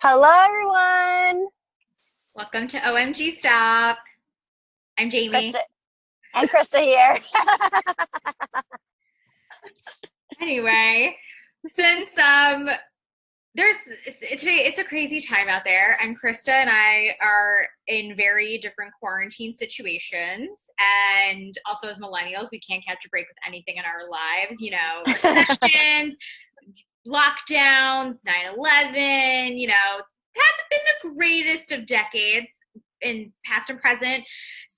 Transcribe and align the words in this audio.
Hello, 0.00 0.30
everyone. 0.44 1.48
Welcome 2.36 2.68
to 2.68 2.78
OMG 2.78 3.36
Stop. 3.36 3.98
I'm 4.96 5.10
Jamie. 5.10 5.50
Krista, 5.52 5.58
and 6.36 6.48
Krista 6.48 6.78
here. 6.78 7.18
anyway, 10.40 11.16
since 11.66 12.10
um 12.16 12.70
there's 13.56 13.74
today 14.38 14.62
it's 14.66 14.78
a 14.78 14.84
crazy 14.84 15.20
time 15.20 15.48
out 15.48 15.62
there 15.64 15.98
and 16.00 16.16
krista 16.20 16.50
and 16.50 16.70
i 16.70 17.08
are 17.20 17.66
in 17.88 18.14
very 18.14 18.58
different 18.58 18.92
quarantine 19.00 19.52
situations 19.52 20.56
and 21.10 21.58
also 21.66 21.88
as 21.88 21.98
millennials 21.98 22.48
we 22.52 22.60
can't 22.60 22.84
catch 22.86 22.98
a 23.04 23.08
break 23.08 23.26
with 23.26 23.36
anything 23.44 23.76
in 23.76 23.84
our 23.84 24.08
lives 24.08 24.60
you 24.60 24.70
know 24.70 25.02
recessions 25.06 26.16
lockdowns 27.08 28.18
9-11 28.56 29.58
you 29.58 29.68
know 29.68 30.02
hasn't 30.36 30.70
been 30.70 30.80
the 31.02 31.14
greatest 31.16 31.72
of 31.72 31.86
decades 31.86 32.48
in 33.00 33.32
past 33.44 33.70
and 33.70 33.80
present 33.80 34.24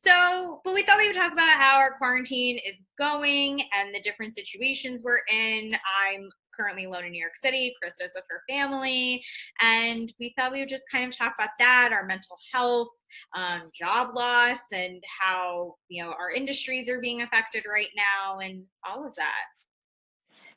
so, 0.02 0.62
but 0.64 0.72
we 0.72 0.82
thought 0.82 0.98
we 0.98 1.08
would 1.08 1.16
talk 1.16 1.32
about 1.32 1.58
how 1.58 1.76
our 1.76 1.98
quarantine 1.98 2.58
is 2.58 2.82
going 2.98 3.62
and 3.72 3.94
the 3.94 4.00
different 4.00 4.34
situations 4.34 5.02
we're 5.04 5.20
in. 5.30 5.74
I'm 6.02 6.30
currently 6.56 6.86
alone 6.86 7.04
in 7.04 7.12
New 7.12 7.20
York 7.20 7.36
City. 7.42 7.74
Krista's 7.82 8.12
with 8.14 8.24
her 8.30 8.42
family. 8.48 9.22
And 9.60 10.12
we 10.18 10.32
thought 10.36 10.52
we 10.52 10.60
would 10.60 10.70
just 10.70 10.84
kind 10.90 11.06
of 11.06 11.16
talk 11.16 11.34
about 11.38 11.50
that, 11.58 11.90
our 11.92 12.06
mental 12.06 12.36
health, 12.52 12.88
um, 13.36 13.60
job 13.78 14.14
loss, 14.14 14.58
and 14.72 15.02
how, 15.20 15.74
you 15.88 16.02
know, 16.02 16.12
our 16.18 16.30
industries 16.30 16.88
are 16.88 17.00
being 17.00 17.22
affected 17.22 17.64
right 17.70 17.90
now 17.94 18.38
and 18.38 18.64
all 18.88 19.06
of 19.06 19.14
that. 19.16 19.44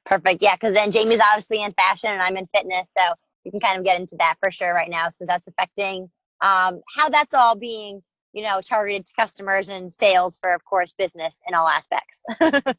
Perfect. 0.05 0.41
Yeah, 0.41 0.55
because 0.55 0.73
then 0.73 0.91
Jamie's 0.91 1.19
obviously 1.19 1.63
in 1.63 1.73
fashion 1.73 2.09
and 2.09 2.21
I'm 2.21 2.37
in 2.37 2.47
fitness. 2.53 2.87
So 2.97 3.03
we 3.45 3.51
can 3.51 3.59
kind 3.59 3.77
of 3.79 3.85
get 3.85 3.99
into 3.99 4.15
that 4.17 4.35
for 4.39 4.51
sure 4.51 4.73
right 4.73 4.89
now. 4.89 5.09
So 5.09 5.25
that's 5.27 5.47
affecting 5.47 6.09
um, 6.41 6.81
how 6.95 7.09
that's 7.09 7.33
all 7.33 7.55
being, 7.55 8.03
you 8.33 8.43
know, 8.43 8.61
targeted 8.61 9.05
to 9.05 9.13
customers 9.13 9.69
and 9.69 9.91
sales 9.91 10.37
for, 10.37 10.53
of 10.53 10.63
course, 10.65 10.93
business 10.93 11.41
in 11.47 11.53
all 11.53 11.67
aspects. 11.67 12.23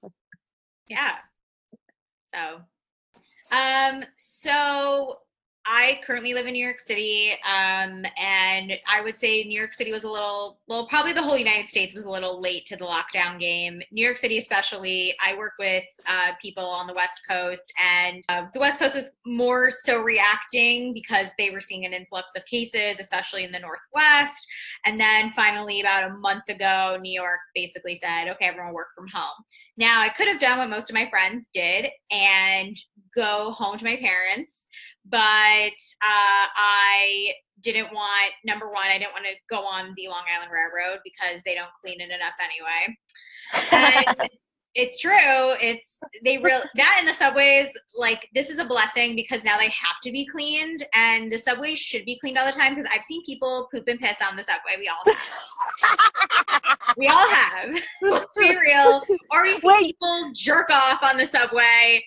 yeah. 0.89 1.17
So 2.35 2.61
um, 3.53 4.05
so 4.17 5.19
I 5.67 6.01
currently 6.07 6.35
live 6.35 6.47
in 6.47 6.53
New 6.53 6.63
York 6.63 6.81
City, 6.81 7.33
um, 7.47 8.05
and 8.19 8.73
I 8.87 9.01
would 9.03 9.19
say 9.19 9.45
New 9.45 9.59
York 9.59 9.73
City 9.73 9.93
was 9.93 10.05
a 10.05 10.09
little, 10.09 10.59
well, 10.69 10.87
probably 10.89 11.15
the 11.15 11.23
whole 11.23 11.39
United 11.39 11.71
States 11.71 11.95
was 11.95 12.05
a 12.05 12.11
little 12.11 12.39
late 12.39 12.67
to 12.67 12.77
the 12.77 12.85
lockdown 12.85 13.41
game. 13.41 13.81
New 13.91 14.05
York 14.05 14.19
City, 14.19 14.37
especially, 14.37 15.15
I 15.25 15.35
work 15.39 15.55
with 15.59 15.85
uh, 16.07 16.33
people 16.43 16.67
on 16.67 16.87
the 16.87 16.93
West 16.93 17.23
Coast, 17.27 17.73
and 17.83 18.23
uh, 18.29 18.43
the 18.53 18.61
West 18.61 18.79
Coast 18.79 18.95
was 18.95 19.13
more 19.25 19.71
so 19.71 20.03
reacting 20.03 20.93
because 20.93 21.29
they 21.39 21.49
were 21.49 21.63
seeing 21.63 21.87
an 21.87 21.95
influx 21.95 22.29
of 22.37 22.45
cases, 22.45 22.99
especially 23.01 23.45
in 23.45 23.53
the 23.53 23.59
Northwest. 23.59 24.47
And 24.85 25.01
then 25.01 25.33
finally, 25.35 25.81
about 25.81 26.11
a 26.11 26.15
month 26.15 26.45
ago, 26.51 26.99
New 27.01 27.13
York 27.13 27.41
basically 27.55 27.99
said, 28.03 28.29
okay, 28.29 28.47
everyone 28.47 28.75
work 28.75 28.89
from 28.95 29.09
home. 29.09 29.45
Now, 29.79 30.03
I 30.03 30.11
could 30.11 30.29
have 30.29 30.41
done 30.41 30.59
what 30.59 30.69
most 30.69 30.91
of 30.91 30.95
my 30.95 31.09
friends 31.09 31.49
did 31.55 31.87
and 32.11 32.77
go 33.17 33.53
home 33.53 33.79
to 33.79 33.85
my 33.85 33.97
parents 33.97 34.67
but 35.11 35.19
uh, 36.03 36.47
I 36.57 37.33
didn't 37.61 37.93
want 37.93 38.33
number 38.45 38.71
one, 38.71 38.87
I 38.87 38.99
didn't 38.99 39.13
want 39.13 39.25
to 39.25 39.35
go 39.49 39.65
on 39.65 39.95
the 39.97 40.09
Long 40.09 40.25
Island 40.35 40.53
Railroad 40.53 41.01
because 41.05 41.41
they 41.45 41.55
don't 41.55 41.71
clean 41.81 42.01
it 42.01 42.11
enough 42.11 42.37
anyway. 42.43 42.97
And 43.73 44.31
it's 44.75 44.99
true. 44.99 45.11
It's 45.61 45.89
they 46.25 46.39
real 46.39 46.63
that 46.77 46.97
in 47.01 47.07
the 47.07 47.15
subways 47.15 47.69
like 47.97 48.29
this 48.35 48.51
is 48.51 48.59
a 48.59 48.65
blessing 48.65 49.17
because 49.17 49.43
now 49.45 49.57
they 49.57 49.69
have 49.69 50.01
to 50.03 50.13
be 50.13 50.27
cleaned 50.27 50.85
and 50.95 51.33
the 51.33 51.39
subways 51.39 51.79
should 51.79 52.05
be 52.05 52.19
cleaned 52.19 52.37
all 52.37 52.47
the 52.47 52.53
time 52.53 52.75
because 52.75 52.91
I've 52.93 53.05
seen 53.05 53.25
people 53.25 53.69
poop 53.73 53.85
and 53.89 53.99
piss 53.99 54.17
on 54.29 54.37
the 54.37 54.45
subway. 54.45 54.77
We 54.79 54.89
all 54.89 55.03
have. 55.07 56.97
we 56.99 57.07
all 57.09 57.29
have. 57.29 57.81
Let's 58.03 58.37
be 58.37 58.57
real. 58.57 59.03
Or 59.31 59.43
we 59.43 59.59
see 59.59 59.79
people 59.81 60.31
jerk 60.35 60.71
off 60.71 61.01
on 61.03 61.17
the 61.17 61.27
subway. 61.27 62.05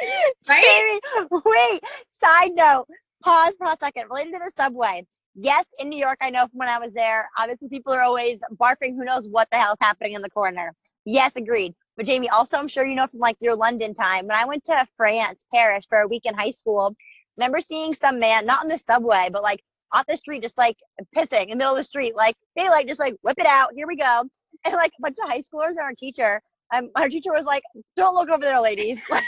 Right? 0.48 1.00
Wait, 1.30 1.80
side 2.10 2.52
note, 2.54 2.86
pause 3.22 3.54
for 3.58 3.66
a 3.66 3.76
second. 3.80 4.06
Related 4.10 4.34
to 4.34 4.40
the 4.44 4.50
subway. 4.50 5.06
Yes, 5.34 5.66
in 5.80 5.88
New 5.88 5.98
York, 5.98 6.18
I 6.20 6.30
know 6.30 6.42
from 6.48 6.58
when 6.58 6.68
I 6.68 6.78
was 6.78 6.92
there, 6.92 7.28
obviously 7.38 7.68
people 7.68 7.92
are 7.92 8.02
always 8.02 8.40
barfing 8.60 8.96
who 8.96 9.04
knows 9.04 9.28
what 9.28 9.48
the 9.50 9.58
hell 9.58 9.72
is 9.72 9.78
happening 9.80 10.14
in 10.14 10.22
the 10.22 10.30
corner. 10.30 10.74
Yes, 11.04 11.36
agreed. 11.36 11.74
But 11.96 12.06
Jamie, 12.06 12.28
also 12.28 12.58
I'm 12.58 12.68
sure 12.68 12.84
you 12.84 12.94
know 12.94 13.06
from 13.06 13.20
like 13.20 13.36
your 13.40 13.56
London 13.56 13.94
time, 13.94 14.26
when 14.26 14.36
I 14.36 14.44
went 14.46 14.64
to 14.64 14.86
France, 14.96 15.44
Paris 15.54 15.84
for 15.88 16.00
a 16.00 16.08
week 16.08 16.26
in 16.26 16.34
high 16.34 16.50
school, 16.50 16.94
remember 17.36 17.60
seeing 17.60 17.94
some 17.94 18.18
man, 18.18 18.46
not 18.46 18.62
on 18.64 18.68
the 18.68 18.78
subway, 18.78 19.28
but 19.32 19.42
like 19.42 19.62
off 19.92 20.06
the 20.06 20.16
street, 20.16 20.42
just 20.42 20.58
like 20.58 20.76
pissing 21.16 21.44
in 21.44 21.50
the 21.50 21.56
middle 21.56 21.72
of 21.72 21.78
the 21.78 21.84
street, 21.84 22.16
like 22.16 22.36
they 22.56 22.68
like 22.68 22.88
just 22.88 23.00
like 23.00 23.14
whip 23.22 23.36
it 23.38 23.46
out, 23.46 23.70
here 23.74 23.86
we 23.86 23.96
go. 23.96 24.22
And 24.64 24.74
like 24.74 24.92
a 24.98 25.02
bunch 25.02 25.16
of 25.22 25.30
high 25.30 25.40
schoolers 25.40 25.70
and 25.70 25.80
our 25.80 25.94
teacher 25.94 26.42
um, 26.72 26.90
our 26.96 27.08
teacher 27.08 27.32
was 27.32 27.46
like, 27.46 27.62
"Don't 27.96 28.14
look 28.14 28.28
over 28.28 28.42
there, 28.42 28.60
ladies." 28.60 28.98
but 29.10 29.22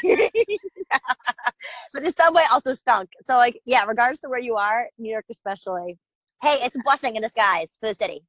the 2.05 2.11
subway 2.11 2.45
also 2.53 2.73
stunk. 2.73 3.09
So 3.23 3.37
like, 3.37 3.61
yeah, 3.65 3.85
regardless 3.85 4.25
of 4.25 4.31
where 4.31 4.41
you 4.41 4.57
are, 4.57 4.89
New 4.99 5.11
York 5.11 5.25
especially. 5.31 5.99
Hey, 6.43 6.57
it's 6.63 6.77
a 6.77 6.81
blessing 6.85 7.17
in 7.17 7.23
disguise 7.23 7.69
for 7.81 7.89
the 7.89 7.95
city. 7.95 8.23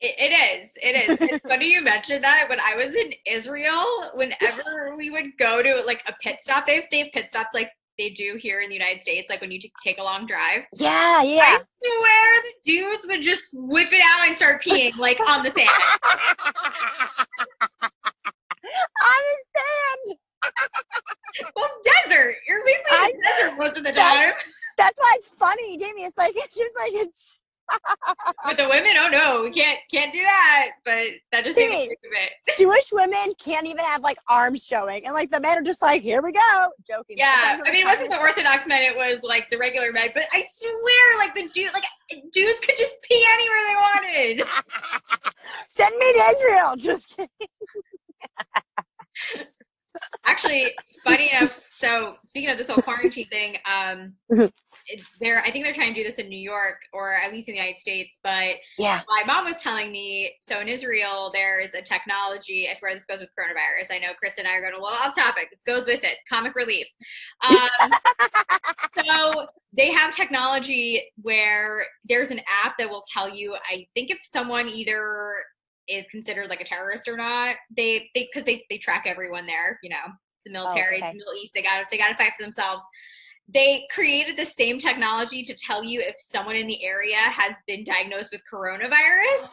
it, 0.00 0.14
it 0.18 0.32
is. 0.34 0.70
It 0.76 1.10
is. 1.10 1.18
It's 1.30 1.46
funny 1.48 1.72
you 1.72 1.82
mentioned 1.82 2.22
that. 2.24 2.46
When 2.48 2.60
I 2.60 2.74
was 2.76 2.94
in 2.94 3.12
Israel, 3.26 4.10
whenever 4.14 4.94
we 4.96 5.10
would 5.10 5.36
go 5.38 5.62
to 5.62 5.82
like 5.86 6.02
a 6.06 6.12
pit 6.22 6.38
stop, 6.42 6.64
if 6.68 6.84
they 6.90 6.98
have 7.00 7.08
pit 7.12 7.26
stops 7.30 7.50
like 7.54 7.70
they 7.98 8.10
do 8.10 8.36
here 8.38 8.60
in 8.60 8.68
the 8.68 8.74
United 8.74 9.00
States, 9.02 9.30
like 9.30 9.40
when 9.40 9.50
you 9.50 9.58
t- 9.58 9.72
take 9.82 9.98
a 9.98 10.02
long 10.02 10.26
drive. 10.26 10.62
Yeah, 10.74 11.22
yeah. 11.22 11.40
I 11.42 11.60
swear 11.78 12.42
the 12.42 12.52
dudes 12.70 13.06
would 13.06 13.22
just 13.22 13.48
whip 13.54 13.88
it 13.90 14.02
out 14.02 14.26
and 14.28 14.36
start 14.36 14.62
peeing 14.62 14.94
like 14.98 15.18
on 15.26 15.42
the 15.42 15.50
sand. 15.50 15.68
on 19.02 19.22
the 19.30 19.38
sand. 19.54 20.18
well, 21.56 21.70
desert. 21.84 22.36
You're 22.48 22.64
basically 22.64 22.90
I, 22.90 23.10
in 23.14 23.20
desert 23.20 23.58
most 23.58 23.76
of 23.78 23.84
the 23.84 23.92
time. 23.92 24.32
that's 24.76 24.96
why 24.98 25.14
it's 25.16 25.28
funny, 25.28 25.78
Jamie. 25.78 26.04
It's 26.04 26.18
like 26.18 26.32
it's 26.36 26.56
just 26.56 26.74
like 26.78 26.92
it's. 26.92 27.42
but 28.44 28.56
the 28.56 28.68
women, 28.68 28.92
oh 28.96 29.08
no, 29.08 29.42
we 29.42 29.50
can't 29.50 29.80
can't 29.90 30.12
do 30.12 30.22
that. 30.22 30.70
But 30.84 31.08
that 31.32 31.44
just 31.44 31.58
Jamie, 31.58 31.88
makes 31.88 32.00
it. 32.00 32.58
Jewish 32.58 32.92
women 32.92 33.34
can't 33.40 33.66
even 33.66 33.84
have 33.84 34.02
like 34.02 34.18
arms 34.28 34.64
showing, 34.64 35.04
and 35.04 35.14
like 35.14 35.32
the 35.32 35.40
men 35.40 35.58
are 35.58 35.62
just 35.62 35.82
like, 35.82 36.00
here 36.00 36.22
we 36.22 36.30
go, 36.30 36.68
joking. 36.88 37.18
Yeah, 37.18 37.58
I 37.66 37.72
mean, 37.72 37.82
it 37.82 37.86
wasn't 37.86 38.10
the 38.10 38.18
Orthodox 38.18 38.68
men; 38.68 38.82
it 38.82 38.96
was 38.96 39.18
like 39.24 39.50
the 39.50 39.58
regular 39.58 39.90
men. 39.90 40.10
But 40.14 40.26
I 40.32 40.44
swear, 40.48 41.18
like 41.18 41.34
the 41.34 41.48
dude, 41.48 41.72
like 41.72 41.84
dudes 42.32 42.60
could 42.60 42.76
just 42.78 42.94
pee 43.02 43.26
anywhere 43.30 43.58
they 43.66 43.74
wanted. 43.74 44.46
Send 45.68 45.96
me 45.98 46.12
to 46.12 46.22
Israel. 46.36 46.76
Just 46.76 47.08
kidding. 47.08 47.28
Actually, 50.24 50.74
funny 51.04 51.30
enough. 51.30 51.50
So 51.50 52.14
speaking 52.26 52.50
of 52.50 52.58
this 52.58 52.68
whole 52.68 52.82
quarantine 52.82 53.26
thing, 53.28 53.56
um, 53.64 54.14
mm-hmm. 54.30 54.46
there 55.20 55.42
I 55.42 55.50
think 55.50 55.64
they're 55.64 55.74
trying 55.74 55.94
to 55.94 56.02
do 56.02 56.08
this 56.08 56.18
in 56.18 56.28
New 56.28 56.38
York 56.38 56.78
or 56.92 57.14
at 57.14 57.32
least 57.32 57.48
in 57.48 57.54
the 57.54 57.60
United 57.60 57.80
States. 57.80 58.18
But 58.22 58.56
yeah, 58.78 59.02
my 59.08 59.24
mom 59.26 59.44
was 59.44 59.62
telling 59.62 59.92
me. 59.92 60.32
So 60.48 60.60
in 60.60 60.68
Israel, 60.68 61.30
there's 61.32 61.70
a 61.74 61.82
technology. 61.82 62.68
I 62.70 62.74
swear 62.74 62.94
this 62.94 63.06
goes 63.06 63.20
with 63.20 63.30
coronavirus. 63.38 63.94
I 63.94 63.98
know 63.98 64.12
Chris 64.18 64.34
and 64.38 64.48
I 64.48 64.56
are 64.56 64.60
going 64.60 64.74
a 64.74 64.82
little 64.82 64.98
off 64.98 65.14
topic. 65.14 65.48
This 65.50 65.62
goes 65.66 65.86
with 65.86 66.02
it. 66.02 66.18
Comic 66.30 66.54
relief. 66.54 66.86
Um, 67.48 67.92
so 69.04 69.46
they 69.76 69.92
have 69.92 70.14
technology 70.14 71.04
where 71.22 71.86
there's 72.08 72.30
an 72.30 72.40
app 72.64 72.74
that 72.78 72.90
will 72.90 73.04
tell 73.12 73.34
you. 73.34 73.54
I 73.70 73.86
think 73.94 74.10
if 74.10 74.18
someone 74.24 74.68
either 74.68 75.34
is 75.88 76.06
considered 76.08 76.48
like 76.48 76.60
a 76.60 76.64
terrorist 76.64 77.08
or 77.08 77.16
not. 77.16 77.56
They 77.76 78.10
they 78.14 78.28
because 78.32 78.44
they 78.44 78.64
they 78.70 78.78
track 78.78 79.04
everyone 79.06 79.46
there. 79.46 79.78
You 79.82 79.90
know, 79.90 80.06
the 80.44 80.50
oh, 80.50 80.64
military, 80.64 81.00
oh, 81.02 81.06
okay. 81.06 81.12
the 81.12 81.18
Middle 81.18 81.34
East. 81.34 81.52
They 81.54 81.62
got 81.62 81.84
they 81.90 81.98
got 81.98 82.08
to 82.08 82.16
fight 82.16 82.32
for 82.38 82.44
themselves. 82.44 82.84
They 83.52 83.86
created 83.90 84.36
the 84.36 84.44
same 84.44 84.78
technology 84.78 85.44
to 85.44 85.54
tell 85.54 85.84
you 85.84 86.00
if 86.00 86.16
someone 86.18 86.56
in 86.56 86.66
the 86.66 86.84
area 86.84 87.16
has 87.16 87.54
been 87.66 87.84
diagnosed 87.84 88.30
with 88.32 88.40
coronavirus. 88.52 89.48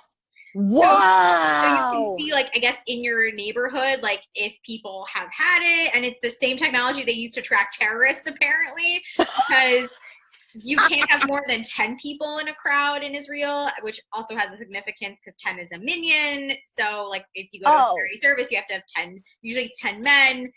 Wow. 0.55 1.61
So, 1.61 1.61
so, 1.61 2.01
you 2.01 2.07
can 2.17 2.17
see, 2.17 2.31
like, 2.31 2.51
I 2.55 2.59
guess 2.59 2.77
in 2.87 3.03
your 3.03 3.31
neighborhood, 3.31 3.99
like 4.01 4.21
if 4.35 4.53
people 4.65 5.05
have 5.11 5.27
had 5.31 5.61
it, 5.61 5.91
and 5.93 6.05
it's 6.05 6.19
the 6.21 6.29
same 6.29 6.57
technology 6.57 7.03
they 7.03 7.11
use 7.11 7.31
to 7.31 7.41
track 7.41 7.71
terrorists, 7.77 8.27
apparently, 8.27 9.01
because 9.17 9.97
you 10.55 10.77
can't 10.77 11.09
have 11.09 11.27
more 11.27 11.43
than 11.47 11.63
10 11.63 11.97
people 12.01 12.39
in 12.39 12.47
a 12.47 12.53
crowd 12.53 13.03
in 13.03 13.15
Israel, 13.15 13.69
which 13.81 13.99
also 14.11 14.35
has 14.35 14.53
a 14.53 14.57
significance 14.57 15.19
because 15.23 15.37
10 15.37 15.59
is 15.59 15.71
a 15.71 15.77
minyan. 15.77 16.55
So, 16.79 17.07
like, 17.09 17.25
if 17.35 17.47
you 17.51 17.61
go 17.61 17.69
to 17.69 17.75
oh. 17.75 17.93
a 17.93 17.95
charity 17.95 18.19
service, 18.19 18.51
you 18.51 18.57
have 18.57 18.67
to 18.67 18.73
have 18.75 18.83
10, 18.95 19.21
usually 19.41 19.71
10 19.79 20.01
men. 20.01 20.51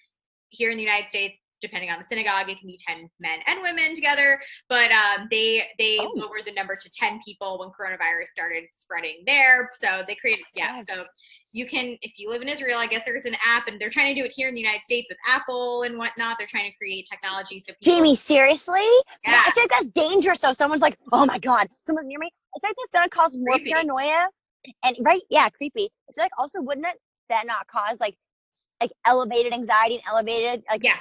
Here 0.51 0.71
in 0.71 0.77
the 0.77 0.83
United 0.83 1.09
States, 1.09 1.37
depending 1.63 1.91
on 1.91 1.99
the 1.99 2.05
synagogue, 2.05 2.49
it 2.51 2.59
can 2.59 2.67
be 2.67 2.79
10 2.87 3.09
men 3.21 3.39
and 3.47 3.63
women 3.63 3.95
together. 3.95 4.39
But 4.69 4.91
um, 4.93 5.29
they 5.31 5.65
they 5.79 5.99
Oh. 6.01 6.11
lowered 6.15 6.45
the 6.45 6.53
number 6.53 6.77
to 6.77 6.91
10 6.91 7.21
people 7.25 7.59
when 7.59 7.69
coronavirus 7.71 8.27
started 8.33 8.65
spreading 8.77 9.23
there. 9.27 9.71
So 9.79 10.03
they 10.07 10.15
created, 10.15 10.45
yeah. 10.55 10.83
So 10.89 11.05
you 11.53 11.67
can, 11.67 11.97
if 12.03 12.13
you 12.19 12.29
live 12.29 12.43
in 12.43 12.49
Israel, 12.49 12.79
I 12.79 12.87
guess 12.87 13.03
there's 13.07 13.25
an 13.25 13.37
app, 13.45 13.67
and 13.69 13.81
they're 13.81 13.89
trying 13.91 14.15
to 14.15 14.21
do 14.21 14.27
it 14.27 14.33
here 14.33 14.49
in 14.49 14.55
the 14.55 14.61
United 14.61 14.83
States 14.85 15.09
with 15.09 15.17
Apple 15.27 15.83
and 15.85 15.97
whatnot. 15.97 16.37
They're 16.39 16.47
trying 16.47 16.71
to 16.71 16.77
create 16.77 17.09
technology 17.11 17.61
so 17.61 17.73
people. 17.81 17.97
Jamie, 17.97 18.15
seriously? 18.15 18.83
yeah, 19.25 19.43
I 19.47 19.51
feel 19.53 19.63
like 19.65 19.71
that's 19.71 19.87
dangerous. 19.87 20.41
though. 20.41 20.53
someone's 20.53 20.83
like, 20.83 20.99
"Oh 21.13 21.25
my 21.25 21.39
god, 21.39 21.69
someone's 21.83 22.09
near 22.09 22.19
me." 22.19 22.31
I 22.55 22.59
feel 22.61 22.69
like 22.71 22.77
that's 22.93 23.01
gonna 23.01 23.09
cause 23.09 23.39
more 23.39 23.57
Creepy. 23.57 23.71
paranoia. 23.71 24.27
And 24.85 24.97
right, 25.01 25.23
yeah, 25.31 25.49
creepy. 25.49 25.89
I 26.09 26.13
feel 26.13 26.25
like 26.25 26.33
also 26.39 26.61
wouldn't 26.61 26.87
it 26.87 26.97
that 27.31 27.47
not 27.47 27.67
cause 27.69 28.01
like 28.01 28.17
like 28.83 28.93
elevated 29.07 29.55
anxiety 29.55 29.95
and 29.95 30.05
elevated 30.09 30.63
like 30.71 30.83
yeah, 30.85 30.97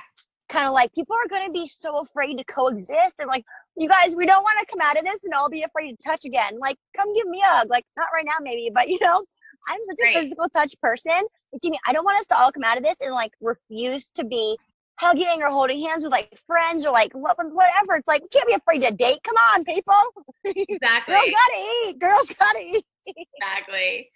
kind 0.49 0.67
of 0.67 0.73
like 0.73 0.93
people 0.93 1.15
are 1.15 1.27
gonna 1.29 1.51
be 1.51 1.65
so 1.67 1.99
afraid 1.99 2.37
to 2.37 2.43
coexist 2.45 3.15
and 3.19 3.27
like 3.27 3.45
you 3.77 3.89
guys, 3.89 4.15
we 4.15 4.25
don't 4.25 4.43
want 4.43 4.57
to 4.59 4.65
come 4.71 4.81
out 4.81 4.97
of 4.97 5.03
this 5.03 5.19
and 5.23 5.33
all 5.33 5.49
be 5.49 5.63
afraid 5.63 5.91
to 5.91 6.03
touch 6.03 6.25
again. 6.25 6.57
Like, 6.59 6.77
come 6.95 7.13
give 7.13 7.27
me 7.27 7.41
a 7.41 7.45
hug. 7.45 7.69
Like, 7.69 7.85
not 7.97 8.07
right 8.13 8.25
now, 8.25 8.37
maybe, 8.41 8.71
but 8.73 8.87
you 8.87 8.97
know, 9.01 9.23
I'm 9.67 9.79
such 9.85 9.97
a 9.99 10.21
physical 10.21 10.47
touch 10.49 10.73
person. 10.81 11.11
Like, 11.11 11.61
Jamie, 11.61 11.79
I 11.87 11.93
don't 11.93 12.05
want 12.05 12.19
us 12.19 12.27
to 12.27 12.37
all 12.37 12.51
come 12.51 12.63
out 12.63 12.77
of 12.77 12.83
this 12.83 13.01
and 13.01 13.13
like 13.13 13.31
refuse 13.41 14.07
to 14.15 14.25
be 14.25 14.57
hugging 14.97 15.41
or 15.41 15.49
holding 15.49 15.81
hands 15.85 16.03
with 16.03 16.11
like 16.11 16.31
friends 16.47 16.85
or 16.85 16.93
like 16.93 17.11
whatever. 17.13 17.95
It's 17.95 18.07
like 18.07 18.21
we 18.21 18.29
can't 18.29 18.47
be 18.47 18.53
afraid 18.53 18.83
to 18.83 18.93
date. 18.93 19.19
Come 19.23 19.35
on, 19.35 19.65
people. 19.65 19.93
exactly. 20.45 21.15
Girls 21.15 21.29
gotta 21.31 21.87
eat. 21.87 21.99
Girls 21.99 22.31
gotta 22.39 22.59
eat. 22.59 22.85
Exactly. 23.07 24.09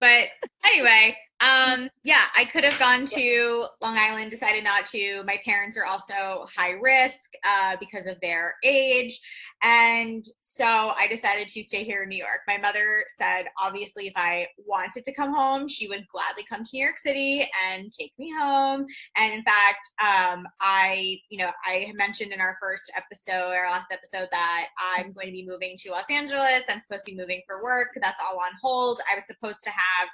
But 0.00 0.28
anyway, 0.64 1.16
um, 1.40 1.88
yeah, 2.04 2.24
I 2.36 2.44
could 2.44 2.64
have 2.64 2.78
gone 2.78 3.06
to 3.06 3.66
Long 3.80 3.96
Island, 3.96 4.30
decided 4.30 4.62
not 4.62 4.84
to. 4.86 5.22
My 5.24 5.38
parents 5.42 5.76
are 5.78 5.86
also 5.86 6.46
high 6.54 6.72
risk 6.72 7.32
uh, 7.44 7.76
because 7.80 8.06
of 8.06 8.20
their 8.20 8.54
age. 8.62 9.18
And 9.62 10.24
so 10.40 10.92
I 10.96 11.06
decided 11.06 11.48
to 11.48 11.62
stay 11.62 11.82
here 11.82 12.02
in 12.02 12.10
New 12.10 12.18
York. 12.18 12.40
My 12.46 12.58
mother 12.58 13.04
said, 13.16 13.44
obviously, 13.60 14.06
if 14.06 14.12
I 14.16 14.48
wanted 14.58 15.02
to 15.04 15.14
come 15.14 15.34
home, 15.34 15.66
she 15.66 15.88
would 15.88 16.06
gladly 16.08 16.44
come 16.46 16.62
to 16.62 16.70
New 16.74 16.82
York 16.82 16.98
City 16.98 17.48
and 17.66 17.90
take 17.90 18.12
me 18.18 18.32
home. 18.38 18.84
And 19.16 19.32
in 19.32 19.42
fact, 19.42 19.90
um, 20.02 20.46
I, 20.60 21.18
you 21.30 21.38
know, 21.38 21.50
I 21.64 21.90
mentioned 21.94 22.32
in 22.32 22.40
our 22.40 22.58
first 22.60 22.92
episode, 22.94 23.54
our 23.54 23.70
last 23.70 23.92
episode, 23.92 24.28
that 24.30 24.66
I'm 24.78 25.12
going 25.12 25.28
to 25.28 25.32
be 25.32 25.46
moving 25.46 25.74
to 25.78 25.90
Los 25.90 26.10
Angeles. 26.10 26.64
I'm 26.68 26.80
supposed 26.80 27.06
to 27.06 27.12
be 27.12 27.18
moving 27.18 27.40
for 27.46 27.62
work. 27.62 27.88
That's 28.00 28.20
all 28.20 28.29
on 28.34 28.52
hold. 28.60 29.00
I 29.10 29.14
was 29.14 29.26
supposed 29.26 29.60
to 29.64 29.70
have 29.70 30.08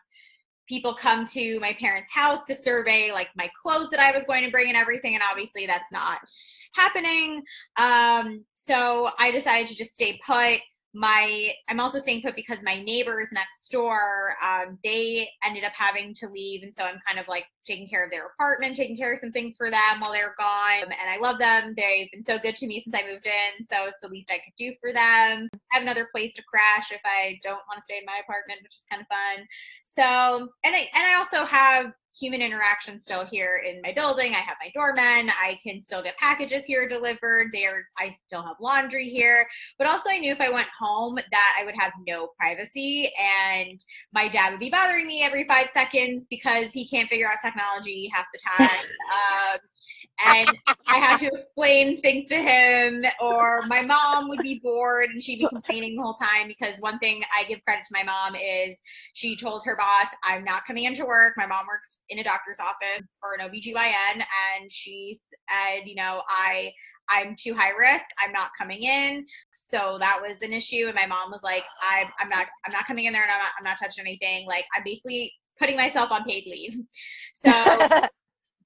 people 0.68 0.94
come 0.94 1.24
to 1.24 1.60
my 1.60 1.72
parents' 1.74 2.12
house 2.12 2.44
to 2.46 2.54
survey 2.54 3.12
like 3.12 3.28
my 3.36 3.48
clothes 3.60 3.88
that 3.90 4.00
I 4.00 4.12
was 4.12 4.24
going 4.24 4.44
to 4.44 4.50
bring 4.50 4.68
and 4.68 4.76
everything. 4.76 5.14
And 5.14 5.22
obviously, 5.28 5.66
that's 5.66 5.92
not 5.92 6.18
happening. 6.74 7.42
Um, 7.76 8.44
so 8.54 9.08
I 9.18 9.30
decided 9.30 9.68
to 9.68 9.74
just 9.74 9.94
stay 9.94 10.18
put. 10.26 10.60
My 10.98 11.52
I'm 11.68 11.78
also 11.78 11.98
staying 11.98 12.22
put 12.22 12.34
because 12.34 12.58
my 12.62 12.80
neighbors 12.80 13.28
next 13.30 13.68
door, 13.68 14.34
um, 14.42 14.78
they 14.82 15.28
ended 15.44 15.62
up 15.62 15.72
having 15.74 16.14
to 16.14 16.28
leave, 16.28 16.62
and 16.62 16.74
so 16.74 16.84
I'm 16.84 16.98
kind 17.06 17.18
of 17.18 17.28
like 17.28 17.44
taking 17.66 17.86
care 17.86 18.02
of 18.02 18.10
their 18.10 18.28
apartment, 18.28 18.76
taking 18.76 18.96
care 18.96 19.12
of 19.12 19.18
some 19.18 19.30
things 19.30 19.58
for 19.58 19.70
them 19.70 20.00
while 20.00 20.12
they're 20.12 20.34
gone. 20.38 20.84
And 20.84 21.10
I 21.10 21.18
love 21.20 21.38
them; 21.38 21.74
they've 21.76 22.10
been 22.12 22.22
so 22.22 22.38
good 22.38 22.56
to 22.56 22.66
me 22.66 22.80
since 22.80 22.94
I 22.94 23.06
moved 23.06 23.26
in, 23.26 23.66
so 23.66 23.84
it's 23.84 24.00
the 24.00 24.08
least 24.08 24.30
I 24.30 24.38
could 24.38 24.54
do 24.56 24.72
for 24.80 24.94
them. 24.94 25.50
I 25.52 25.74
have 25.74 25.82
another 25.82 26.08
place 26.10 26.32
to 26.34 26.42
crash 26.44 26.90
if 26.90 27.00
I 27.04 27.38
don't 27.42 27.60
want 27.68 27.78
to 27.78 27.84
stay 27.84 27.98
in 27.98 28.06
my 28.06 28.20
apartment, 28.22 28.60
which 28.62 28.76
is 28.76 28.86
kind 28.90 29.02
of 29.02 29.08
fun. 29.08 29.46
So, 29.82 30.48
and 30.64 30.74
I 30.74 30.88
and 30.94 31.04
I 31.06 31.18
also 31.18 31.44
have 31.44 31.92
human 32.18 32.40
interaction 32.40 32.98
still 32.98 33.24
here 33.26 33.62
in 33.68 33.80
my 33.82 33.92
building. 33.92 34.34
I 34.34 34.38
have 34.38 34.56
my 34.60 34.70
doorman. 34.74 35.30
I 35.30 35.58
can 35.62 35.82
still 35.82 36.02
get 36.02 36.16
packages 36.16 36.64
here 36.64 36.88
delivered. 36.88 37.50
There, 37.52 37.88
I 37.98 38.14
still 38.26 38.42
have 38.42 38.56
laundry 38.60 39.08
here. 39.08 39.46
But 39.78 39.86
also, 39.86 40.10
I 40.10 40.18
knew 40.18 40.32
if 40.32 40.40
I 40.40 40.50
went 40.50 40.68
home 40.78 41.16
that 41.16 41.56
I 41.60 41.64
would 41.64 41.74
have 41.78 41.92
no 42.06 42.28
privacy, 42.38 43.10
and 43.18 43.84
my 44.12 44.28
dad 44.28 44.50
would 44.50 44.60
be 44.60 44.70
bothering 44.70 45.06
me 45.06 45.22
every 45.22 45.46
five 45.46 45.68
seconds 45.68 46.26
because 46.30 46.72
he 46.72 46.86
can't 46.86 47.08
figure 47.08 47.28
out 47.28 47.38
technology 47.42 48.10
half 48.14 48.26
the 48.32 48.40
time. 48.58 48.86
um, 49.52 49.58
and 50.24 50.56
I 50.86 50.96
have 50.96 51.20
to 51.20 51.26
explain 51.26 52.00
things 52.00 52.28
to 52.28 52.36
him, 52.36 53.04
or 53.20 53.62
my 53.66 53.82
mom 53.82 54.28
would 54.28 54.40
be 54.40 54.60
bored 54.62 55.10
and 55.10 55.22
she'd 55.22 55.38
be 55.38 55.48
complaining 55.48 55.96
the 55.96 56.02
whole 56.02 56.14
time 56.14 56.48
because 56.48 56.76
one 56.78 56.98
thing 56.98 57.22
I 57.38 57.44
give 57.44 57.62
credit 57.62 57.84
to 57.84 57.90
my 57.92 58.02
mom 58.02 58.34
is 58.34 58.80
she 59.12 59.36
told 59.36 59.64
her 59.64 59.76
boss, 59.76 60.06
I'm 60.24 60.44
not 60.44 60.64
coming 60.64 60.84
into 60.84 61.04
work. 61.04 61.34
My 61.36 61.46
mom 61.46 61.66
works 61.66 61.98
in 62.08 62.18
a 62.18 62.24
doctor's 62.24 62.58
office 62.58 63.02
for 63.20 63.34
an 63.34 63.48
OBGYN 63.48 64.16
and 64.16 64.70
she 64.70 65.16
said, 65.48 65.86
you 65.86 65.94
know, 65.94 66.22
I 66.28 66.72
I'm 67.08 67.36
too 67.38 67.54
high 67.54 67.70
risk. 67.78 68.04
I'm 68.22 68.32
not 68.32 68.50
coming 68.58 68.82
in. 68.82 69.24
So 69.52 69.96
that 70.00 70.18
was 70.20 70.42
an 70.42 70.52
issue. 70.52 70.84
And 70.86 70.94
my 70.94 71.06
mom 71.06 71.30
was 71.30 71.42
like, 71.42 71.64
I'm 71.80 72.08
I'm 72.20 72.28
not 72.28 72.46
I'm 72.64 72.72
not 72.72 72.86
coming 72.86 73.06
in 73.06 73.12
there 73.12 73.22
and 73.22 73.30
I'm 73.30 73.38
not 73.38 73.50
I'm 73.58 73.64
not 73.64 73.78
touching 73.78 74.04
anything. 74.06 74.46
Like 74.46 74.64
I'm 74.76 74.82
basically 74.84 75.32
putting 75.58 75.76
myself 75.76 76.10
on 76.10 76.24
paid 76.24 76.44
leave. 76.46 76.76
So 77.34 77.50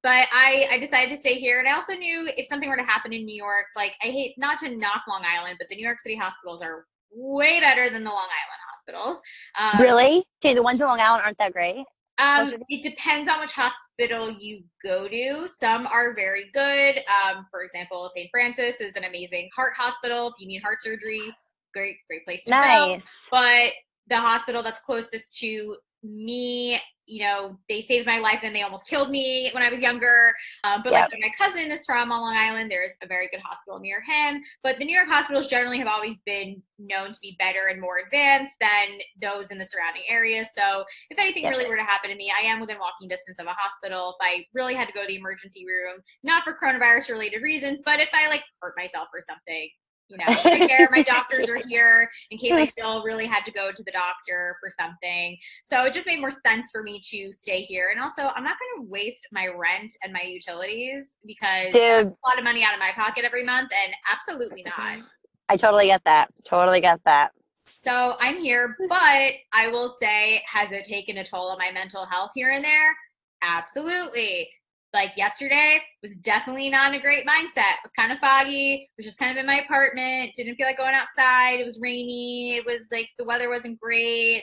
but 0.03 0.27
I, 0.33 0.67
I 0.71 0.79
decided 0.79 1.11
to 1.11 1.17
stay 1.19 1.35
here 1.35 1.59
and 1.59 1.69
i 1.69 1.75
also 1.75 1.93
knew 1.93 2.27
if 2.39 2.47
something 2.47 2.71
were 2.71 2.77
to 2.77 2.83
happen 2.83 3.13
in 3.13 3.27
new 3.27 3.35
york 3.35 3.67
like 3.77 3.93
i 4.03 4.07
hate 4.07 4.33
not 4.39 4.57
to 4.57 4.75
knock 4.75 5.03
long 5.07 5.23
island 5.27 5.57
but 5.59 5.69
the 5.69 5.77
new 5.77 5.85
york 5.85 6.01
city 6.01 6.17
hospitals 6.17 6.63
are 6.63 6.87
way 7.13 7.61
better 7.61 7.91
than 7.91 8.03
the 8.03 8.09
long 8.09 8.17
island 8.17 8.61
hospitals 8.71 9.21
um, 9.59 9.81
really? 9.81 10.25
Jamie, 10.43 10.55
the 10.55 10.63
ones 10.63 10.81
in 10.81 10.87
Long 10.87 11.01
Island 11.01 11.23
aren't 11.25 11.39
that 11.39 11.53
great. 11.53 11.85
Um, 12.21 12.53
it 12.69 12.83
depends 12.83 13.31
on 13.31 13.41
which 13.41 13.53
hospital 13.53 14.31
you 14.31 14.63
go 14.83 15.09
to. 15.09 15.49
Some 15.49 15.87
are 15.87 16.15
very 16.15 16.47
good. 16.55 16.99
Um, 17.09 17.47
for 17.51 17.63
example 17.63 18.11
st 18.15 18.29
francis 18.31 18.81
is 18.81 18.97
an 18.97 19.05
amazing 19.05 19.49
heart 19.55 19.73
hospital. 19.77 20.29
If 20.29 20.35
you 20.39 20.47
need 20.47 20.63
heart 20.63 20.83
surgery 20.83 21.35
great 21.73 21.97
great 22.09 22.25
place 22.25 22.45
to 22.45 22.51
go. 22.51 22.57
Nice. 22.57 23.27
but 23.31 23.73
the 24.09 24.17
hospital 24.17 24.63
that's 24.63 24.81
closest 24.81 25.37
to 25.39 25.77
me 26.03 26.81
you 27.07 27.25
know 27.25 27.59
they 27.69 27.81
saved 27.81 28.07
my 28.07 28.19
life 28.21 28.39
and 28.45 28.55
they 28.55 28.63
almost 28.63 28.87
killed 28.87 29.11
me 29.11 29.51
when 29.53 29.63
i 29.65 29.69
was 29.69 29.83
younger. 29.83 30.33
Um, 30.63 30.81
but 30.85 30.93
like 30.93 31.03
Yep. 31.03 31.11
when 31.13 31.21
my 31.21 31.33
cousin 31.37 31.73
is 31.73 31.85
from 31.85 32.13
on 32.13 32.21
long 32.21 32.37
island 32.37 32.71
there's 32.71 32.95
a 33.03 33.07
very 33.07 33.29
good 33.33 33.41
hospital 33.41 33.81
near 33.81 34.01
him. 34.01 34.41
But 34.63 34.79
the 34.79 34.85
new 34.85 34.95
york 34.95 35.09
hospitals 35.09 35.49
generally 35.49 35.79
have 35.79 35.89
always 35.89 36.19
been 36.25 36.63
known 36.79 37.11
to 37.11 37.19
be 37.21 37.37
better 37.41 37.67
and 37.69 37.81
more 37.81 37.99
advanced 37.99 38.55
than 38.61 38.99
those 39.21 39.51
in 39.51 39.59
the 39.59 39.65
surrounding 39.65 40.03
areas 40.09 40.49
so 40.57 40.85
if 41.11 41.19
anything 41.19 41.45
really 41.47 41.67
were 41.67 41.77
to 41.77 41.83
happen 41.83 42.11
to 42.11 42.17
me 42.17 42.33
i 42.41 42.45
am 42.45 42.61
within 42.61 42.79
walking 42.79 43.09
distance 43.09 43.39
of 43.41 43.47
a 43.47 43.51
hospital. 43.59 44.17
If 44.21 44.27
i 44.27 44.45
really 44.55 44.75
had 44.75 44.87
to 44.87 44.95
go 44.95 45.03
to 45.03 45.09
the 45.09 45.17
emergency 45.17 45.67
room 45.67 46.01
not 46.23 46.45
for 46.45 46.55
coronavirus 46.55 47.11
related 47.11 47.43
reasons 47.43 47.83
but 47.85 47.99
if 48.01 48.09
i 48.15 48.29
like 48.29 48.43
hurt 48.63 48.75
myself 48.77 49.09
or 49.13 49.21
something 49.29 49.69
you 50.11 50.19
know, 50.19 50.35
take 50.43 50.69
care. 50.69 50.89
My 50.91 51.03
doctors 51.15 51.49
are 51.49 51.61
here 51.69 52.09
in 52.31 52.39
case 52.39 52.53
I 52.53 52.65
still 52.65 53.03
really 53.05 53.27
had 53.27 53.45
to 53.45 53.53
go 53.53 53.71
to 53.71 53.83
the 53.83 53.93
doctor 53.93 54.57
for 54.61 54.69
something. 54.79 55.37
So 55.63 55.85
it 55.85 55.93
just 55.93 56.07
made 56.07 56.21
more 56.21 56.33
sense 56.47 56.71
for 56.71 56.83
me 56.83 57.01
to 57.11 57.33
stay 57.33 57.63
here. 57.63 57.89
And 57.93 58.01
also, 58.01 58.23
I'm 58.23 58.45
not 58.45 58.57
going 58.59 58.85
to 58.85 58.91
waste 58.91 59.27
my 59.33 59.47
rent 59.47 59.95
and 60.03 60.13
my 60.13 60.23
utilities 60.23 61.17
because 61.25 61.73
Dude, 61.73 62.07
a 62.07 62.29
lot 62.29 62.39
of 62.39 62.45
money 62.45 62.65
out 62.65 62.75
of 62.75 62.81
my 62.81 62.91
pocket 62.95 63.25
every 63.25 63.45
month, 63.45 63.71
and 63.85 63.95
absolutely 64.13 64.65
not. 64.65 64.99
I 65.49 65.57
totally 65.57 65.87
get 65.87 66.05
that. 66.05 66.31
Totally 66.45 66.81
get 66.81 67.01
that. 67.05 67.33
So 67.67 68.17
I'm 68.19 68.39
here, 68.39 68.77
but 68.89 69.33
I 69.53 69.69
will 69.69 69.89
say, 69.89 70.43
has 70.47 70.71
it 70.73 70.85
taken 70.85 71.19
a 71.19 71.25
toll 71.25 71.51
on 71.51 71.59
my 71.59 71.71
mental 71.71 72.05
health 72.05 72.33
here 72.35 72.51
and 72.51 72.65
there? 72.65 72.97
Absolutely. 73.43 74.49
Like 74.93 75.17
yesterday 75.17 75.81
was 76.03 76.17
definitely 76.17 76.69
not 76.69 76.93
in 76.93 76.99
a 76.99 77.03
great 77.03 77.27
mindset. 77.27 77.79
It 77.79 77.85
was 77.85 77.93
kind 77.93 78.11
of 78.13 78.19
foggy, 78.19 78.83
It 78.83 78.89
was 78.97 79.07
just 79.07 79.19
kind 79.19 79.31
of 79.31 79.37
in 79.37 79.47
my 79.47 79.61
apartment, 79.61 80.33
didn't 80.35 80.57
feel 80.57 80.67
like 80.67 80.79
going 80.79 80.95
outside. 80.95 81.61
It 81.61 81.65
was 81.65 81.79
rainy. 81.81 82.57
It 82.57 82.67
was 82.67 82.87
like 82.91 83.09
the 83.19 83.25
weather 83.25 83.49
wasn't 83.49 83.81
great. 83.81 84.43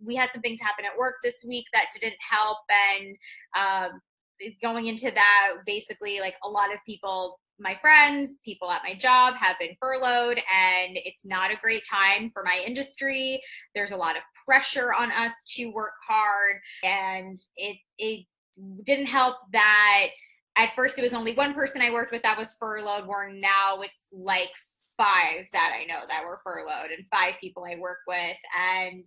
We 0.00 0.14
had 0.14 0.30
some 0.32 0.42
things 0.42 0.60
happen 0.60 0.84
at 0.84 0.96
work 0.96 1.16
this 1.24 1.44
week 1.46 1.66
that 1.72 1.86
didn't 2.00 2.16
help. 2.20 2.58
And 2.94 3.16
um, 3.58 4.00
going 4.62 4.86
into 4.86 5.10
that, 5.10 5.54
basically, 5.66 6.20
like 6.20 6.36
a 6.44 6.48
lot 6.48 6.72
of 6.72 6.78
people 6.86 7.38
my 7.60 7.76
friends, 7.80 8.38
people 8.44 8.70
at 8.70 8.82
my 8.84 8.94
job 8.94 9.34
have 9.34 9.58
been 9.58 9.74
furloughed, 9.80 10.38
and 10.38 10.96
it's 11.04 11.26
not 11.26 11.50
a 11.50 11.56
great 11.56 11.82
time 11.90 12.30
for 12.32 12.44
my 12.44 12.62
industry. 12.64 13.42
There's 13.74 13.90
a 13.90 13.96
lot 13.96 14.16
of 14.16 14.22
pressure 14.46 14.94
on 14.94 15.10
us 15.10 15.32
to 15.56 15.66
work 15.66 15.94
hard, 16.06 16.56
and 16.84 17.36
it 17.56 17.76
it 17.98 18.26
didn't 18.84 19.06
help 19.06 19.36
that 19.52 20.08
at 20.56 20.74
first 20.74 20.98
it 20.98 21.02
was 21.02 21.14
only 21.14 21.34
one 21.34 21.54
person 21.54 21.80
I 21.80 21.90
worked 21.90 22.12
with 22.12 22.22
that 22.22 22.36
was 22.36 22.54
furloughed, 22.58 23.06
where 23.06 23.30
now 23.30 23.80
it's 23.80 24.08
like 24.12 24.50
five 24.96 25.46
that 25.52 25.72
I 25.78 25.84
know 25.84 26.00
that 26.08 26.24
were 26.24 26.40
furloughed 26.44 26.90
and 26.90 27.06
five 27.12 27.34
people 27.40 27.64
I 27.64 27.78
work 27.78 27.98
with. 28.08 28.36
And 28.58 29.04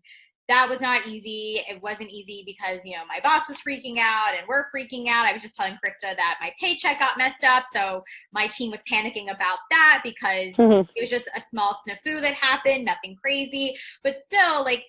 that 0.48 0.67
was 0.67 0.81
not 0.81 1.08
easy. 1.08 1.62
It 1.70 1.81
wasn't 1.81 2.10
easy 2.10 2.43
because, 2.46 2.86
you 2.86 2.96
know, 2.96 3.03
my 3.08 3.20
boss 3.22 3.48
was 3.48 3.62
freaking 3.62 3.98
out 4.00 4.34
and 4.38 4.48
we're 4.48 4.65
freaking 4.75 5.08
out. 5.08 5.25
I 5.25 5.34
was 5.34 5.41
just 5.41 5.55
telling 5.55 5.74
Krista 5.74 6.15
that 6.15 6.39
my 6.41 6.51
paycheck 6.60 7.00
got 7.00 7.17
messed 7.17 7.43
up. 7.43 7.63
So 7.72 8.03
my 8.34 8.48
team 8.48 8.72
was 8.72 8.84
panicking 8.84 9.34
about 9.34 9.60
that 9.70 10.01
because 10.03 10.55
Mhm. 10.55 10.88
it 10.96 11.01
was 11.01 11.10
just 11.10 11.29
a 11.36 11.41
small 11.41 11.74
snafu 11.74 12.22
that 12.22 12.34
happened, 12.34 12.86
nothing 12.86 13.15
crazy. 13.15 13.75
But 14.03 14.20
still, 14.20 14.63
like, 14.63 14.86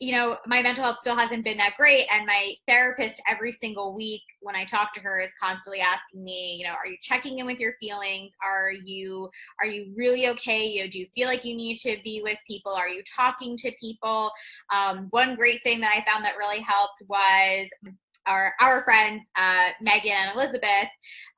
you 0.00 0.12
know, 0.12 0.36
my 0.46 0.62
mental 0.62 0.84
health 0.84 0.98
still 0.98 1.16
hasn't 1.16 1.44
been 1.44 1.56
that 1.58 1.74
great. 1.76 2.06
And 2.12 2.24
my 2.24 2.54
therapist, 2.68 3.20
every 3.28 3.50
single 3.50 3.94
week 3.94 4.22
when 4.40 4.54
I 4.54 4.64
talk 4.64 4.92
to 4.92 5.00
her, 5.00 5.20
is 5.20 5.32
constantly 5.42 5.80
asking 5.80 6.22
me, 6.22 6.56
you 6.58 6.64
know, 6.64 6.72
are 6.72 6.86
you 6.86 6.96
checking 7.02 7.38
in 7.38 7.46
with 7.46 7.58
your 7.58 7.74
feelings? 7.80 8.34
Are 8.44 8.70
you 8.70 9.28
are 9.60 9.66
you 9.66 9.92
really 9.96 10.28
okay? 10.28 10.66
You 10.66 10.84
know, 10.84 10.88
do 10.88 11.00
you 11.00 11.06
feel 11.14 11.26
like 11.26 11.44
you 11.44 11.56
need 11.56 11.76
to 11.78 11.96
be 12.04 12.20
with 12.22 12.38
people? 12.46 12.72
Are 12.72 12.88
you 12.88 13.02
talking 13.16 13.56
to 13.56 13.72
people? 13.80 14.30
Um, 14.74 15.08
one 15.10 15.34
great 15.34 15.62
thing 15.64 15.80
that 15.80 15.92
I 15.92 16.08
found 16.08 16.24
that 16.24 16.36
really 16.36 16.60
helped 16.60 17.02
was 17.08 17.68
our 18.28 18.54
our 18.60 18.82
friends 18.84 19.22
uh, 19.36 19.70
Megan 19.80 20.12
and 20.12 20.34
Elizabeth, 20.34 20.88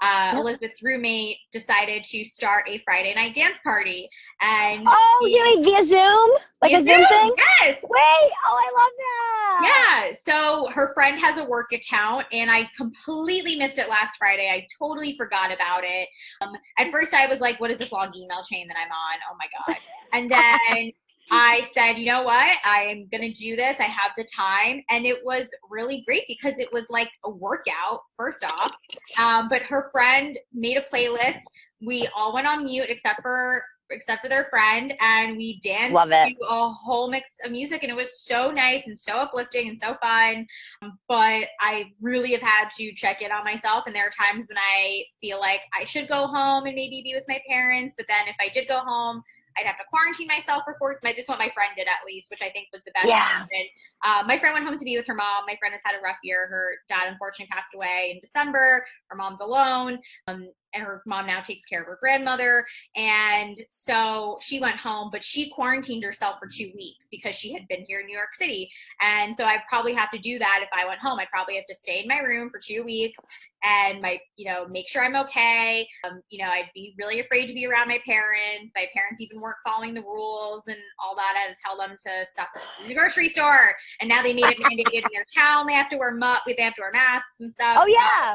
uh, 0.02 0.30
yep. 0.32 0.34
Elizabeth's 0.36 0.82
roommate, 0.82 1.38
decided 1.52 2.04
to 2.04 2.24
start 2.24 2.64
a 2.68 2.78
Friday 2.78 3.14
night 3.14 3.34
dance 3.34 3.60
party. 3.60 4.08
And 4.42 4.84
oh, 4.86 5.28
you 5.28 5.42
mean 5.44 5.64
via 5.64 5.84
Zoom, 5.86 6.30
like 6.62 6.72
via 6.72 6.80
a 6.80 6.86
Zoom, 6.86 6.96
Zoom 6.96 7.06
thing? 7.06 7.34
Yes. 7.62 7.78
Wait, 7.82 8.30
oh, 8.46 8.60
I 8.60 8.70
love 8.78 8.92
that. 8.98 9.60
Yeah. 9.62 10.12
So 10.12 10.70
her 10.72 10.92
friend 10.94 11.18
has 11.20 11.38
a 11.38 11.44
work 11.44 11.72
account, 11.72 12.26
and 12.32 12.50
I 12.50 12.68
completely 12.76 13.56
missed 13.56 13.78
it 13.78 13.88
last 13.88 14.16
Friday. 14.18 14.48
I 14.48 14.66
totally 14.78 15.16
forgot 15.16 15.52
about 15.52 15.84
it. 15.84 16.08
Um, 16.40 16.52
at 16.78 16.90
first, 16.90 17.14
I 17.14 17.26
was 17.26 17.40
like, 17.40 17.60
"What 17.60 17.70
is 17.70 17.78
this 17.78 17.92
long 17.92 18.12
email 18.16 18.42
chain 18.42 18.68
that 18.68 18.76
I'm 18.76 18.90
on? 18.90 19.18
Oh 19.30 19.36
my 19.38 19.46
god!" 19.66 19.76
And 20.12 20.28
then 20.28 20.90
I 21.30 21.62
said, 21.72 21.94
you 21.94 22.06
know 22.06 22.22
what? 22.22 22.58
I'm 22.64 23.06
going 23.08 23.22
to 23.22 23.32
do 23.32 23.56
this. 23.56 23.76
I 23.78 23.84
have 23.84 24.12
the 24.16 24.24
time. 24.24 24.82
And 24.90 25.06
it 25.06 25.24
was 25.24 25.54
really 25.70 26.02
great 26.06 26.24
because 26.28 26.58
it 26.58 26.72
was 26.72 26.86
like 26.90 27.10
a 27.24 27.30
workout, 27.30 28.00
first 28.16 28.44
off. 28.44 28.72
Um, 29.20 29.48
but 29.48 29.62
her 29.62 29.90
friend 29.92 30.38
made 30.52 30.76
a 30.76 30.82
playlist. 30.82 31.40
We 31.80 32.08
all 32.16 32.34
went 32.34 32.46
on 32.46 32.64
mute 32.64 32.86
except 32.88 33.22
for 33.22 33.62
except 33.90 34.22
for 34.22 34.28
their 34.28 34.44
friend 34.44 34.94
and 35.00 35.36
we 35.36 35.58
danced 35.60 35.92
Love 35.92 36.10
it. 36.12 36.36
to 36.38 36.46
a 36.46 36.70
whole 36.70 37.10
mix 37.10 37.30
of 37.44 37.50
music 37.50 37.82
and 37.82 37.90
it 37.90 37.94
was 37.94 38.20
so 38.20 38.50
nice 38.50 38.86
and 38.86 38.98
so 38.98 39.14
uplifting 39.14 39.68
and 39.68 39.78
so 39.78 39.96
fun 40.00 40.46
um, 40.82 40.98
but 41.08 41.44
i 41.60 41.84
really 42.00 42.32
have 42.32 42.42
had 42.42 42.70
to 42.70 42.92
check 42.94 43.22
in 43.22 43.32
on 43.32 43.44
myself 43.44 43.84
and 43.86 43.94
there 43.94 44.06
are 44.06 44.26
times 44.26 44.46
when 44.48 44.58
i 44.58 45.02
feel 45.20 45.40
like 45.40 45.62
i 45.78 45.84
should 45.84 46.08
go 46.08 46.26
home 46.26 46.66
and 46.66 46.74
maybe 46.74 47.02
be 47.02 47.14
with 47.14 47.24
my 47.28 47.40
parents 47.48 47.94
but 47.96 48.06
then 48.08 48.28
if 48.28 48.36
i 48.40 48.48
did 48.48 48.68
go 48.68 48.78
home 48.78 49.22
I'd 49.58 49.66
have 49.66 49.76
to 49.78 49.84
quarantine 49.90 50.26
myself 50.26 50.62
for 50.64 50.76
four. 50.78 50.98
My, 51.02 51.12
this 51.12 51.24
is 51.24 51.28
what 51.28 51.38
my 51.38 51.48
friend 51.48 51.72
did 51.76 51.88
at 51.88 52.06
least, 52.06 52.30
which 52.30 52.42
I 52.42 52.50
think 52.50 52.68
was 52.72 52.82
the 52.82 52.92
best. 52.92 53.08
Yeah. 53.08 53.44
Uh, 54.04 54.22
my 54.26 54.38
friend 54.38 54.54
went 54.54 54.66
home 54.66 54.78
to 54.78 54.84
be 54.84 54.96
with 54.96 55.06
her 55.06 55.14
mom. 55.14 55.44
My 55.46 55.56
friend 55.58 55.72
has 55.72 55.82
had 55.84 55.98
a 55.98 56.02
rough 56.02 56.18
year. 56.22 56.46
Her 56.48 56.78
dad 56.88 57.08
unfortunately 57.08 57.50
passed 57.50 57.74
away 57.74 58.12
in 58.14 58.20
December. 58.20 58.84
Her 59.08 59.16
mom's 59.16 59.40
alone. 59.40 59.98
Um, 60.28 60.48
her 60.74 61.02
mom 61.06 61.26
now 61.26 61.40
takes 61.40 61.64
care 61.64 61.80
of 61.80 61.86
her 61.86 61.98
grandmother. 62.00 62.64
And 62.96 63.60
so 63.70 64.38
she 64.40 64.60
went 64.60 64.76
home, 64.76 65.10
but 65.12 65.22
she 65.22 65.50
quarantined 65.50 66.04
herself 66.04 66.36
for 66.38 66.48
two 66.48 66.70
weeks 66.74 67.06
because 67.10 67.34
she 67.34 67.52
had 67.52 67.66
been 67.68 67.84
here 67.86 68.00
in 68.00 68.06
New 68.06 68.16
York 68.16 68.34
City. 68.34 68.70
And 69.02 69.34
so 69.34 69.44
I 69.44 69.62
probably 69.68 69.94
have 69.94 70.10
to 70.10 70.18
do 70.18 70.38
that 70.38 70.60
if 70.62 70.68
I 70.72 70.86
went 70.86 71.00
home. 71.00 71.18
I'd 71.18 71.30
probably 71.30 71.56
have 71.56 71.66
to 71.66 71.74
stay 71.74 72.00
in 72.00 72.08
my 72.08 72.18
room 72.18 72.50
for 72.50 72.60
two 72.62 72.84
weeks 72.84 73.18
and 73.62 74.00
my, 74.00 74.18
you 74.36 74.50
know, 74.50 74.66
make 74.68 74.88
sure 74.88 75.02
I'm 75.02 75.16
okay. 75.16 75.86
Um, 76.04 76.22
you 76.30 76.42
know, 76.42 76.50
I'd 76.50 76.70
be 76.74 76.94
really 76.98 77.20
afraid 77.20 77.46
to 77.48 77.54
be 77.54 77.66
around 77.66 77.88
my 77.88 77.98
parents. 78.06 78.72
My 78.74 78.86
parents 78.94 79.20
even 79.20 79.40
weren't 79.40 79.56
following 79.66 79.94
the 79.94 80.02
rules 80.02 80.64
and 80.66 80.78
all 81.02 81.14
that. 81.16 81.34
I 81.36 81.48
had 81.48 81.54
to 81.54 81.62
tell 81.62 81.76
them 81.76 81.96
to 82.06 82.26
stop 82.26 82.48
in 82.82 82.88
the 82.88 82.94
grocery 82.94 83.28
store. 83.28 83.74
And 84.00 84.08
now 84.08 84.22
they 84.22 84.32
made 84.32 84.46
it 84.46 84.60
mandated 84.60 84.94
in 84.94 85.10
their 85.12 85.26
town. 85.36 85.66
They 85.66 85.74
have 85.74 85.88
to 85.88 85.96
wear 85.96 86.14
mu- 86.14 86.34
they 86.46 86.62
have 86.62 86.74
to 86.74 86.82
wear 86.82 86.92
masks 86.92 87.36
and 87.40 87.52
stuff. 87.52 87.76
Oh 87.78 87.86
yeah. 87.86 88.34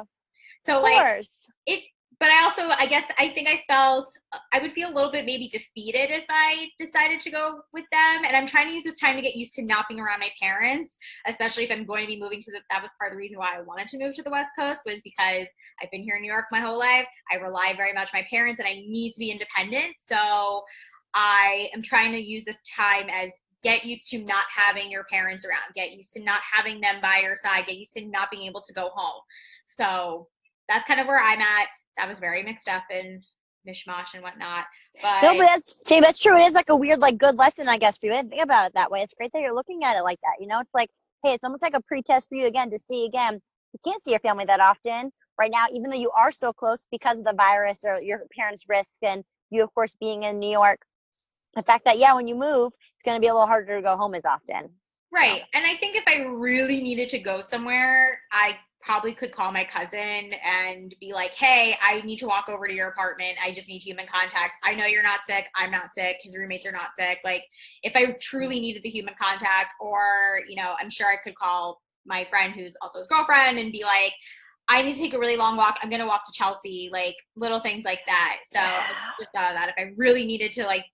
So, 0.66 0.78
so 0.78 0.82
like 0.82 1.26
it 1.66 1.82
but 2.20 2.30
I 2.30 2.44
also, 2.44 2.70
I 2.78 2.86
guess, 2.88 3.06
I 3.18 3.30
think 3.30 3.48
I 3.48 3.64
felt 3.68 4.10
I 4.54 4.60
would 4.60 4.72
feel 4.72 4.90
a 4.90 4.94
little 4.94 5.12
bit 5.12 5.26
maybe 5.26 5.48
defeated 5.48 6.12
if 6.12 6.24
I 6.30 6.70
decided 6.78 7.20
to 7.22 7.32
go 7.32 7.62
with 7.74 7.86
them. 7.92 8.24
And 8.26 8.36
I'm 8.36 8.46
trying 8.46 8.68
to 8.68 8.74
use 8.74 8.84
this 8.84 9.00
time 9.00 9.16
to 9.16 9.22
get 9.22 9.36
used 9.36 9.54
to 9.56 9.64
not 9.64 9.86
being 9.88 10.00
around 10.00 10.20
my 10.20 10.30
parents, 10.42 10.98
especially 11.28 11.64
if 11.64 11.72
I'm 11.72 11.86
going 11.86 12.04
to 12.04 12.08
be 12.08 12.20
moving 12.20 12.40
to 12.42 12.52
the. 12.52 12.60
That 12.70 12.82
was 12.82 12.92
part 12.98 13.12
of 13.12 13.16
the 13.16 13.20
reason 13.20 13.38
why 13.38 13.56
I 13.56 13.62
wanted 13.62 13.88
to 13.90 14.00
move 14.00 14.16
to 14.16 14.24
the 14.24 14.32
West 14.32 14.52
Coast 14.58 14.82
was 14.86 15.02
because 15.02 15.48
I've 15.82 15.92
been 15.92 16.04
here 16.04 16.16
in 16.16 16.22
New 16.22 16.32
York 16.32 16.46
my 16.52 16.60
whole 16.60 16.80
life. 16.80 17.08
I 17.32 17.36
rely 17.36 17.74
very 17.76 17.94
much 17.94 18.10
on 18.14 18.22
my 18.22 18.28
parents, 18.30 18.60
and 18.60 18.68
I 18.68 18.84
need 18.88 19.12
to 19.12 19.20
be 19.20 19.32
independent. 19.32 19.96
So 20.08 20.64
I 21.14 21.70
am 21.74 21.82
trying 21.82 22.12
to 22.12 22.20
use 22.20 22.44
this 22.44 22.62
time 22.76 23.08
as 23.10 23.30
get 23.64 23.84
used 23.84 24.10
to 24.12 24.20
not 24.20 24.46
having 24.56 24.92
your 24.92 25.06
parents 25.12 25.44
around, 25.44 25.74
get 25.74 25.92
used 25.92 26.14
to 26.14 26.24
not 26.24 26.42
having 26.54 26.80
them 26.80 26.98
by 27.02 27.22
your 27.24 27.36
side, 27.36 27.66
get 27.66 27.78
used 27.78 27.94
to 27.94 28.06
not 28.06 28.30
being 28.30 28.44
able 28.44 28.62
to 28.62 28.74
go 28.74 28.90
home. 28.94 29.22
So 29.66 30.28
that's 30.70 30.86
kind 30.88 31.00
of 31.00 31.08
where 31.08 31.20
I'm 31.20 31.42
at 31.42 31.68
that 31.98 32.08
was 32.08 32.20
very 32.20 32.44
mixed 32.44 32.70
up 32.70 32.84
and 32.90 33.24
mishmash 33.68 34.14
and 34.14 34.24
whatnot. 34.24 34.66
But 35.02 35.22
no, 35.22 35.38
but 35.38 35.46
that's 35.46 35.74
Jay, 35.88 36.00
that's 36.00 36.20
true. 36.20 36.38
It 36.38 36.44
is 36.44 36.54
like 36.54 36.70
a 36.70 36.76
weird, 36.76 37.00
like 37.00 37.18
good 37.18 37.38
lesson, 37.38 37.68
I 37.68 37.78
guess, 37.78 37.98
for 37.98 38.08
you. 38.08 38.14
I 38.14 38.18
didn't 38.18 38.32
think 38.32 38.44
about 38.44 38.68
it 38.68 38.74
that 38.76 38.92
way. 38.92 39.02
It's 39.02 39.14
great 39.14 39.32
that 39.34 39.42
you're 39.42 39.56
looking 39.56 39.84
at 39.84 39.98
it 39.98 40.04
like 40.04 40.20
that. 40.22 40.36
You 40.40 40.48
know, 40.48 40.60
it's 40.60 40.74
like, 40.74 40.90
hey, 41.24 41.34
it's 41.34 41.44
almost 41.44 41.64
like 41.64 41.74
a 41.74 41.82
pre-test 41.82 42.30
for 42.30 42.36
you 42.36 42.48
again 42.48 42.70
to 42.72 42.80
see 42.80 43.06
again. 43.06 43.42
You 43.74 43.80
can't 43.84 44.02
see 44.02 44.12
your 44.12 44.20
family 44.20 44.46
that 44.46 44.60
often 44.60 45.12
right 45.40 45.52
now, 45.52 45.66
even 45.74 45.90
though 45.90 45.98
you 45.98 46.12
are 46.12 46.32
so 46.32 46.54
close 46.54 46.86
because 46.92 47.18
of 47.18 47.26
the 47.26 47.34
virus 47.34 47.80
or 47.84 48.02
your 48.02 48.24
parents' 48.38 48.64
risk, 48.70 48.98
and 49.02 49.24
you, 49.50 49.64
of 49.64 49.74
course, 49.74 49.96
being 50.00 50.24
in 50.24 50.40
New 50.40 50.50
York. 50.50 50.80
The 51.56 51.64
fact 51.64 51.86
that 51.86 51.98
yeah, 51.98 52.14
when 52.14 52.28
you 52.28 52.36
move, 52.36 52.72
it's 52.96 53.04
going 53.04 53.16
to 53.16 53.22
be 53.22 53.28
a 53.28 53.34
little 53.34 53.48
harder 53.48 53.78
to 53.78 53.82
go 53.82 53.98
home 53.98 54.14
as 54.14 54.26
often. 54.26 54.70
Right. 55.14 55.44
And 55.54 55.66
I 55.66 55.76
think 55.76 55.96
if 55.96 56.04
I 56.08 56.24
really 56.24 56.82
needed 56.82 57.08
to 57.10 57.20
go 57.20 57.40
somewhere, 57.40 58.20
I 58.34 58.58
probably 58.86 59.14
could 59.14 59.32
call 59.32 59.52
my 59.52 59.64
cousin 59.64 60.32
and 60.44 60.94
be 61.00 61.12
like, 61.12 61.34
hey, 61.34 61.76
I 61.82 62.02
need 62.02 62.18
to 62.18 62.28
walk 62.28 62.48
over 62.50 62.68
to 62.68 62.74
your 62.74 62.90
apartment. 62.90 63.36
I 63.44 63.52
just 63.52 63.68
need 63.68 63.82
human 63.82 64.06
contact. 64.06 64.54
I 64.64 64.76
know 64.76 64.86
you're 64.86 65.04
not 65.04 65.22
sick. 65.28 65.50
I'm 65.56 65.72
not 65.72 65.96
sick. 65.96 66.18
His 66.22 66.38
roommates 66.38 66.68
are 66.68 66.72
not 66.72 66.92
sick. 66.98 67.18
Like, 67.24 67.44
if 67.82 67.96
I 67.96 68.12
truly 68.22 68.60
needed 68.60 68.84
the 68.84 68.90
human 68.90 69.16
contact, 69.20 69.74
or, 69.82 70.40
you 70.48 70.56
know, 70.56 70.76
I'm 70.80 70.92
sure 70.92 71.08
I 71.08 71.18
could 71.24 71.36
call 71.36 71.82
my 72.06 72.26
friend 72.30 72.54
who's 72.54 72.78
also 72.80 73.00
his 73.00 73.08
girlfriend 73.08 73.58
and 73.58 73.72
be 73.72 73.84
like, 73.84 74.14
I 74.68 74.84
need 74.84 74.94
to 74.94 75.00
take 75.00 75.14
a 75.14 75.20
really 75.20 75.38
long 75.38 75.58
walk. 75.58 75.80
I'm 75.82 75.90
gonna 75.90 76.08
walk 76.08 76.26
to 76.26 76.32
Chelsea, 76.34 76.90
like 76.92 77.16
little 77.36 77.60
things 77.60 77.86
like 77.86 78.00
that. 78.08 78.40
So 78.46 78.60
yeah. 78.60 78.84
just 79.20 79.32
thought 79.32 79.52
of 79.52 79.56
that. 79.56 79.70
If 79.70 79.76
I 79.78 79.92
really 79.98 80.26
needed 80.26 80.52
to 80.54 80.66
like 80.66 80.86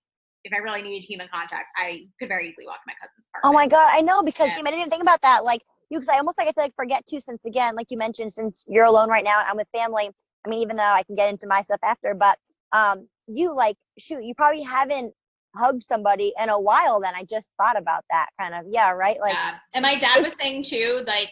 if 0.44 0.52
I 0.52 0.58
really 0.58 0.82
needed 0.82 1.04
human 1.04 1.28
contact, 1.32 1.66
I 1.76 2.06
could 2.18 2.28
very 2.28 2.48
easily 2.48 2.66
walk 2.66 2.76
to 2.76 2.82
my 2.86 2.94
cousin's 3.00 3.26
apartment. 3.28 3.44
Oh 3.44 3.52
my 3.52 3.66
god, 3.66 3.88
I 3.92 4.00
know 4.02 4.22
because 4.22 4.48
yeah. 4.48 4.58
I 4.58 4.62
didn't 4.62 4.80
even 4.80 4.90
think 4.90 5.02
about 5.02 5.22
that. 5.22 5.44
Like 5.44 5.62
you 5.92 5.98
because 5.98 6.08
I 6.08 6.16
almost 6.16 6.38
like 6.38 6.48
I 6.48 6.52
feel 6.52 6.64
like 6.64 6.74
forget 6.74 7.04
too 7.06 7.20
since 7.20 7.44
again, 7.44 7.76
like 7.76 7.88
you 7.90 7.98
mentioned, 7.98 8.32
since 8.32 8.64
you're 8.66 8.86
alone 8.86 9.10
right 9.10 9.24
now, 9.24 9.42
I'm 9.46 9.56
with 9.56 9.68
family. 9.76 10.10
I 10.44 10.48
mean, 10.48 10.60
even 10.60 10.76
though 10.76 10.82
I 10.82 11.02
can 11.02 11.14
get 11.14 11.28
into 11.28 11.46
my 11.46 11.60
stuff 11.60 11.80
after, 11.84 12.14
but 12.14 12.38
um, 12.72 13.06
you 13.28 13.54
like 13.54 13.76
shoot, 13.98 14.24
you 14.24 14.34
probably 14.34 14.62
haven't 14.62 15.12
hugged 15.54 15.84
somebody 15.84 16.32
in 16.42 16.48
a 16.48 16.58
while. 16.58 16.98
Then 17.00 17.12
I 17.14 17.24
just 17.24 17.48
thought 17.58 17.78
about 17.78 18.04
that 18.10 18.28
kind 18.40 18.54
of 18.54 18.64
yeah, 18.72 18.90
right? 18.92 19.20
Like, 19.20 19.34
yeah. 19.34 19.56
and 19.74 19.82
my 19.82 19.98
dad 19.98 20.22
was 20.22 20.32
saying 20.40 20.64
too, 20.64 21.04
like 21.06 21.30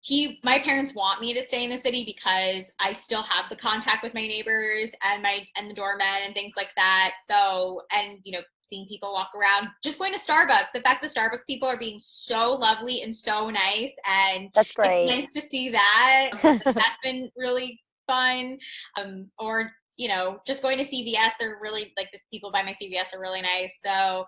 he 0.00 0.40
my 0.42 0.58
parents 0.58 0.92
want 0.94 1.20
me 1.20 1.32
to 1.32 1.42
stay 1.46 1.64
in 1.64 1.70
the 1.70 1.78
city 1.78 2.04
because 2.04 2.64
I 2.80 2.92
still 2.92 3.22
have 3.22 3.48
the 3.48 3.56
contact 3.56 4.02
with 4.02 4.12
my 4.12 4.26
neighbors 4.26 4.92
and 5.04 5.22
my 5.22 5.46
and 5.56 5.70
the 5.70 5.74
doorman 5.74 6.06
and 6.26 6.34
things 6.34 6.52
like 6.56 6.70
that. 6.76 7.12
So 7.30 7.82
and 7.92 8.18
you 8.24 8.32
know 8.32 8.42
seeing 8.68 8.86
people 8.88 9.12
walk 9.12 9.30
around, 9.34 9.68
just 9.82 9.98
going 9.98 10.12
to 10.12 10.18
Starbucks. 10.18 10.72
The 10.74 10.80
fact 10.80 11.02
that 11.02 11.14
Starbucks 11.14 11.46
people 11.46 11.68
are 11.68 11.78
being 11.78 11.98
so 12.00 12.52
lovely 12.54 13.02
and 13.02 13.16
so 13.16 13.50
nice, 13.50 13.92
and 14.06 14.48
that's 14.54 14.72
great. 14.72 15.06
nice 15.06 15.32
to 15.32 15.40
see 15.40 15.70
that. 15.70 16.30
that's 16.64 16.96
been 17.02 17.30
really 17.36 17.80
fun. 18.06 18.58
Um, 18.96 19.30
or 19.38 19.70
you 19.96 20.08
know, 20.08 20.40
just 20.46 20.62
going 20.62 20.78
to 20.78 20.84
CVS. 20.84 21.32
They're 21.38 21.58
really 21.62 21.92
like 21.96 22.08
the 22.12 22.18
people 22.30 22.50
by 22.50 22.62
my 22.62 22.76
CVS 22.80 23.14
are 23.14 23.20
really 23.20 23.42
nice. 23.42 23.78
So 23.84 24.24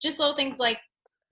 just 0.00 0.18
little 0.18 0.36
things 0.36 0.58
like 0.58 0.78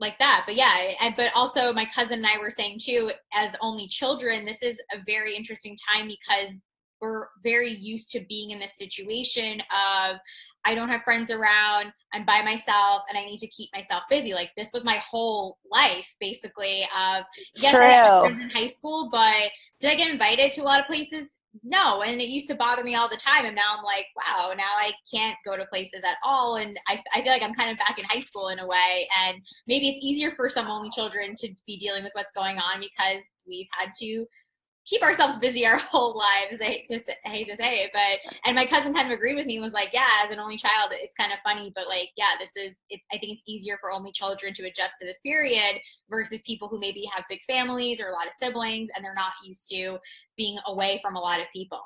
like 0.01 0.19
that. 0.19 0.45
But 0.47 0.55
yeah, 0.55 0.93
I, 1.01 1.13
but 1.17 1.31
also 1.35 1.73
my 1.73 1.87
cousin 1.93 2.19
and 2.19 2.27
I 2.27 2.39
were 2.39 2.51
saying 2.51 2.79
too, 2.81 3.11
as 3.33 3.53
only 3.61 3.89
children, 3.89 4.45
this 4.45 4.63
is 4.63 4.79
a 4.93 4.99
very 5.07 5.35
interesting 5.35 5.77
time 5.91 6.07
because 6.07 6.55
we're 7.01 7.29
very 7.43 7.71
used 7.71 8.11
to 8.13 8.21
being 8.29 8.51
in 8.51 8.59
this 8.59 8.77
situation 8.77 9.61
of 9.61 10.17
I 10.65 10.75
don't 10.75 10.89
have 10.89 11.03
friends 11.03 11.31
around, 11.31 11.93
I'm 12.13 12.25
by 12.25 12.43
myself, 12.43 13.03
and 13.09 13.17
I 13.17 13.25
need 13.25 13.39
to 13.39 13.47
keep 13.49 13.71
myself 13.75 14.03
busy. 14.11 14.35
Like 14.35 14.51
this 14.57 14.71
was 14.73 14.85
my 14.85 14.97
whole 14.97 15.59
life, 15.73 16.09
basically. 16.21 16.83
Of 16.97 17.25
yes, 17.57 17.75
True. 17.75 17.85
I 17.85 17.89
had 17.89 18.21
friends 18.21 18.43
in 18.43 18.51
high 18.51 18.67
school, 18.67 19.09
but 19.11 19.51
did 19.81 19.91
I 19.91 19.95
get 19.95 20.11
invited 20.11 20.53
to 20.53 20.63
a 20.63 20.65
lot 20.65 20.81
of 20.81 20.87
places? 20.87 21.29
No, 21.65 22.03
and 22.03 22.21
it 22.21 22.29
used 22.29 22.49
to 22.49 22.55
bother 22.55 22.85
me 22.85 22.95
all 22.95 23.09
the 23.09 23.17
time, 23.17 23.45
and 23.47 23.55
now 23.55 23.77
I'm 23.77 23.85
like, 23.85 24.07
wow, 24.17 24.53
now 24.57 24.75
I 24.79 24.93
can't 25.13 25.37
go 25.47 25.57
to 25.57 25.65
places 25.67 26.03
at 26.05 26.17
all, 26.23 26.57
and 26.57 26.79
I, 26.89 27.01
I 27.15 27.23
feel 27.23 27.33
like 27.33 27.43
I'm 27.43 27.55
kind 27.55 27.71
of 27.71 27.79
back 27.79 27.99
in 27.99 28.05
high 28.05 28.21
school 28.21 28.49
in 28.49 28.59
a 28.59 28.67
way, 28.67 29.09
and 29.25 29.39
maybe 29.67 29.89
it's 29.89 29.99
easier 30.03 30.33
for 30.37 30.49
some 30.51 30.69
only 30.69 30.91
children 30.91 31.35
to 31.37 31.49
be 31.67 31.79
dealing 31.79 32.03
with 32.05 32.13
what's 32.15 32.33
going 32.33 32.59
on 32.59 32.81
because 32.81 33.23
we've 33.47 33.67
had 33.73 33.91
to 34.01 34.27
keep 34.89 35.03
ourselves 35.03 35.39
busy 35.39 35.67
our 35.67 35.77
whole 35.93 36.17
lives. 36.17 36.61
I 36.61 36.65
hate 36.65 36.87
to, 36.89 36.99
say, 36.99 37.15
hate 37.25 37.49
to 37.49 37.57
say 37.57 37.85
it, 37.85 37.91
but 37.93 38.35
and 38.45 38.57
my 38.57 38.67
cousin 38.67 38.93
kind 38.93 39.07
of 39.07 39.13
agreed 39.13 39.37
with 39.37 39.47
me 39.47 39.61
was 39.61 39.73
like, 39.73 39.91
yeah, 39.93 40.09
as 40.25 40.33
an 40.33 40.41
only 40.41 40.57
child, 40.57 40.93
it's 40.93 41.15
kind 41.15 41.33
of 41.33 41.39
funny, 41.45 41.73
but 41.75 41.87
like, 41.87 42.11
yeah, 42.17 42.33
this 42.39 42.51
is. 42.57 42.79
It, 42.91 43.01
I 43.13 43.19
think 43.19 43.35
it's 43.35 43.43
easier 43.47 43.77
for 43.81 43.93
only 43.93 44.13
children 44.13 44.55
to 44.55 44.65
adjust 44.65 44.95
to 45.01 45.07
this 45.07 45.21
period 45.21 45.81
versus 46.09 46.41
people 46.47 46.69
who 46.69 46.81
maybe 46.81 47.09
have 47.13 47.25
big 47.29 47.41
families 47.47 48.01
or 48.01 48.09
a 48.09 48.13
lot 48.13 48.27
of 48.27 48.33
siblings 48.33 48.89
and 48.97 49.05
they're 49.05 49.15
not 49.15 49.33
used 49.45 49.69
to 49.71 49.99
being 50.37 50.59
away 50.67 51.01
from 51.03 51.17
a 51.17 51.21
lot 51.21 51.41
of 51.41 51.47
people. 51.53 51.83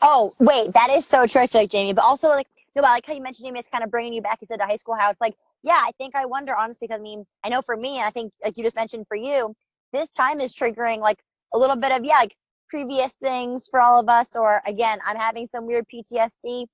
Oh 0.00 0.30
wait, 0.38 0.72
that 0.74 0.90
is 0.90 1.06
so 1.06 1.26
like 1.54 1.70
Jamie, 1.70 1.92
but 1.92 2.04
also 2.04 2.28
like 2.28 2.46
no, 2.74 2.80
but 2.80 2.88
I 2.88 2.92
like 2.94 3.06
how 3.06 3.12
you 3.12 3.22
mentioned 3.22 3.46
Jamie, 3.46 3.58
it's 3.58 3.68
kind 3.68 3.84
of 3.84 3.90
bringing 3.90 4.14
you 4.14 4.22
back. 4.22 4.38
Said 4.46 4.60
to 4.60 4.64
high 4.66 4.76
school, 4.76 4.96
how 4.98 5.10
it's 5.10 5.20
like, 5.20 5.34
yeah, 5.62 5.78
I 5.78 5.90
think 5.98 6.14
I 6.14 6.24
wonder 6.24 6.54
honestly, 6.56 6.88
because 6.88 7.00
I 7.00 7.02
mean, 7.02 7.24
I 7.44 7.48
know 7.48 7.62
for 7.62 7.76
me, 7.76 7.98
and 7.98 8.06
I 8.06 8.10
think 8.10 8.32
like 8.44 8.56
you 8.56 8.62
just 8.62 8.76
mentioned 8.76 9.06
for 9.08 9.16
you, 9.16 9.54
this 9.92 10.10
time 10.10 10.40
is 10.40 10.54
triggering 10.54 10.98
like 10.98 11.18
a 11.54 11.58
little 11.58 11.76
bit 11.76 11.92
of 11.92 12.04
yeah, 12.04 12.18
like 12.18 12.36
previous 12.68 13.14
things 13.14 13.68
for 13.70 13.80
all 13.80 14.00
of 14.00 14.08
us. 14.08 14.36
Or 14.36 14.62
again, 14.66 14.98
I'm 15.06 15.16
having 15.16 15.46
some 15.46 15.66
weird 15.66 15.86
PTSD. 15.92 16.66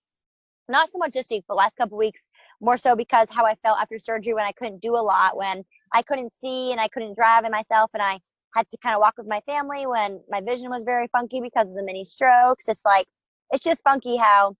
Not 0.70 0.88
so 0.88 0.98
much 0.98 1.12
this 1.12 1.28
week, 1.30 1.44
but 1.48 1.56
last 1.56 1.76
couple 1.76 1.96
weeks, 1.96 2.28
more 2.60 2.76
so 2.76 2.94
because 2.94 3.30
how 3.30 3.46
I 3.46 3.54
felt 3.64 3.80
after 3.80 3.98
surgery 3.98 4.34
when 4.34 4.44
I 4.44 4.52
couldn't 4.52 4.82
do 4.82 4.94
a 4.94 5.00
lot, 5.00 5.36
when 5.36 5.64
I 5.94 6.02
couldn't 6.02 6.34
see 6.34 6.72
and 6.72 6.80
I 6.80 6.88
couldn't 6.88 7.16
drive 7.16 7.44
in 7.44 7.50
myself, 7.50 7.90
and 7.94 8.02
I 8.02 8.18
had 8.54 8.68
to 8.70 8.78
kind 8.78 8.94
of 8.94 9.00
walk 9.00 9.14
with 9.16 9.26
my 9.26 9.40
family 9.46 9.86
when 9.86 10.20
my 10.28 10.40
vision 10.40 10.68
was 10.68 10.82
very 10.84 11.08
funky 11.08 11.40
because 11.40 11.68
of 11.68 11.74
the 11.74 11.82
mini 11.82 12.04
strokes. 12.04 12.68
It's 12.68 12.84
like 12.84 13.06
it's 13.50 13.64
just 13.64 13.82
funky 13.82 14.16
how 14.16 14.54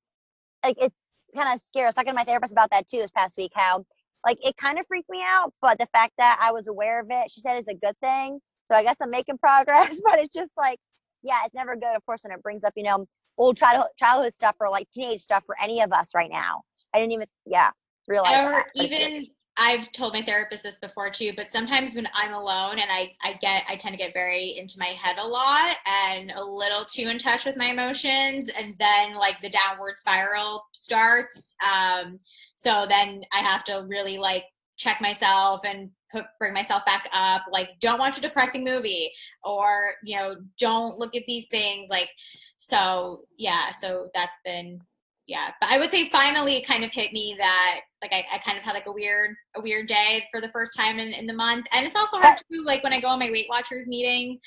like 0.65 0.77
it's 0.81 0.95
kind 1.37 1.55
of 1.55 1.61
scary. 1.67 1.85
I 1.85 1.89
was 1.89 1.95
talking 1.95 2.13
to 2.13 2.17
my 2.17 2.25
therapist 2.25 2.53
about 2.53 2.71
that 2.71 2.89
too 2.89 2.99
this 2.99 3.11
past 3.11 3.37
week. 3.37 3.53
How 3.55 3.85
like 4.27 4.39
it 4.43 4.57
kind 4.57 4.79
of 4.79 4.87
freaked 4.87 5.11
me 5.11 5.23
out, 5.23 5.53
but 5.61 5.79
the 5.79 5.87
fact 5.93 6.15
that 6.19 6.39
I 6.41 6.53
was 6.53 6.69
aware 6.69 7.01
of 7.01 7.07
it, 7.11 7.31
she 7.31 7.41
said, 7.41 7.59
is 7.59 7.69
a 7.69 7.75
good 7.75 7.97
thing. 8.03 8.41
So 8.69 8.75
I 8.75 8.83
guess 8.83 8.97
I'm 9.01 9.11
making 9.11 9.39
progress, 9.39 10.01
but 10.05 10.19
it's 10.19 10.35
just 10.35 10.53
like, 10.57 10.79
yeah, 11.23 11.41
it's 11.45 11.55
never 11.55 11.75
good, 11.75 11.97
of 11.97 12.05
course, 12.07 12.21
when 12.23 12.33
it 12.33 12.43
brings 12.43 12.65
up, 12.65 12.75
you 12.77 12.85
know, 12.85 13.07
old 13.39 13.57
childhood 13.57 13.91
childhood 13.99 14.35
stuff 14.35 14.57
or 14.61 14.69
like 14.69 14.89
teenage 14.93 15.21
stuff 15.21 15.43
for 15.47 15.57
any 15.61 15.81
of 15.81 15.93
us 15.93 16.09
right 16.15 16.31
now. 16.31 16.63
I 16.95 16.99
didn't 16.99 17.13
even, 17.13 17.27
yeah, 17.47 17.71
realize. 18.07 18.45
Or 18.45 18.51
that, 18.51 18.67
even 18.75 19.27
I've 19.59 19.91
told 19.91 20.13
my 20.13 20.23
therapist 20.23 20.63
this 20.63 20.79
before 20.79 21.11
too, 21.11 21.33
but 21.35 21.51
sometimes 21.51 21.95
when 21.95 22.09
I'm 22.15 22.33
alone 22.33 22.79
and 22.79 22.91
I, 22.91 23.13
I 23.23 23.35
get, 23.41 23.65
I 23.69 23.75
tend 23.75 23.93
to 23.93 23.99
get 23.99 24.15
very 24.15 24.57
into 24.57 24.79
my 24.79 24.87
head 24.87 25.19
a 25.19 25.27
lot 25.27 25.77
and 25.87 26.31
a 26.31 26.43
little 26.43 26.85
too 26.85 27.09
in 27.09 27.19
touch 27.19 27.45
with 27.45 27.57
my 27.57 27.67
emotions. 27.67 28.51
And 28.57 28.75
then 28.79 29.15
like 29.15 29.41
the 29.43 29.51
downward 29.51 29.99
spiral 29.99 30.65
starts. 30.73 31.43
Um, 31.69 32.21
so 32.55 32.87
then 32.89 33.23
I 33.33 33.39
have 33.39 33.65
to 33.65 33.85
really 33.89 34.17
like 34.17 34.45
check 34.77 35.01
myself 35.01 35.63
and 35.65 35.91
put, 36.11 36.25
bring 36.39 36.53
myself 36.53 36.85
back 36.85 37.09
up. 37.13 37.43
Like, 37.51 37.71
don't 37.81 37.99
watch 37.99 38.19
a 38.19 38.21
depressing 38.21 38.65
movie 38.65 39.11
or, 39.45 39.93
you 40.03 40.17
know, 40.17 40.37
don't 40.59 40.99
look 40.99 41.15
at 41.15 41.23
these 41.27 41.47
things. 41.51 41.85
Like, 41.89 42.11
so 42.59 43.25
yeah, 43.37 43.73
so 43.73 44.09
that's 44.15 44.39
been 44.45 44.81
yeah 45.29 45.51
but 45.61 45.71
i 45.71 45.79
would 45.79 45.91
say 45.91 46.09
finally 46.11 46.57
it 46.57 46.67
kind 46.67 46.83
of 46.83 46.91
hit 46.91 47.13
me 47.13 47.37
that 47.39 47.81
like 48.03 48.13
I, 48.13 48.25
I 48.33 48.39
kind 48.39 48.57
of 48.57 48.65
had 48.65 48.73
like 48.73 48.87
a 48.87 48.93
weird 48.93 49.37
a 49.57 49.61
weird 49.61 49.87
day 49.87 50.25
for 50.33 50.41
the 50.41 50.49
first 50.49 50.73
time 50.77 50.99
in, 50.99 51.13
in 51.13 51.27
the 51.27 51.35
month 51.35 51.67
and 51.73 51.87
it's 51.87 51.95
also 51.95 52.19
hard 52.19 52.39
too 52.39 52.63
like 52.65 52.83
when 52.83 52.95
i 52.95 53.01
go 53.01 53.09
on 53.09 53.19
my 53.19 53.31
weight 53.31 53.47
watchers 53.49 53.87
meetings 53.87 54.41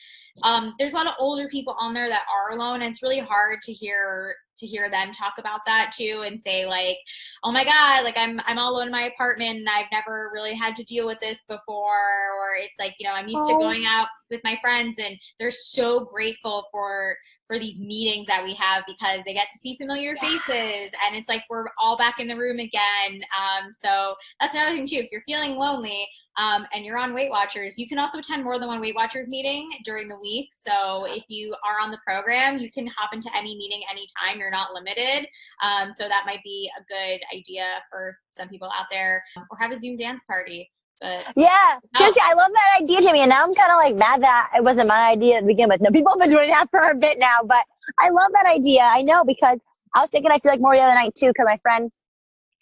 um 0.43 0.67
there's 0.79 0.91
a 0.91 0.95
lot 0.95 1.07
of 1.07 1.13
older 1.19 1.47
people 1.49 1.75
on 1.79 1.93
there 1.93 2.09
that 2.09 2.23
are 2.33 2.55
alone 2.55 2.81
and 2.81 2.89
it's 2.89 3.03
really 3.03 3.19
hard 3.19 3.61
to 3.61 3.71
hear 3.71 4.35
to 4.61 4.67
hear 4.67 4.89
them 4.89 5.11
talk 5.11 5.33
about 5.37 5.59
that 5.65 5.91
too 5.95 6.23
and 6.25 6.39
say 6.39 6.65
like 6.65 6.97
oh 7.43 7.51
my 7.51 7.65
god 7.65 8.03
like 8.03 8.17
i'm 8.17 8.39
i'm 8.45 8.57
all 8.57 8.73
alone 8.73 8.87
in 8.87 8.91
my 8.91 9.09
apartment 9.13 9.57
and 9.57 9.67
i've 9.69 9.91
never 9.91 10.31
really 10.33 10.53
had 10.53 10.75
to 10.75 10.83
deal 10.85 11.05
with 11.05 11.19
this 11.19 11.39
before 11.49 12.31
or 12.39 12.55
it's 12.57 12.79
like 12.79 12.95
you 12.99 13.07
know 13.07 13.13
i'm 13.13 13.27
used 13.27 13.39
oh. 13.41 13.47
to 13.49 13.63
going 13.63 13.83
out 13.85 14.07
with 14.29 14.41
my 14.43 14.57
friends 14.61 14.97
and 14.97 15.17
they're 15.39 15.51
so 15.51 15.99
grateful 15.99 16.67
for 16.71 17.17
for 17.51 17.59
these 17.59 17.81
meetings 17.81 18.25
that 18.27 18.41
we 18.41 18.53
have 18.53 18.83
because 18.87 19.19
they 19.25 19.33
get 19.33 19.49
to 19.51 19.57
see 19.57 19.75
familiar 19.75 20.15
yeah. 20.15 20.29
faces 20.29 20.91
and 21.05 21.15
it's 21.15 21.27
like 21.27 21.43
we're 21.49 21.65
all 21.77 21.97
back 21.97 22.17
in 22.19 22.27
the 22.27 22.35
room 22.35 22.59
again. 22.59 23.21
Um, 23.37 23.73
so 23.83 24.15
that's 24.39 24.55
another 24.55 24.73
thing 24.73 24.85
too. 24.85 24.97
If 24.97 25.11
you're 25.11 25.23
feeling 25.27 25.57
lonely 25.57 26.07
um, 26.37 26.65
and 26.73 26.85
you're 26.85 26.97
on 26.97 27.13
Weight 27.13 27.29
Watchers, 27.29 27.77
you 27.77 27.89
can 27.89 27.99
also 27.99 28.19
attend 28.19 28.45
more 28.45 28.57
than 28.57 28.69
one 28.69 28.79
Weight 28.79 28.95
Watchers 28.95 29.27
meeting 29.27 29.69
during 29.83 30.07
the 30.07 30.17
week. 30.21 30.47
So 30.65 31.05
if 31.05 31.23
you 31.27 31.53
are 31.65 31.83
on 31.83 31.91
the 31.91 31.99
program, 32.07 32.57
you 32.57 32.71
can 32.71 32.87
hop 32.87 33.13
into 33.13 33.29
any 33.35 33.57
meeting 33.57 33.81
anytime. 33.91 34.39
You're 34.39 34.49
not 34.49 34.73
limited. 34.73 35.27
Um, 35.61 35.91
so 35.91 36.07
that 36.07 36.23
might 36.25 36.43
be 36.45 36.71
a 36.79 36.83
good 36.85 37.19
idea 37.37 37.65
for 37.89 38.17
some 38.31 38.47
people 38.47 38.69
out 38.69 38.85
there 38.89 39.21
or 39.49 39.57
have 39.57 39.71
a 39.71 39.77
Zoom 39.77 39.97
dance 39.97 40.23
party. 40.23 40.71
But 41.01 41.27
yeah, 41.35 41.79
seriously, 41.95 42.21
I 42.23 42.35
love 42.35 42.51
that 42.53 42.83
idea, 42.83 43.01
Jamie. 43.01 43.21
And 43.21 43.29
now 43.29 43.43
I'm 43.43 43.55
kind 43.55 43.71
of 43.71 43.77
like 43.77 43.95
mad 43.95 44.21
that 44.21 44.51
it 44.55 44.63
wasn't 44.63 44.87
my 44.87 45.09
idea 45.11 45.41
to 45.41 45.47
begin 45.47 45.69
with. 45.69 45.81
No, 45.81 45.91
people 45.91 46.11
have 46.11 46.19
been 46.19 46.29
doing 46.29 46.49
that 46.49 46.69
for 46.71 46.91
a 46.91 46.95
bit 46.95 47.19
now, 47.19 47.39
but 47.45 47.65
I 47.99 48.09
love 48.09 48.31
that 48.33 48.45
idea. 48.47 48.81
I 48.83 49.01
know 49.01 49.25
because 49.25 49.59
I 49.95 50.01
was 50.01 50.11
thinking, 50.11 50.31
I 50.31 50.39
feel 50.39 50.51
like 50.51 50.61
more 50.61 50.75
the 50.75 50.81
other 50.81 50.95
night 50.95 51.15
too, 51.15 51.29
because 51.29 51.45
my 51.45 51.57
friends, 51.57 51.97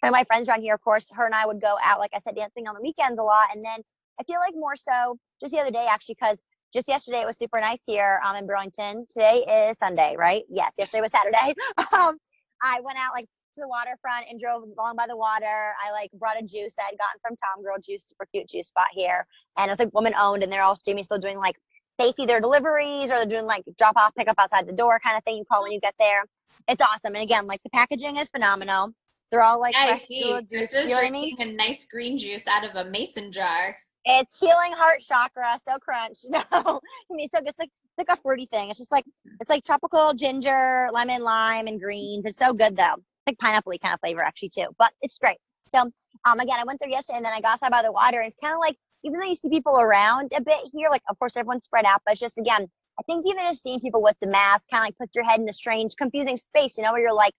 and 0.02 0.12
my 0.12 0.24
friends 0.24 0.48
around 0.48 0.62
here, 0.62 0.74
of 0.74 0.80
course, 0.80 1.10
her 1.12 1.26
and 1.26 1.34
I 1.34 1.46
would 1.46 1.60
go 1.60 1.76
out, 1.82 1.98
like 1.98 2.12
I 2.14 2.20
said, 2.20 2.36
dancing 2.36 2.66
on 2.66 2.74
the 2.74 2.80
weekends 2.80 3.18
a 3.18 3.22
lot. 3.22 3.48
And 3.54 3.64
then 3.64 3.80
I 4.18 4.24
feel 4.24 4.40
like 4.40 4.54
more 4.54 4.76
so 4.76 5.18
just 5.42 5.52
the 5.52 5.60
other 5.60 5.70
day, 5.70 5.86
actually, 5.88 6.16
because 6.20 6.38
just 6.72 6.88
yesterday 6.88 7.20
it 7.20 7.26
was 7.26 7.38
super 7.38 7.60
nice 7.60 7.80
here 7.86 8.20
um, 8.24 8.36
in 8.36 8.46
Burlington. 8.46 9.06
Today 9.10 9.68
is 9.70 9.78
Sunday, 9.78 10.16
right? 10.18 10.44
Yes, 10.48 10.74
yesterday 10.78 11.02
was 11.02 11.12
Saturday. 11.12 11.54
um, 11.92 12.16
I 12.62 12.80
went 12.82 12.98
out 12.98 13.12
like 13.14 13.26
to 13.54 13.60
the 13.60 13.68
waterfront 13.68 14.26
and 14.30 14.40
drove 14.40 14.62
along 14.62 14.96
by 14.96 15.06
the 15.06 15.16
water. 15.16 15.72
I 15.84 15.92
like 15.92 16.10
brought 16.12 16.40
a 16.40 16.42
juice 16.42 16.74
I 16.78 16.84
had 16.84 16.98
gotten 16.98 17.20
from 17.22 17.36
Tom 17.36 17.62
Girl 17.64 17.76
Juice, 17.82 18.04
super 18.04 18.26
cute 18.26 18.48
juice 18.48 18.68
spot 18.68 18.88
here. 18.92 19.24
And 19.56 19.68
it 19.68 19.72
was 19.72 19.78
like 19.78 19.94
woman 19.94 20.14
owned 20.18 20.42
and 20.42 20.52
they're 20.52 20.62
all 20.62 20.78
Jamie's 20.84 21.06
still 21.06 21.18
doing 21.18 21.38
like 21.38 21.56
safety 22.00 22.26
their 22.26 22.40
deliveries 22.40 23.10
or 23.10 23.16
they're 23.16 23.26
doing 23.26 23.46
like 23.46 23.64
drop 23.78 23.96
off, 23.96 24.14
pick 24.14 24.28
up 24.28 24.36
outside 24.38 24.66
the 24.66 24.72
door 24.72 25.00
kind 25.04 25.16
of 25.16 25.24
thing 25.24 25.36
you 25.36 25.44
call 25.44 25.62
when 25.62 25.72
you 25.72 25.80
get 25.80 25.94
there. 25.98 26.24
It's 26.68 26.82
awesome. 26.82 27.14
And 27.14 27.22
again, 27.22 27.46
like 27.46 27.62
the 27.62 27.70
packaging 27.70 28.16
is 28.16 28.28
phenomenal. 28.28 28.92
They're 29.30 29.42
all 29.42 29.60
like 29.60 29.74
fresh 29.74 30.08
juice. 30.08 30.50
This 30.50 30.72
is 30.72 30.90
drinking 30.90 31.36
a 31.38 31.46
nice 31.46 31.86
green 31.90 32.18
juice 32.18 32.42
out 32.48 32.64
of 32.64 32.74
a 32.74 32.90
mason 32.90 33.32
jar. 33.32 33.76
It's 34.04 34.38
healing 34.40 34.72
heart 34.72 35.02
chakra, 35.02 35.58
so 35.68 35.78
crunch. 35.78 36.20
No, 36.30 36.42
I 36.50 37.14
mean, 37.14 37.28
so 37.34 37.40
it's 37.44 37.58
like 37.58 37.68
it's 37.68 38.08
like 38.08 38.18
a 38.18 38.20
fruity 38.20 38.46
thing. 38.46 38.70
It's 38.70 38.78
just 38.78 38.90
like 38.90 39.04
it's 39.40 39.50
like 39.50 39.62
tropical 39.62 40.14
ginger, 40.14 40.88
lemon, 40.92 41.22
lime, 41.22 41.66
and 41.66 41.78
greens. 41.78 42.24
It's 42.24 42.38
so 42.38 42.52
good 42.52 42.76
though 42.76 42.96
like 43.26 43.38
pineapple 43.38 43.72
kind 43.82 43.94
of 43.94 44.00
flavor 44.00 44.22
actually 44.22 44.50
too, 44.50 44.66
but 44.78 44.92
it's 45.02 45.18
great. 45.18 45.38
So 45.72 45.90
um, 46.24 46.40
again, 46.40 46.58
I 46.58 46.64
went 46.64 46.80
there 46.80 46.90
yesterday 46.90 47.18
and 47.18 47.24
then 47.24 47.32
I 47.32 47.40
got 47.40 47.52
outside 47.52 47.70
by 47.70 47.82
the 47.82 47.92
water 47.92 48.18
and 48.18 48.26
it's 48.26 48.36
kind 48.36 48.54
of 48.54 48.60
like, 48.60 48.76
even 49.04 49.18
though 49.18 49.26
you 49.26 49.36
see 49.36 49.48
people 49.48 49.78
around 49.80 50.32
a 50.36 50.40
bit 50.40 50.58
here, 50.72 50.88
like 50.90 51.02
of 51.08 51.18
course 51.18 51.36
everyone's 51.36 51.64
spread 51.64 51.84
out, 51.86 52.02
but 52.04 52.12
it's 52.12 52.20
just 52.20 52.38
again, 52.38 52.66
I 52.98 53.02
think 53.04 53.24
even 53.26 53.44
just 53.44 53.62
seeing 53.62 53.80
people 53.80 54.02
with 54.02 54.16
the 54.20 54.30
mask 54.30 54.68
kind 54.70 54.82
of 54.82 54.86
like 54.88 54.98
puts 54.98 55.14
your 55.14 55.24
head 55.24 55.40
in 55.40 55.48
a 55.48 55.52
strange, 55.52 55.94
confusing 55.96 56.36
space, 56.36 56.76
you 56.76 56.84
know, 56.84 56.92
where 56.92 57.00
you're 57.00 57.14
like, 57.14 57.32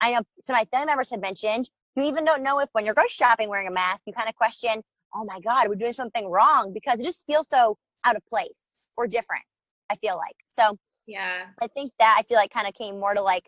I 0.00 0.12
know 0.12 0.22
some 0.42 0.56
of 0.56 0.60
my 0.60 0.64
family 0.76 0.86
members 0.86 1.10
have 1.10 1.20
mentioned, 1.20 1.70
you 1.94 2.04
even 2.04 2.24
don't 2.24 2.42
know 2.42 2.58
if 2.58 2.68
when 2.72 2.84
you're 2.84 2.94
grocery 2.94 3.10
shopping 3.10 3.48
wearing 3.48 3.68
a 3.68 3.70
mask, 3.70 4.00
you 4.06 4.12
kind 4.12 4.28
of 4.28 4.34
question, 4.34 4.82
oh 5.14 5.24
my 5.24 5.40
God, 5.40 5.68
we're 5.68 5.76
doing 5.76 5.92
something 5.92 6.28
wrong 6.28 6.72
because 6.72 6.98
it 6.98 7.04
just 7.04 7.24
feels 7.26 7.48
so 7.48 7.76
out 8.04 8.16
of 8.16 8.26
place 8.26 8.74
or 8.96 9.06
different, 9.06 9.44
I 9.90 9.96
feel 9.96 10.16
like. 10.16 10.36
So 10.52 10.78
yeah, 11.06 11.44
I 11.62 11.68
think 11.68 11.92
that 11.98 12.16
I 12.18 12.22
feel 12.24 12.36
like 12.36 12.52
kind 12.52 12.66
of 12.66 12.74
came 12.74 12.98
more 12.98 13.14
to 13.14 13.22
like 13.22 13.44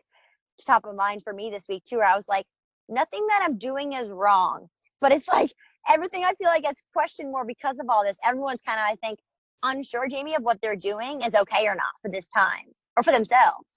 top 0.65 0.85
of 0.85 0.95
mind 0.95 1.23
for 1.23 1.33
me 1.33 1.51
this 1.51 1.67
week 1.69 1.85
too, 1.85 1.99
where 1.99 2.07
I 2.07 2.17
was 2.17 2.29
like, 2.29 2.47
nothing 2.89 3.27
that 3.29 3.41
I'm 3.43 3.59
doing 3.59 3.93
is 3.93 4.09
wrong. 4.09 4.69
But 5.01 5.13
it's 5.13 5.29
like 5.33 5.53
everything 5.89 6.25
I 6.25 6.35
feel 6.35 6.49
like 6.49 6.63
gets 6.63 6.83
questioned 6.93 7.31
more 7.31 7.45
because 7.45 7.79
of 7.79 7.87
all 7.89 8.05
this. 8.05 8.19
Everyone's 8.25 8.63
kind 8.63 8.79
of, 8.79 8.87
I 8.87 8.97
think, 9.07 9.19
unsure, 9.63 10.09
Jamie, 10.09 10.35
of 10.35 10.43
what 10.43 10.61
they're 10.61 10.77
doing 10.77 11.23
is 11.23 11.35
okay 11.35 11.67
or 11.67 11.75
not 11.75 11.93
for 12.03 12.11
this 12.11 12.29
time 12.29 12.67
or 12.97 13.03
for 13.03 13.13
themselves. 13.13 13.73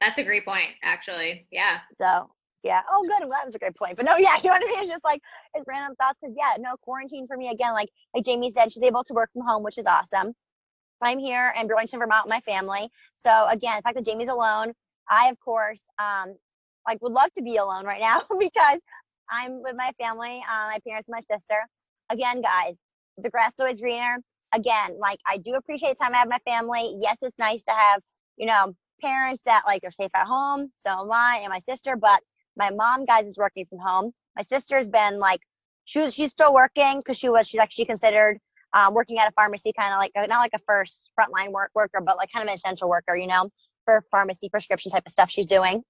That's 0.00 0.18
a 0.18 0.22
great 0.22 0.46
point, 0.46 0.70
actually. 0.82 1.46
Yeah. 1.50 1.80
So 1.92 2.30
yeah. 2.62 2.82
Oh, 2.90 3.02
good. 3.02 3.20
Well, 3.20 3.30
that 3.30 3.46
was 3.46 3.54
a 3.54 3.58
great 3.58 3.76
point. 3.76 3.96
But 3.96 4.04
no, 4.04 4.16
yeah, 4.18 4.36
you 4.36 4.48
know 4.48 4.56
what 4.56 4.62
I 4.62 4.66
mean? 4.66 4.78
It's 4.80 4.88
just 4.88 5.04
like 5.04 5.20
it's 5.54 5.64
random 5.66 5.96
thoughts. 5.96 6.18
Cause 6.22 6.32
yeah, 6.36 6.56
no 6.58 6.76
quarantine 6.82 7.26
for 7.26 7.36
me 7.36 7.48
again. 7.50 7.72
Like 7.72 7.88
like 8.14 8.24
Jamie 8.24 8.50
said, 8.50 8.72
she's 8.72 8.82
able 8.82 9.04
to 9.04 9.14
work 9.14 9.30
from 9.32 9.42
home, 9.42 9.62
which 9.62 9.78
is 9.78 9.86
awesome. 9.86 10.34
I'm 11.02 11.18
here 11.18 11.54
in 11.58 11.66
Burlington, 11.66 11.98
Vermont, 11.98 12.26
with 12.26 12.30
my 12.30 12.40
family. 12.40 12.88
So 13.14 13.46
again, 13.50 13.76
the 13.76 13.82
fact 13.82 13.94
that 13.94 14.04
Jamie's 14.04 14.28
alone, 14.28 14.74
I, 15.10 15.28
of 15.28 15.38
course, 15.40 15.88
um, 15.98 16.36
like 16.88 17.02
would 17.02 17.12
love 17.12 17.32
to 17.36 17.42
be 17.42 17.56
alone 17.56 17.84
right 17.84 18.00
now 18.00 18.22
because 18.38 18.78
I'm 19.28 19.62
with 19.62 19.76
my 19.76 19.92
family, 20.02 20.42
uh, 20.50 20.68
my 20.68 20.78
parents, 20.86 21.08
and 21.08 21.16
my 21.18 21.36
sister. 21.36 21.56
Again, 22.10 22.40
guys, 22.40 22.74
the 23.16 23.30
grass 23.30 23.52
is 23.52 23.60
always 23.60 23.80
greener. 23.80 24.18
Again, 24.54 24.98
like 24.98 25.18
I 25.26 25.36
do 25.36 25.54
appreciate 25.54 25.98
time 26.00 26.14
I 26.14 26.18
have 26.18 26.28
my 26.28 26.38
family. 26.48 26.96
Yes, 27.00 27.18
it's 27.22 27.38
nice 27.38 27.62
to 27.64 27.72
have, 27.72 28.00
you 28.36 28.46
know, 28.46 28.74
parents 29.00 29.44
that 29.44 29.62
like 29.66 29.82
are 29.84 29.92
safe 29.92 30.10
at 30.14 30.26
home. 30.26 30.70
So 30.74 30.90
am 30.90 31.12
I 31.12 31.40
and 31.42 31.50
my 31.50 31.60
sister. 31.60 31.96
But 31.96 32.20
my 32.56 32.70
mom, 32.70 33.04
guys, 33.04 33.26
is 33.26 33.38
working 33.38 33.66
from 33.66 33.78
home. 33.78 34.12
My 34.36 34.42
sister's 34.42 34.88
been 34.88 35.18
like, 35.18 35.40
she 35.84 36.00
was, 36.00 36.14
she's 36.14 36.32
still 36.32 36.52
working 36.52 36.98
because 36.98 37.16
she 37.16 37.28
was, 37.28 37.46
she's 37.46 37.60
actually 37.60 37.84
considered 37.84 38.38
um, 38.72 38.94
working 38.94 39.18
at 39.18 39.28
a 39.28 39.32
pharmacy, 39.32 39.72
kind 39.78 39.92
of 39.92 39.98
like 39.98 40.12
not 40.28 40.40
like 40.40 40.52
a 40.54 40.60
first 40.66 41.10
frontline 41.18 41.52
work 41.52 41.70
worker, 41.74 42.00
but 42.04 42.16
like 42.16 42.30
kind 42.32 42.42
of 42.44 42.50
an 42.50 42.56
essential 42.56 42.88
worker, 42.88 43.16
you 43.16 43.26
know 43.28 43.48
for 43.84 44.02
pharmacy 44.10 44.48
prescription 44.48 44.92
type 44.92 45.04
of 45.06 45.12
stuff 45.12 45.30
she's 45.30 45.46
doing. 45.46 45.82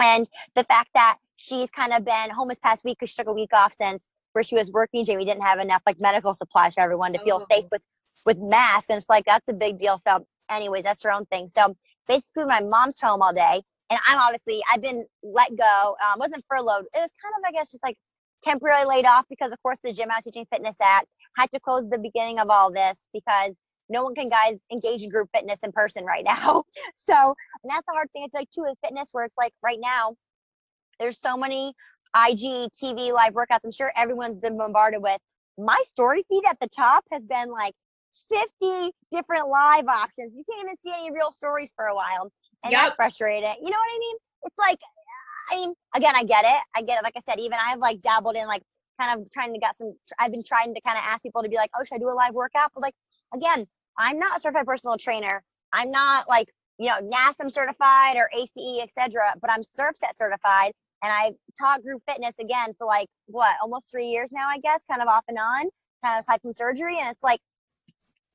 And 0.00 0.28
the 0.54 0.64
fact 0.64 0.90
that 0.94 1.18
she's 1.36 1.70
kind 1.70 1.92
of 1.92 2.04
been 2.04 2.30
home 2.30 2.48
this 2.48 2.58
past 2.58 2.84
week 2.84 2.98
because 2.98 3.10
she 3.10 3.16
took 3.16 3.28
a 3.28 3.32
week 3.32 3.50
off 3.52 3.72
since 3.80 4.08
where 4.32 4.44
she 4.44 4.56
was 4.56 4.70
working. 4.70 5.04
Jamie 5.04 5.24
didn't 5.24 5.42
have 5.42 5.58
enough 5.58 5.82
like 5.86 5.98
medical 5.98 6.34
supplies 6.34 6.74
for 6.74 6.80
everyone 6.80 7.12
to 7.12 7.18
feel 7.20 7.40
safe 7.40 7.64
oh. 7.64 7.68
with 7.72 7.82
with 8.26 8.38
masks, 8.42 8.86
and 8.88 8.98
it's 8.98 9.08
like 9.08 9.24
that's 9.24 9.46
a 9.48 9.52
big 9.52 9.78
deal. 9.78 9.98
So, 10.06 10.26
anyways, 10.50 10.84
that's 10.84 11.02
her 11.02 11.12
own 11.12 11.24
thing. 11.26 11.48
So 11.48 11.74
basically, 12.06 12.44
my 12.44 12.60
mom's 12.60 13.00
home 13.00 13.22
all 13.22 13.32
day, 13.32 13.62
and 13.90 13.98
I'm 14.06 14.18
obviously 14.18 14.62
I've 14.72 14.82
been 14.82 15.06
let 15.22 15.56
go. 15.56 15.96
Um, 16.04 16.18
wasn't 16.18 16.44
furloughed. 16.48 16.84
It 16.94 17.00
was 17.00 17.14
kind 17.22 17.34
of 17.38 17.48
I 17.48 17.52
guess 17.52 17.70
just 17.70 17.82
like 17.82 17.96
temporarily 18.42 18.86
laid 18.86 19.06
off 19.06 19.24
because 19.28 19.50
of 19.52 19.60
course 19.62 19.78
the 19.82 19.92
gym 19.92 20.10
I 20.10 20.16
was 20.16 20.24
teaching 20.24 20.46
fitness 20.52 20.76
at 20.80 21.04
had 21.36 21.50
to 21.50 21.60
close 21.60 21.82
the 21.90 21.98
beginning 21.98 22.38
of 22.38 22.48
all 22.50 22.72
this 22.72 23.06
because 23.12 23.54
no 23.88 24.04
one 24.04 24.14
can 24.14 24.28
guys 24.28 24.58
engage 24.72 25.02
in 25.02 25.08
group 25.10 25.28
fitness 25.34 25.58
in 25.62 25.72
person 25.72 26.04
right 26.04 26.24
now. 26.24 26.64
So 26.98 27.34
and 27.64 27.70
that's 27.70 27.86
the 27.86 27.92
hard 27.94 28.10
thing. 28.12 28.24
It's 28.24 28.34
like 28.34 28.50
too 28.50 28.62
with 28.62 28.76
fitness 28.84 29.08
where 29.12 29.24
it's 29.24 29.36
like 29.38 29.52
right 29.62 29.78
now, 29.80 30.14
there's 31.00 31.20
so 31.20 31.36
many 31.36 31.74
IG, 32.16 32.70
TV, 32.72 33.12
live 33.12 33.34
workouts. 33.34 33.60
I'm 33.64 33.72
sure 33.72 33.92
everyone's 33.96 34.38
been 34.40 34.58
bombarded 34.58 35.02
with. 35.02 35.18
My 35.58 35.80
story 35.84 36.24
feed 36.28 36.42
at 36.48 36.58
the 36.60 36.68
top 36.68 37.04
has 37.12 37.22
been 37.24 37.50
like 37.50 37.74
50 38.32 38.92
different 39.10 39.48
live 39.48 39.86
options. 39.86 40.32
You 40.36 40.44
can't 40.50 40.64
even 40.64 40.76
see 40.86 40.92
any 40.94 41.12
real 41.12 41.32
stories 41.32 41.72
for 41.74 41.86
a 41.86 41.94
while. 41.94 42.30
And 42.64 42.72
Yep. 42.72 42.80
that's 42.80 42.94
frustrating. 42.96 43.54
You 43.62 43.70
know 43.70 43.78
what 43.78 43.94
I 43.94 43.98
mean? 43.98 44.16
It's 44.44 44.58
like, 44.58 44.78
I 45.50 45.56
mean, 45.56 45.74
again, 45.94 46.14
I 46.16 46.24
get 46.24 46.44
it. 46.44 46.60
I 46.76 46.82
get 46.82 46.98
it. 46.98 47.04
Like 47.04 47.14
I 47.16 47.20
said, 47.30 47.40
even 47.40 47.58
I've 47.64 47.78
like 47.78 48.00
dabbled 48.02 48.36
in 48.36 48.46
like 48.46 48.62
kind 49.00 49.20
of 49.20 49.30
trying 49.32 49.52
to 49.54 49.58
get 49.60 49.76
some, 49.78 49.94
I've 50.18 50.30
been 50.30 50.42
trying 50.44 50.74
to 50.74 50.80
kind 50.80 50.98
of 50.98 51.04
ask 51.06 51.22
people 51.22 51.42
to 51.42 51.48
be 51.48 51.56
like, 51.56 51.70
oh, 51.78 51.84
should 51.84 51.96
I 51.96 51.98
do 51.98 52.10
a 52.10 52.14
live 52.14 52.34
workout? 52.34 52.70
But 52.74 52.82
like, 52.82 52.94
again, 53.34 53.66
I'm 53.98 54.18
not 54.18 54.36
a 54.36 54.40
certified 54.40 54.66
personal 54.66 54.96
trainer. 54.96 55.42
I'm 55.72 55.90
not 55.90 56.28
like, 56.28 56.48
you 56.78 56.88
know, 56.88 56.98
NASM 57.00 57.50
certified 57.52 58.16
or 58.16 58.30
ACE, 58.36 58.80
etc. 58.82 59.34
But 59.40 59.50
I'm 59.52 59.62
SERPSET 59.62 60.16
certified. 60.16 60.72
And 61.02 61.12
I 61.12 61.32
taught 61.60 61.82
group 61.82 62.02
fitness 62.08 62.34
again 62.40 62.74
for 62.78 62.86
like 62.86 63.08
what, 63.26 63.54
almost 63.62 63.90
three 63.90 64.06
years 64.06 64.30
now, 64.32 64.48
I 64.48 64.58
guess, 64.58 64.82
kind 64.90 65.02
of 65.02 65.08
off 65.08 65.24
and 65.28 65.38
on, 65.38 65.68
kind 66.04 66.16
of 66.16 66.20
aside 66.20 66.40
from 66.42 66.52
surgery. 66.52 66.98
And 67.00 67.10
it's 67.10 67.22
like, 67.22 67.40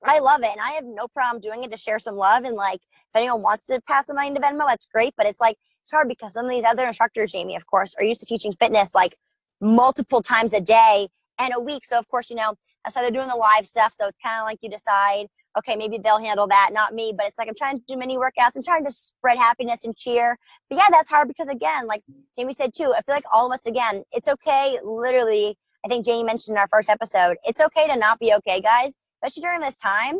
I 0.04 0.20
love 0.20 0.42
it. 0.44 0.52
And 0.52 0.62
I 0.62 0.72
have 0.72 0.86
no 0.86 1.08
problem 1.08 1.42
doing 1.42 1.64
it 1.64 1.72
to 1.72 1.78
share 1.78 2.00
some 2.00 2.16
love. 2.16 2.44
And 2.44 2.56
like, 2.56 2.82
if 2.82 3.16
anyone 3.16 3.42
wants 3.42 3.64
to 3.66 3.82
pass 3.88 4.06
the 4.06 4.14
money 4.14 4.30
into 4.30 4.42
Venmo, 4.42 4.68
that's 4.68 4.86
great. 4.86 5.14
But 5.18 5.26
it's 5.26 5.40
like, 5.40 5.58
it's 5.82 5.92
hard 5.92 6.08
because 6.08 6.34
some 6.34 6.46
of 6.46 6.52
these 6.52 6.64
other 6.64 6.86
instructors, 6.86 7.32
Jamie, 7.32 7.56
of 7.56 7.66
course, 7.68 7.96
are 7.98 8.04
used 8.04 8.20
to 8.22 8.26
teaching 8.26 8.54
fitness 8.54 8.96
like 8.96 9.16
multiple 9.62 10.22
times 10.22 10.54
a 10.54 10.62
day 10.62 11.08
and 11.40 11.54
a 11.56 11.60
week. 11.60 11.86
So, 11.86 12.00
of 12.00 12.08
course, 12.08 12.30
you 12.30 12.36
know, 12.36 12.56
so 12.90 13.02
they're 13.02 13.12
doing 13.12 13.28
the 13.28 13.36
live 13.36 13.68
stuff. 13.68 13.94
So 13.98 14.08
it's 14.08 14.18
kind 14.24 14.40
of 14.40 14.46
like 14.46 14.60
you 14.62 14.70
decide, 14.70 15.28
okay, 15.58 15.76
maybe 15.76 15.98
they'll 15.98 16.24
handle 16.24 16.48
that, 16.48 16.70
not 16.74 16.94
me. 16.94 17.14
But 17.16 17.28
it's 17.28 17.38
like 17.38 17.48
I'm 17.48 17.56
trying 17.56 17.78
to 17.80 17.84
do 17.88 17.98
many 17.98 18.18
workouts. 18.18 18.56
I'm 18.56 18.64
trying 18.64 18.86
to 18.86 18.92
spread 18.92 19.38
happiness 19.38 19.84
and 19.84 19.96
cheer. 19.96 20.38
But 20.70 20.78
yeah, 20.78 20.88
that's 20.92 21.10
hard 21.10 21.28
because, 21.28 21.48
again, 21.48 21.88
like 21.88 22.04
Jamie 22.38 22.54
said 22.54 22.74
too, 22.74 22.94
I 22.96 23.02
feel 23.02 23.16
like 23.16 23.26
all 23.34 23.46
of 23.46 23.54
us, 23.54 23.66
again, 23.66 24.04
it's 24.12 24.28
okay. 24.28 24.78
Literally, 24.84 25.58
I 25.86 25.90
think 25.90 26.06
Jamie 26.06 26.24
mentioned 26.24 26.56
in 26.56 26.60
our 26.60 26.68
first 26.72 26.90
episode, 26.90 27.38
it's 27.44 27.62
okay 27.62 27.88
to 27.88 27.98
not 27.98 28.20
be 28.20 28.34
okay, 28.36 28.62
guys, 28.62 28.94
especially 29.22 29.42
during 29.42 29.62
this 29.62 29.76
time. 29.76 30.20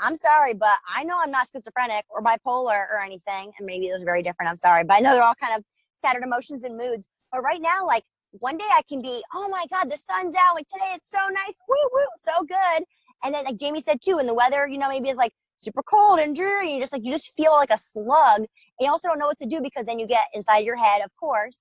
I'm 0.00 0.16
sorry, 0.16 0.54
but 0.54 0.78
I 0.88 1.04
know 1.04 1.18
I'm 1.20 1.30
not 1.30 1.48
schizophrenic 1.52 2.04
or 2.08 2.22
bipolar 2.22 2.86
or 2.90 2.98
anything. 3.04 3.52
And 3.58 3.66
maybe 3.66 3.90
those 3.90 4.02
are 4.02 4.06
very 4.06 4.22
different. 4.22 4.50
I'm 4.50 4.56
sorry, 4.56 4.84
but 4.84 4.94
I 4.94 5.00
know 5.00 5.12
they're 5.12 5.22
all 5.22 5.34
kind 5.34 5.54
of 5.56 5.64
scattered 6.02 6.22
emotions 6.22 6.64
and 6.64 6.76
moods. 6.76 7.08
But 7.30 7.42
right 7.42 7.60
now, 7.60 7.86
like 7.86 8.04
one 8.32 8.56
day 8.56 8.64
I 8.72 8.82
can 8.88 9.02
be, 9.02 9.22
oh 9.34 9.48
my 9.48 9.66
God, 9.70 9.90
the 9.90 9.98
sun's 9.98 10.34
out. 10.34 10.54
Like 10.54 10.66
today 10.66 10.90
it's 10.94 11.10
so 11.10 11.18
nice. 11.28 11.56
Woo 11.68 11.76
woo, 11.92 12.06
so 12.16 12.32
good. 12.44 12.84
And 13.24 13.34
then 13.34 13.44
like 13.44 13.58
Jamie 13.58 13.82
said 13.82 14.00
too, 14.02 14.18
and 14.18 14.28
the 14.28 14.34
weather, 14.34 14.66
you 14.66 14.78
know, 14.78 14.88
maybe 14.88 15.08
is 15.08 15.16
like 15.16 15.32
super 15.56 15.82
cold 15.82 16.18
and 16.18 16.34
dreary. 16.34 16.66
And 16.66 16.74
you 16.74 16.80
just 16.80 16.92
like 16.92 17.04
you 17.04 17.12
just 17.12 17.32
feel 17.34 17.52
like 17.52 17.70
a 17.70 17.78
slug. 17.78 18.38
And 18.38 18.48
you 18.80 18.90
also 18.90 19.08
don't 19.08 19.18
know 19.18 19.26
what 19.26 19.38
to 19.38 19.46
do 19.46 19.60
because 19.60 19.86
then 19.86 19.98
you 19.98 20.06
get 20.06 20.26
inside 20.34 20.64
your 20.64 20.76
head, 20.76 21.02
of 21.04 21.10
course. 21.18 21.60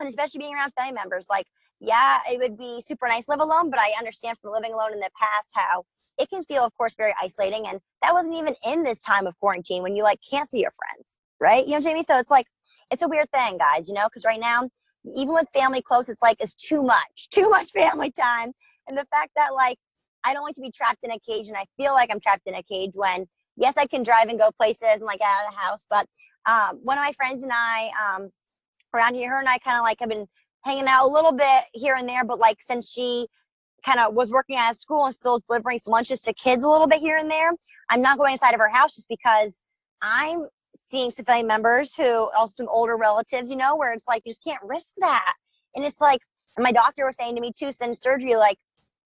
And 0.00 0.08
especially 0.08 0.38
being 0.38 0.54
around 0.54 0.72
family 0.78 0.94
members, 0.94 1.26
like, 1.30 1.46
yeah, 1.80 2.18
it 2.30 2.38
would 2.38 2.58
be 2.58 2.82
super 2.84 3.06
nice 3.08 3.28
live 3.28 3.40
alone, 3.40 3.70
but 3.70 3.78
I 3.78 3.92
understand 3.98 4.38
from 4.40 4.52
living 4.52 4.72
alone 4.72 4.92
in 4.92 5.00
the 5.00 5.10
past 5.18 5.50
how 5.54 5.84
it 6.18 6.30
can 6.30 6.42
feel, 6.44 6.64
of 6.64 6.74
course, 6.76 6.94
very 6.96 7.14
isolating. 7.22 7.66
And 7.66 7.80
that 8.02 8.12
wasn't 8.12 8.34
even 8.34 8.54
in 8.64 8.82
this 8.82 9.00
time 9.00 9.26
of 9.26 9.38
quarantine 9.38 9.82
when 9.82 9.96
you 9.96 10.02
like 10.02 10.20
can't 10.28 10.48
see 10.50 10.60
your 10.60 10.72
friends, 10.72 11.18
right? 11.40 11.66
You 11.66 11.78
know 11.78 11.92
mean? 11.92 12.04
So 12.04 12.18
it's 12.18 12.30
like, 12.30 12.46
it's 12.90 13.02
a 13.02 13.08
weird 13.08 13.30
thing, 13.30 13.58
guys, 13.58 13.88
you 13.88 13.94
know, 13.94 14.04
because 14.04 14.24
right 14.24 14.40
now, 14.40 14.68
even 15.16 15.34
with 15.34 15.46
family 15.52 15.82
close, 15.82 16.08
it's 16.08 16.22
like, 16.22 16.36
it's 16.40 16.54
too 16.54 16.82
much, 16.82 17.28
too 17.30 17.48
much 17.48 17.70
family 17.72 18.10
time. 18.10 18.52
And 18.88 18.96
the 18.96 19.06
fact 19.10 19.32
that 19.36 19.52
like, 19.54 19.78
I 20.26 20.34
don't 20.34 20.42
like 20.42 20.56
to 20.56 20.60
be 20.60 20.72
trapped 20.72 21.04
in 21.04 21.12
a 21.12 21.18
cage 21.20 21.48
and 21.48 21.56
I 21.56 21.64
feel 21.76 21.92
like 21.92 22.10
I'm 22.10 22.20
trapped 22.20 22.46
in 22.46 22.54
a 22.54 22.62
cage 22.62 22.90
when, 22.94 23.26
yes, 23.56 23.74
I 23.76 23.86
can 23.86 24.02
drive 24.02 24.28
and 24.28 24.38
go 24.38 24.50
places 24.58 24.82
and 24.82 25.02
like 25.02 25.20
out 25.24 25.46
of 25.46 25.54
the 25.54 25.58
house. 25.58 25.86
But 25.88 26.06
um, 26.46 26.80
one 26.82 26.98
of 26.98 27.04
my 27.04 27.12
friends 27.12 27.42
and 27.42 27.52
I, 27.54 27.90
um, 28.04 28.30
around 28.92 29.14
here, 29.14 29.30
her 29.30 29.38
and 29.38 29.48
I 29.48 29.58
kind 29.58 29.76
of 29.76 29.84
like 29.84 30.00
have 30.00 30.08
been 30.08 30.26
hanging 30.64 30.86
out 30.88 31.08
a 31.08 31.12
little 31.12 31.32
bit 31.32 31.64
here 31.72 31.94
and 31.94 32.08
there, 32.08 32.24
but 32.24 32.40
like 32.40 32.58
since 32.60 32.90
she 32.90 33.28
kind 33.84 34.00
of 34.00 34.14
was 34.14 34.32
working 34.32 34.56
at 34.56 34.72
a 34.72 34.74
school 34.74 35.06
and 35.06 35.14
still 35.14 35.40
delivering 35.48 35.78
some 35.78 35.92
lunches 35.92 36.20
to 36.22 36.32
kids 36.34 36.64
a 36.64 36.68
little 36.68 36.88
bit 36.88 36.98
here 36.98 37.16
and 37.16 37.30
there. 37.30 37.52
I'm 37.88 38.02
not 38.02 38.18
going 38.18 38.32
inside 38.32 38.54
of 38.54 38.60
her 38.60 38.68
house 38.68 38.96
just 38.96 39.08
because 39.08 39.60
I'm 40.02 40.46
seeing 40.88 41.12
some 41.12 41.24
family 41.24 41.44
members 41.44 41.94
who 41.94 42.28
also 42.36 42.52
some 42.56 42.68
older 42.68 42.96
relatives, 42.96 43.48
you 43.48 43.56
know, 43.56 43.76
where 43.76 43.92
it's 43.92 44.08
like 44.08 44.22
you 44.24 44.30
just 44.30 44.42
can't 44.42 44.62
risk 44.64 44.94
that. 44.98 45.34
And 45.76 45.84
it's 45.84 46.00
like 46.00 46.20
and 46.56 46.64
my 46.64 46.72
doctor 46.72 47.06
was 47.06 47.16
saying 47.16 47.34
to 47.34 47.40
me 47.40 47.52
too, 47.56 47.72
since 47.72 48.00
surgery, 48.00 48.34
like 48.34 48.56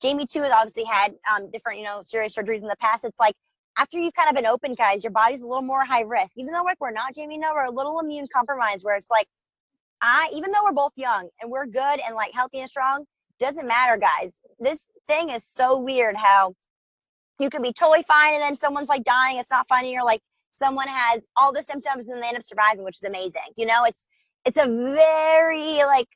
Jamie 0.02 0.26
too 0.26 0.42
has 0.42 0.52
obviously 0.52 0.84
had 0.84 1.14
um, 1.32 1.50
different, 1.50 1.78
you 1.78 1.84
know, 1.84 2.00
serious 2.02 2.34
surgeries 2.34 2.62
in 2.62 2.68
the 2.68 2.76
past. 2.80 3.04
It's 3.04 3.18
like 3.20 3.34
after 3.78 3.98
you've 3.98 4.14
kind 4.14 4.28
of 4.28 4.34
been 4.34 4.46
open, 4.46 4.74
guys, 4.74 5.04
your 5.04 5.12
body's 5.12 5.42
a 5.42 5.46
little 5.46 5.62
more 5.62 5.84
high 5.84 6.02
risk. 6.02 6.32
Even 6.36 6.52
though 6.52 6.62
like 6.62 6.80
we're 6.80 6.90
not, 6.90 7.14
Jamie, 7.14 7.38
no, 7.38 7.52
we're 7.54 7.66
a 7.66 7.70
little 7.70 8.00
immune 8.00 8.26
compromised 8.34 8.84
where 8.84 8.96
it's 8.96 9.10
like 9.10 9.26
I 10.02 10.30
even 10.34 10.52
though 10.52 10.64
we're 10.64 10.72
both 10.72 10.92
young 10.96 11.28
and 11.40 11.50
we're 11.50 11.66
good 11.66 12.00
and 12.06 12.14
like 12.14 12.32
healthy 12.32 12.60
and 12.60 12.68
strong, 12.68 13.04
doesn't 13.38 13.66
matter, 13.66 13.96
guys. 13.96 14.34
This 14.58 14.80
thing 15.08 15.30
is 15.30 15.44
so 15.44 15.78
weird 15.78 16.16
how 16.16 16.54
you 17.38 17.50
can 17.50 17.62
be 17.62 17.72
totally 17.72 18.02
fine 18.02 18.34
and 18.34 18.42
then 18.42 18.58
someone's 18.58 18.88
like 18.88 19.04
dying, 19.04 19.38
it's 19.38 19.50
not 19.50 19.66
funny, 19.68 19.92
You're 19.92 20.04
like 20.04 20.20
someone 20.62 20.88
has 20.88 21.22
all 21.36 21.52
the 21.52 21.62
symptoms 21.62 22.06
and 22.06 22.22
they 22.22 22.28
end 22.28 22.36
up 22.36 22.42
surviving, 22.42 22.84
which 22.84 22.98
is 22.98 23.02
amazing. 23.02 23.42
You 23.56 23.66
know, 23.66 23.84
it's 23.84 24.06
it's 24.44 24.58
a 24.58 24.66
very 24.66 25.78
like 25.84 26.08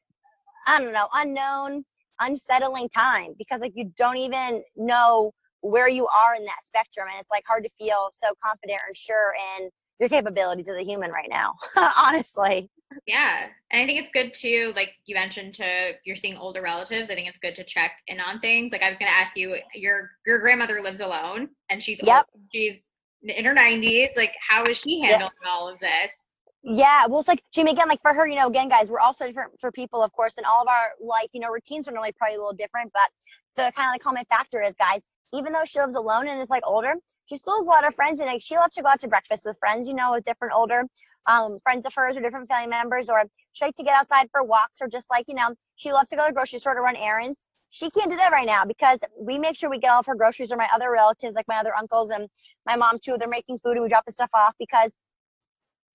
I 0.66 0.80
don't 0.80 0.92
know, 0.92 1.08
unknown, 1.14 1.84
unsettling 2.20 2.88
time 2.88 3.34
because 3.38 3.60
like 3.60 3.72
you 3.74 3.90
don't 3.96 4.16
even 4.16 4.62
know 4.76 5.32
where 5.60 5.88
you 5.88 6.06
are 6.06 6.34
in 6.34 6.44
that 6.44 6.62
spectrum 6.62 7.06
and 7.10 7.20
it's 7.20 7.30
like 7.30 7.44
hard 7.46 7.64
to 7.64 7.70
feel 7.78 8.10
so 8.12 8.28
confident 8.44 8.78
or 8.88 8.94
sure 8.94 9.34
in 9.58 9.70
your 10.00 10.08
capabilities 10.08 10.68
as 10.68 10.76
a 10.76 10.84
human 10.84 11.10
right 11.10 11.28
now 11.30 11.54
honestly 12.04 12.68
Yeah. 13.06 13.46
And 13.72 13.82
I 13.82 13.86
think 13.86 14.00
it's 14.00 14.10
good 14.12 14.32
to, 14.34 14.72
like 14.76 14.90
you 15.06 15.16
mentioned, 15.16 15.54
to 15.54 15.64
you're 16.04 16.14
seeing 16.14 16.36
older 16.36 16.62
relatives. 16.62 17.10
I 17.10 17.14
think 17.16 17.28
it's 17.28 17.40
good 17.40 17.56
to 17.56 17.64
check 17.64 17.92
in 18.06 18.20
on 18.20 18.38
things. 18.40 18.70
Like 18.70 18.82
I 18.82 18.88
was 18.88 18.98
gonna 18.98 19.10
ask 19.10 19.36
you, 19.36 19.56
your 19.74 20.10
your 20.26 20.38
grandmother 20.38 20.80
lives 20.80 21.00
alone 21.00 21.48
and 21.70 21.82
she's 21.82 22.00
Yep. 22.02 22.26
old, 22.32 22.42
she's 22.52 22.76
in 23.22 23.44
her 23.44 23.54
nineties. 23.54 24.10
Like 24.16 24.34
how 24.48 24.64
is 24.66 24.76
she 24.76 25.00
Yep. 25.00 25.08
handling 25.10 25.32
all 25.48 25.66
of 25.68 25.80
this? 25.80 26.24
Yeah, 26.66 27.06
well, 27.06 27.20
it's 27.20 27.28
like 27.28 27.42
Jamie 27.52 27.72
again, 27.72 27.88
like 27.88 28.00
for 28.00 28.14
her, 28.14 28.26
you 28.26 28.36
know, 28.36 28.48
again, 28.48 28.70
guys, 28.70 28.88
we're 28.88 28.98
also 29.00 29.26
different 29.26 29.52
for 29.60 29.70
people, 29.70 30.02
of 30.02 30.12
course, 30.12 30.34
and 30.38 30.46
all 30.46 30.62
of 30.62 30.68
our 30.68 30.92
life, 30.98 31.28
you 31.34 31.40
know, 31.40 31.50
routines 31.50 31.86
are 31.88 31.92
normally 31.92 32.12
probably 32.12 32.36
a 32.36 32.38
little 32.38 32.54
different. 32.54 32.90
But 32.94 33.10
the 33.56 33.70
kind 33.76 33.90
of 33.90 33.98
the 33.98 34.02
common 34.02 34.24
factor 34.30 34.62
is, 34.62 34.74
guys, 34.76 35.02
even 35.34 35.52
though 35.52 35.64
she 35.66 35.78
lives 35.78 35.94
alone 35.94 36.26
and 36.26 36.40
is 36.40 36.48
like 36.48 36.62
older, 36.66 36.94
she 37.26 37.36
still 37.36 37.56
has 37.58 37.66
a 37.66 37.70
lot 37.70 37.86
of 37.86 37.94
friends, 37.94 38.18
and 38.18 38.28
like 38.28 38.40
she 38.42 38.56
loves 38.56 38.74
to 38.76 38.82
go 38.82 38.88
out 38.88 39.00
to 39.00 39.08
breakfast 39.08 39.44
with 39.44 39.58
friends, 39.58 39.86
you 39.86 39.94
know, 39.94 40.12
with 40.12 40.24
different 40.24 40.54
older 40.54 40.84
um 41.26 41.58
friends 41.62 41.84
of 41.86 41.92
hers 41.94 42.16
or 42.16 42.20
different 42.22 42.48
family 42.48 42.68
members, 42.68 43.10
or 43.10 43.24
she 43.52 43.64
likes 43.66 43.76
to 43.78 43.84
get 43.84 43.94
outside 43.96 44.28
for 44.32 44.42
walks, 44.42 44.80
or 44.80 44.88
just 44.88 45.06
like 45.10 45.26
you 45.28 45.34
know, 45.34 45.54
she 45.76 45.92
loves 45.92 46.08
to 46.10 46.16
go 46.16 46.22
to 46.24 46.28
the 46.28 46.34
grocery 46.34 46.58
store 46.58 46.74
to 46.74 46.80
run 46.80 46.96
errands. 46.96 47.38
She 47.70 47.90
can't 47.90 48.10
do 48.10 48.16
that 48.16 48.32
right 48.32 48.46
now 48.46 48.64
because 48.64 49.00
we 49.20 49.38
make 49.38 49.56
sure 49.56 49.68
we 49.68 49.78
get 49.78 49.90
all 49.90 50.00
of 50.00 50.06
her 50.06 50.14
groceries, 50.14 50.50
or 50.50 50.56
my 50.56 50.68
other 50.74 50.90
relatives, 50.90 51.34
like 51.34 51.48
my 51.48 51.56
other 51.56 51.76
uncles 51.76 52.08
and 52.10 52.28
my 52.64 52.76
mom 52.76 52.98
too. 53.04 53.16
They're 53.18 53.28
making 53.28 53.58
food, 53.58 53.72
and 53.72 53.82
we 53.82 53.88
drop 53.90 54.06
the 54.06 54.12
stuff 54.12 54.30
off 54.32 54.54
because 54.58 54.96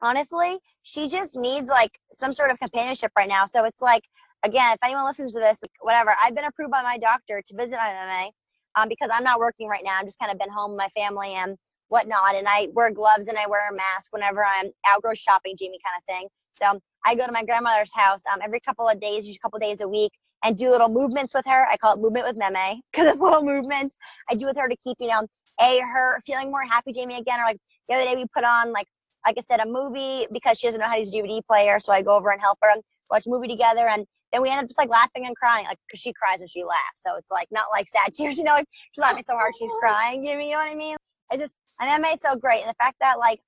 honestly, 0.01 0.57
she 0.83 1.07
just 1.07 1.35
needs 1.35 1.69
like 1.69 1.99
some 2.13 2.33
sort 2.33 2.51
of 2.51 2.59
companionship 2.59 3.11
right 3.17 3.29
now. 3.29 3.45
So 3.45 3.65
it's 3.65 3.81
like, 3.81 4.03
again, 4.43 4.73
if 4.73 4.79
anyone 4.83 5.05
listens 5.05 5.33
to 5.33 5.39
this, 5.39 5.59
like, 5.61 5.71
whatever, 5.81 6.15
I've 6.23 6.35
been 6.35 6.45
approved 6.45 6.71
by 6.71 6.81
my 6.83 6.97
doctor 6.97 7.41
to 7.45 7.55
visit 7.55 7.77
my 7.77 7.89
MMA 7.89 8.29
um, 8.75 8.89
because 8.89 9.09
I'm 9.13 9.23
not 9.23 9.39
working 9.39 9.67
right 9.67 9.83
now. 9.83 9.97
I'm 9.99 10.05
just 10.05 10.19
kind 10.19 10.31
of 10.31 10.39
been 10.39 10.49
home 10.49 10.71
with 10.71 10.79
my 10.79 10.89
family 11.01 11.33
and 11.33 11.57
whatnot. 11.89 12.35
And 12.35 12.47
I 12.47 12.69
wear 12.73 12.91
gloves 12.91 13.27
and 13.27 13.37
I 13.37 13.47
wear 13.47 13.69
a 13.69 13.75
mask 13.75 14.11
whenever 14.11 14.43
I'm 14.45 14.71
out 14.87 15.01
grocery 15.01 15.17
shopping, 15.17 15.55
Jamie 15.57 15.79
kind 15.85 15.97
of 15.97 16.15
thing. 16.15 16.27
So 16.51 16.79
I 17.05 17.15
go 17.15 17.25
to 17.25 17.31
my 17.31 17.43
grandmother's 17.43 17.93
house 17.93 18.21
um, 18.31 18.39
every 18.43 18.59
couple 18.59 18.87
of 18.87 18.99
days, 18.99 19.25
usually 19.25 19.39
a 19.41 19.45
couple 19.45 19.57
of 19.57 19.63
days 19.63 19.81
a 19.81 19.87
week, 19.87 20.11
and 20.43 20.57
do 20.57 20.69
little 20.69 20.89
movements 20.89 21.33
with 21.33 21.45
her. 21.47 21.67
I 21.67 21.77
call 21.77 21.93
it 21.95 21.99
movement 21.99 22.25
with 22.27 22.37
Meme 22.37 22.81
because 22.91 23.07
it's 23.09 23.19
little 23.19 23.43
movements 23.43 23.97
I 24.29 24.35
do 24.35 24.45
with 24.45 24.57
her 24.57 24.67
to 24.67 24.75
keep, 24.77 24.97
you 24.99 25.07
know, 25.07 25.27
a 25.61 25.81
her 25.81 26.21
feeling 26.25 26.51
more 26.51 26.63
happy, 26.63 26.93
Jamie 26.93 27.17
again. 27.17 27.39
Or 27.39 27.43
like 27.43 27.57
the 27.87 27.95
other 27.95 28.05
day 28.05 28.15
we 28.15 28.25
put 28.33 28.43
on 28.43 28.71
like 28.71 28.87
like 29.25 29.37
I 29.37 29.41
said, 29.49 29.59
a 29.59 29.69
movie 29.69 30.27
because 30.31 30.57
she 30.57 30.67
doesn't 30.67 30.79
know 30.79 30.87
how 30.87 30.95
to 30.95 30.99
use 30.99 31.09
a 31.09 31.13
DVD 31.13 31.41
player. 31.45 31.79
So 31.79 31.91
I 31.91 32.01
go 32.01 32.15
over 32.15 32.31
and 32.31 32.41
help 32.41 32.57
her 32.61 32.71
and 32.71 32.81
watch 33.09 33.25
a 33.25 33.29
movie 33.29 33.47
together. 33.47 33.87
And 33.87 34.05
then 34.31 34.41
we 34.41 34.49
end 34.49 34.59
up 34.59 34.67
just 34.67 34.77
like 34.77 34.89
laughing 34.89 35.25
and 35.25 35.35
crying, 35.35 35.65
like, 35.65 35.77
because 35.87 35.99
she 35.99 36.13
cries 36.13 36.39
when 36.39 36.47
she 36.47 36.63
laughs. 36.63 37.01
So 37.05 37.15
it's 37.17 37.31
like 37.31 37.47
not 37.51 37.65
like 37.71 37.87
sad 37.87 38.13
tears, 38.13 38.37
you 38.37 38.43
know, 38.43 38.53
like 38.53 38.67
she's 38.71 39.01
laughing 39.01 39.23
so 39.27 39.35
hard 39.35 39.53
she's 39.57 39.71
crying. 39.79 40.23
You 40.23 40.35
know, 40.35 40.39
you 40.39 40.51
know 40.51 40.57
what 40.57 40.71
I 40.71 40.75
mean? 40.75 40.97
It's 41.31 41.41
just, 41.41 41.57
and 41.81 42.05
is 42.11 42.21
so 42.21 42.35
great. 42.35 42.61
And 42.61 42.69
the 42.69 42.75
fact 42.79 42.97
that 43.01 43.17
like 43.17 43.39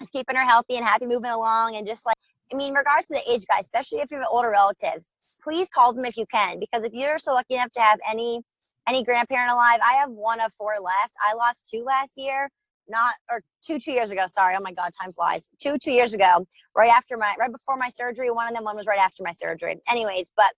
it's 0.00 0.10
keeping 0.10 0.36
her 0.36 0.44
healthy 0.44 0.76
and 0.76 0.84
happy 0.84 1.06
moving 1.06 1.30
along 1.30 1.76
and 1.76 1.86
just 1.86 2.06
like, 2.06 2.16
I 2.52 2.56
mean, 2.56 2.70
in 2.70 2.74
regards 2.74 3.06
to 3.06 3.14
the 3.14 3.30
age 3.30 3.44
guys, 3.48 3.62
especially 3.62 4.00
if 4.00 4.10
you 4.10 4.18
have 4.18 4.26
older 4.30 4.50
relatives, 4.50 5.10
please 5.42 5.68
call 5.74 5.92
them 5.92 6.04
if 6.04 6.16
you 6.16 6.26
can. 6.32 6.58
Because 6.58 6.84
if 6.84 6.92
you're 6.92 7.18
so 7.18 7.34
lucky 7.34 7.54
enough 7.54 7.72
to 7.72 7.80
have 7.80 7.98
any 8.08 8.40
any 8.86 9.02
grandparent 9.02 9.50
alive, 9.50 9.80
I 9.82 9.94
have 9.94 10.10
one 10.10 10.40
of 10.40 10.52
four 10.58 10.74
left. 10.78 11.14
I 11.22 11.34
lost 11.34 11.66
two 11.70 11.82
last 11.84 12.12
year 12.16 12.50
not 12.88 13.14
or 13.30 13.42
two 13.64 13.78
two 13.78 13.92
years 13.92 14.10
ago 14.10 14.26
sorry 14.32 14.54
oh 14.56 14.62
my 14.62 14.72
god 14.72 14.90
time 15.00 15.12
flies 15.12 15.48
two 15.60 15.76
two 15.78 15.92
years 15.92 16.14
ago 16.14 16.46
right 16.76 16.90
after 16.90 17.16
my 17.16 17.34
right 17.38 17.52
before 17.52 17.76
my 17.76 17.90
surgery 17.90 18.30
one 18.30 18.48
of 18.48 18.54
them 18.54 18.64
one 18.64 18.76
was 18.76 18.86
right 18.86 19.00
after 19.00 19.22
my 19.22 19.32
surgery 19.32 19.76
anyways 19.90 20.32
but 20.36 20.52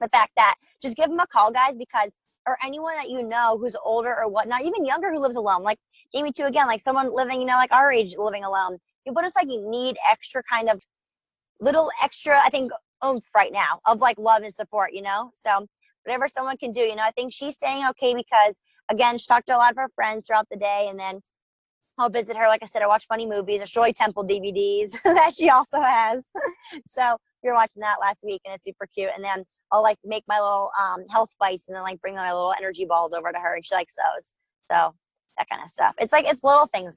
the 0.00 0.08
fact 0.10 0.32
that 0.36 0.54
just 0.82 0.96
give 0.96 1.08
them 1.08 1.20
a 1.20 1.26
call 1.26 1.50
guys 1.50 1.74
because 1.76 2.14
or 2.46 2.56
anyone 2.64 2.94
that 2.94 3.10
you 3.10 3.22
know 3.22 3.58
who's 3.60 3.76
older 3.84 4.14
or 4.16 4.28
whatnot 4.30 4.62
even 4.62 4.84
younger 4.84 5.10
who 5.12 5.20
lives 5.20 5.36
alone 5.36 5.62
like 5.62 5.78
jamie 6.14 6.32
too 6.32 6.44
again 6.44 6.66
like 6.66 6.80
someone 6.80 7.14
living 7.14 7.40
you 7.40 7.46
know 7.46 7.56
like 7.56 7.72
our 7.72 7.92
age 7.92 8.14
living 8.18 8.44
alone 8.44 8.78
people 9.06 9.22
just 9.22 9.36
like 9.36 9.48
you 9.48 9.68
need 9.70 9.96
extra 10.10 10.42
kind 10.50 10.68
of 10.68 10.80
little 11.60 11.90
extra, 12.02 12.38
I 12.42 12.50
think, 12.50 12.72
oomph 13.04 13.24
right 13.34 13.52
now 13.52 13.80
of 13.86 14.00
like 14.00 14.18
love 14.18 14.42
and 14.42 14.54
support, 14.54 14.92
you 14.92 15.02
know? 15.02 15.30
So 15.34 15.66
whatever 16.04 16.28
someone 16.28 16.56
can 16.56 16.72
do, 16.72 16.80
you 16.80 16.96
know, 16.96 17.02
I 17.02 17.12
think 17.12 17.32
she's 17.32 17.54
staying 17.54 17.86
okay 17.90 18.14
because 18.14 18.56
again, 18.90 19.18
she 19.18 19.26
talked 19.26 19.46
to 19.48 19.56
a 19.56 19.58
lot 19.58 19.70
of 19.70 19.76
her 19.76 19.88
friends 19.94 20.26
throughout 20.26 20.48
the 20.50 20.56
day 20.56 20.86
and 20.90 20.98
then 20.98 21.20
I'll 22.00 22.10
visit 22.10 22.36
her. 22.36 22.48
Like 22.48 22.62
I 22.62 22.66
said, 22.66 22.82
I 22.82 22.86
watch 22.86 23.06
funny 23.06 23.26
movies, 23.26 23.68
Shirley 23.68 23.92
Temple 23.92 24.24
DVDs 24.24 24.92
that 25.04 25.32
she 25.36 25.50
also 25.50 25.80
has. 25.80 26.24
so 26.86 27.16
we 27.42 27.50
were 27.50 27.54
watching 27.54 27.80
that 27.80 27.96
last 28.00 28.18
week 28.22 28.40
and 28.44 28.54
it's 28.54 28.64
super 28.64 28.86
cute. 28.86 29.10
And 29.14 29.22
then 29.22 29.44
I'll 29.70 29.82
like 29.82 29.98
make 30.04 30.24
my 30.26 30.40
little 30.40 30.70
um, 30.80 31.04
health 31.08 31.30
bites 31.38 31.66
and 31.68 31.76
then 31.76 31.82
like 31.82 32.00
bring 32.00 32.14
my 32.14 32.32
little 32.32 32.54
energy 32.58 32.86
balls 32.86 33.12
over 33.12 33.30
to 33.30 33.38
her 33.38 33.54
and 33.54 33.64
she 33.64 33.74
likes 33.74 33.94
those. 33.94 34.32
So 34.70 34.94
that 35.36 35.48
kind 35.48 35.62
of 35.62 35.70
stuff. 35.70 35.94
It's 35.98 36.12
like 36.12 36.26
it's 36.26 36.42
little 36.42 36.66
things, 36.66 36.96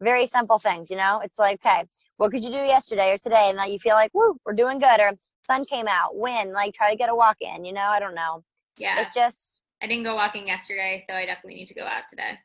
very 0.00 0.26
simple 0.26 0.58
things, 0.58 0.90
you 0.90 0.96
know. 0.96 1.20
It's 1.22 1.38
like, 1.38 1.60
okay, 1.64 1.84
what 2.16 2.30
could 2.30 2.44
you 2.44 2.50
do 2.50 2.56
yesterday 2.56 3.12
or 3.12 3.18
today, 3.18 3.46
and 3.48 3.58
that 3.58 3.72
you 3.72 3.78
feel 3.78 3.94
like, 3.94 4.12
woo, 4.14 4.36
we're 4.44 4.52
doing 4.52 4.78
good, 4.78 5.00
or 5.00 5.12
sun 5.44 5.64
came 5.64 5.86
out, 5.88 6.16
win, 6.16 6.52
like 6.52 6.74
try 6.74 6.90
to 6.90 6.96
get 6.96 7.08
a 7.08 7.14
walk 7.14 7.36
in, 7.40 7.64
you 7.64 7.72
know. 7.72 7.80
I 7.80 7.98
don't 7.98 8.14
know. 8.14 8.44
Yeah, 8.78 9.00
it's 9.00 9.14
just. 9.14 9.62
I 9.82 9.86
didn't 9.86 10.04
go 10.04 10.14
walking 10.14 10.46
yesterday, 10.46 11.02
so 11.06 11.14
I 11.14 11.26
definitely 11.26 11.54
need 11.54 11.68
to 11.68 11.74
go 11.74 11.84
out 11.84 12.04
today. 12.08 12.38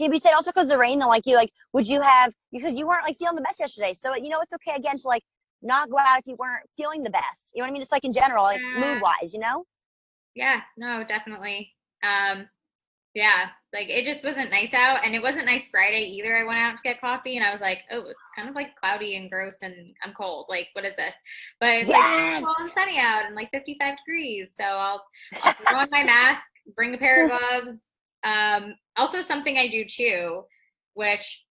JB 0.00 0.20
said 0.20 0.32
also 0.32 0.50
because 0.50 0.68
the 0.68 0.78
rain, 0.78 0.98
though, 0.98 1.08
like 1.08 1.26
you, 1.26 1.36
like, 1.36 1.52
would 1.72 1.88
you 1.88 2.00
have 2.00 2.32
because 2.52 2.74
you 2.74 2.86
weren't 2.86 3.04
like 3.04 3.18
feeling 3.18 3.36
the 3.36 3.42
best 3.42 3.60
yesterday, 3.60 3.94
so 3.94 4.14
you 4.14 4.28
know 4.28 4.40
it's 4.40 4.54
okay 4.54 4.76
again 4.76 4.98
to 4.98 5.08
like 5.08 5.22
not 5.62 5.90
go 5.90 5.98
out 5.98 6.18
if 6.18 6.26
you 6.26 6.36
weren't 6.38 6.64
feeling 6.76 7.02
the 7.02 7.10
best. 7.10 7.52
You 7.54 7.60
know 7.60 7.64
what 7.64 7.70
I 7.70 7.72
mean? 7.72 7.82
Just 7.82 7.92
like 7.92 8.04
in 8.04 8.12
general, 8.12 8.44
like 8.44 8.60
yeah. 8.60 8.94
mood 8.94 9.02
wise, 9.02 9.32
you 9.32 9.40
know. 9.40 9.64
Yeah. 10.34 10.60
No, 10.76 11.04
definitely. 11.04 11.72
Um, 12.02 12.48
yeah, 13.14 13.50
like 13.72 13.88
it 13.88 14.04
just 14.04 14.24
wasn't 14.24 14.50
nice 14.50 14.74
out, 14.74 15.04
and 15.04 15.14
it 15.14 15.22
wasn't 15.22 15.46
nice 15.46 15.68
Friday 15.68 16.02
either. 16.02 16.36
I 16.36 16.44
went 16.44 16.58
out 16.58 16.76
to 16.76 16.82
get 16.82 17.00
coffee, 17.00 17.36
and 17.36 17.46
I 17.46 17.52
was 17.52 17.60
like, 17.60 17.84
"Oh, 17.92 18.06
it's 18.06 18.30
kind 18.34 18.48
of 18.48 18.56
like 18.56 18.74
cloudy 18.74 19.16
and 19.16 19.30
gross, 19.30 19.58
and 19.62 19.94
I'm 20.02 20.12
cold. 20.12 20.46
Like, 20.48 20.68
what 20.72 20.84
is 20.84 20.96
this?" 20.96 21.14
But 21.60 21.68
it's 21.70 21.88
yes! 21.88 22.42
like 22.42 22.44
cold 22.44 22.56
and 22.58 22.70
sunny 22.70 22.98
out, 22.98 23.26
and 23.26 23.36
like 23.36 23.50
55 23.50 23.98
degrees. 23.98 24.50
So 24.58 24.64
I'll, 24.64 25.04
I'll 25.44 25.52
throw 25.52 25.78
on 25.78 25.88
my 25.92 26.02
mask, 26.02 26.42
bring 26.74 26.92
a 26.92 26.98
pair 26.98 27.24
of 27.24 27.30
gloves. 27.30 27.74
Um, 28.24 28.74
also, 28.96 29.20
something 29.20 29.58
I 29.58 29.68
do 29.68 29.84
too, 29.84 30.44
which 30.94 31.44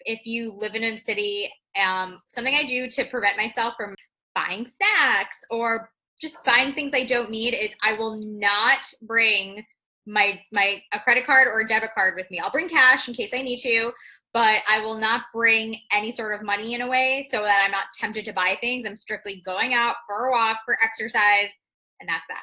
if 0.00 0.26
you 0.26 0.52
live 0.52 0.74
in 0.74 0.84
a 0.84 0.96
city, 0.96 1.52
um, 1.80 2.18
something 2.28 2.54
I 2.54 2.64
do 2.64 2.88
to 2.88 3.04
prevent 3.04 3.36
myself 3.36 3.74
from 3.76 3.94
buying 4.34 4.66
snacks 4.66 5.36
or 5.50 5.90
just 6.20 6.44
buying 6.44 6.72
things 6.72 6.92
I 6.94 7.04
don't 7.04 7.30
need 7.30 7.54
is 7.54 7.72
I 7.82 7.94
will 7.94 8.20
not 8.22 8.80
bring 9.02 9.64
my 10.06 10.40
my 10.52 10.82
a 10.92 10.98
credit 11.00 11.26
card 11.26 11.46
or 11.46 11.60
a 11.60 11.66
debit 11.66 11.90
card 11.94 12.14
with 12.16 12.30
me. 12.30 12.40
I'll 12.40 12.50
bring 12.50 12.68
cash 12.68 13.08
in 13.08 13.14
case 13.14 13.30
I 13.34 13.42
need 13.42 13.58
to, 13.58 13.92
but 14.32 14.62
I 14.66 14.80
will 14.80 14.96
not 14.96 15.22
bring 15.34 15.76
any 15.92 16.10
sort 16.10 16.34
of 16.34 16.44
money 16.44 16.74
in 16.74 16.80
a 16.80 16.88
way 16.88 17.26
so 17.28 17.42
that 17.42 17.62
I'm 17.64 17.70
not 17.70 17.86
tempted 17.94 18.24
to 18.24 18.32
buy 18.32 18.56
things. 18.60 18.86
I'm 18.86 18.96
strictly 18.96 19.42
going 19.44 19.74
out 19.74 19.96
for 20.06 20.26
a 20.26 20.30
walk, 20.30 20.58
for 20.64 20.76
exercise, 20.82 21.50
and 22.00 22.08
that's 22.08 22.24
that. 22.28 22.42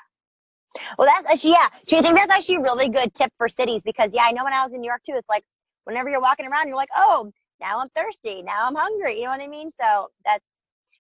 Well, 0.98 1.08
that's 1.08 1.28
uh, 1.28 1.34
actually 1.34 1.52
yeah. 1.52 1.68
Do 1.88 1.96
you 1.96 2.02
think 2.02 2.16
that's 2.16 2.32
actually 2.32 2.56
a 2.56 2.62
really 2.62 2.90
good 2.90 3.14
tip 3.14 3.32
for 3.38 3.48
cities? 3.48 3.84
Because 3.84 4.14
yeah, 4.14 4.24
I 4.24 4.32
know 4.32 4.44
when 4.44 4.54
I 4.54 4.64
was 4.64 4.74
in 4.74 4.82
New 4.82 4.88
York 4.88 5.02
too, 5.06 5.16
it's 5.16 5.30
like 5.30 5.44
whenever 5.86 6.10
you're 6.10 6.22
walking 6.22 6.46
around, 6.46 6.68
you're 6.68 6.78
like, 6.78 6.90
oh, 6.96 7.32
now 7.62 7.80
I'm 7.80 7.90
thirsty, 7.96 8.42
now 8.42 8.68
I'm 8.68 8.76
hungry. 8.76 9.18
You 9.18 9.26
know 9.26 9.32
what 9.32 9.42
I 9.42 9.48
mean? 9.48 9.72
So 9.80 10.10
that's. 10.26 10.44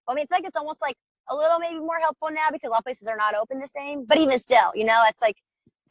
I 0.07 0.13
mean, 0.13 0.23
it's 0.23 0.31
like 0.31 0.45
it's 0.45 0.57
almost 0.57 0.81
like 0.81 0.95
a 1.29 1.35
little 1.35 1.57
maybe 1.59 1.79
more 1.79 1.99
helpful 1.99 2.29
now 2.29 2.47
because 2.51 2.67
a 2.67 2.71
lot 2.71 2.79
of 2.79 2.85
places 2.85 3.07
are 3.07 3.17
not 3.17 3.35
open 3.35 3.59
the 3.59 3.67
same. 3.67 4.05
But 4.05 4.19
even 4.19 4.39
still, 4.39 4.71
you 4.75 4.85
know, 4.85 5.03
it's 5.07 5.21
like 5.21 5.35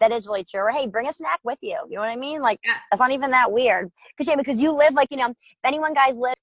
that 0.01 0.13
is 0.13 0.27
really 0.27 0.45
true. 0.45 0.61
Or 0.61 0.71
hey, 0.71 0.87
bring 0.87 1.09
a 1.09 1.13
snack 1.13 1.41
with 1.43 1.59
you. 1.61 1.79
You 1.89 1.97
know 1.97 2.03
what 2.03 2.11
I 2.11 2.17
mean? 2.17 2.41
Like 2.41 2.61
yeah. 2.65 2.75
that's 2.91 3.01
not 3.01 3.11
even 3.11 3.31
that 3.33 3.51
weird. 3.51 3.91
Because 4.17 4.31
yeah, 4.31 4.37
because 4.37 4.61
you 4.61 4.77
live 4.77 4.95
like 4.95 5.09
you 5.11 5.17
know, 5.17 5.31
if 5.31 5.37
anyone 5.65 5.95
guys 5.95 6.17
live 6.17 6.35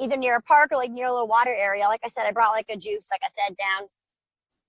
either 0.00 0.16
near 0.16 0.36
a 0.36 0.42
park 0.42 0.70
or 0.72 0.76
like 0.76 0.90
near 0.90 1.06
a 1.06 1.12
little 1.12 1.28
water 1.28 1.54
area, 1.54 1.84
like 1.84 2.00
I 2.04 2.08
said, 2.08 2.26
I 2.26 2.32
brought 2.32 2.52
like 2.52 2.66
a 2.68 2.76
juice, 2.76 3.08
like 3.10 3.20
I 3.22 3.28
said, 3.28 3.56
down 3.56 3.88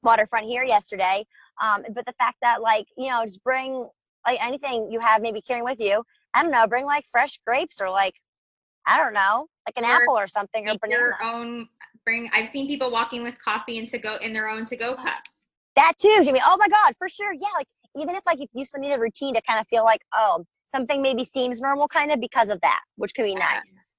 waterfront 0.03 0.47
here 0.47 0.63
yesterday. 0.63 1.25
Um, 1.61 1.83
but 1.93 2.05
the 2.05 2.13
fact 2.17 2.37
that 2.41 2.61
like 2.61 2.85
you 2.97 3.09
know, 3.09 3.23
just 3.23 3.43
bring 3.43 3.87
like 4.27 4.43
anything 4.43 4.89
you 4.91 4.99
have 4.99 5.21
maybe 5.21 5.41
carrying 5.41 5.65
with 5.65 5.79
you. 5.79 6.03
I 6.33 6.43
don't 6.43 6.51
know, 6.51 6.67
bring 6.67 6.85
like 6.85 7.05
fresh 7.11 7.39
grapes 7.45 7.81
or 7.81 7.89
like 7.89 8.13
I 8.87 8.97
don't 8.97 9.13
know, 9.13 9.47
like 9.67 9.77
an 9.77 9.83
or 9.83 10.01
apple 10.01 10.17
or 10.17 10.27
something 10.27 10.67
or 10.67 10.77
banana. 10.81 11.01
Your 11.01 11.23
own 11.23 11.67
bring. 12.05 12.29
I've 12.33 12.47
seen 12.47 12.67
people 12.67 12.91
walking 12.91 13.23
with 13.23 13.37
coffee 13.43 13.79
and 13.79 13.87
to 13.89 13.97
go 13.97 14.17
in 14.17 14.33
their 14.33 14.47
own 14.47 14.65
to 14.65 14.75
go 14.75 14.95
cups. 14.95 15.47
That 15.75 15.93
too, 15.99 16.21
Jimmy. 16.23 16.39
Oh 16.43 16.57
my 16.59 16.67
God, 16.67 16.93
for 16.97 17.07
sure. 17.09 17.33
Yeah, 17.33 17.47
like 17.55 17.67
even 17.97 18.15
if 18.15 18.21
like 18.25 18.39
if 18.39 18.49
you 18.53 18.65
still 18.65 18.81
need 18.81 18.93
a 18.93 18.99
routine 18.99 19.33
to 19.33 19.41
kind 19.47 19.59
of 19.59 19.67
feel 19.67 19.83
like 19.83 20.01
oh 20.13 20.45
something 20.71 21.01
maybe 21.01 21.23
seems 21.23 21.59
normal 21.59 21.87
kind 21.87 22.11
of 22.11 22.19
because 22.19 22.49
of 22.49 22.59
that 22.61 22.81
which 22.95 23.13
could 23.15 23.23
be 23.23 23.35
nice 23.35 23.93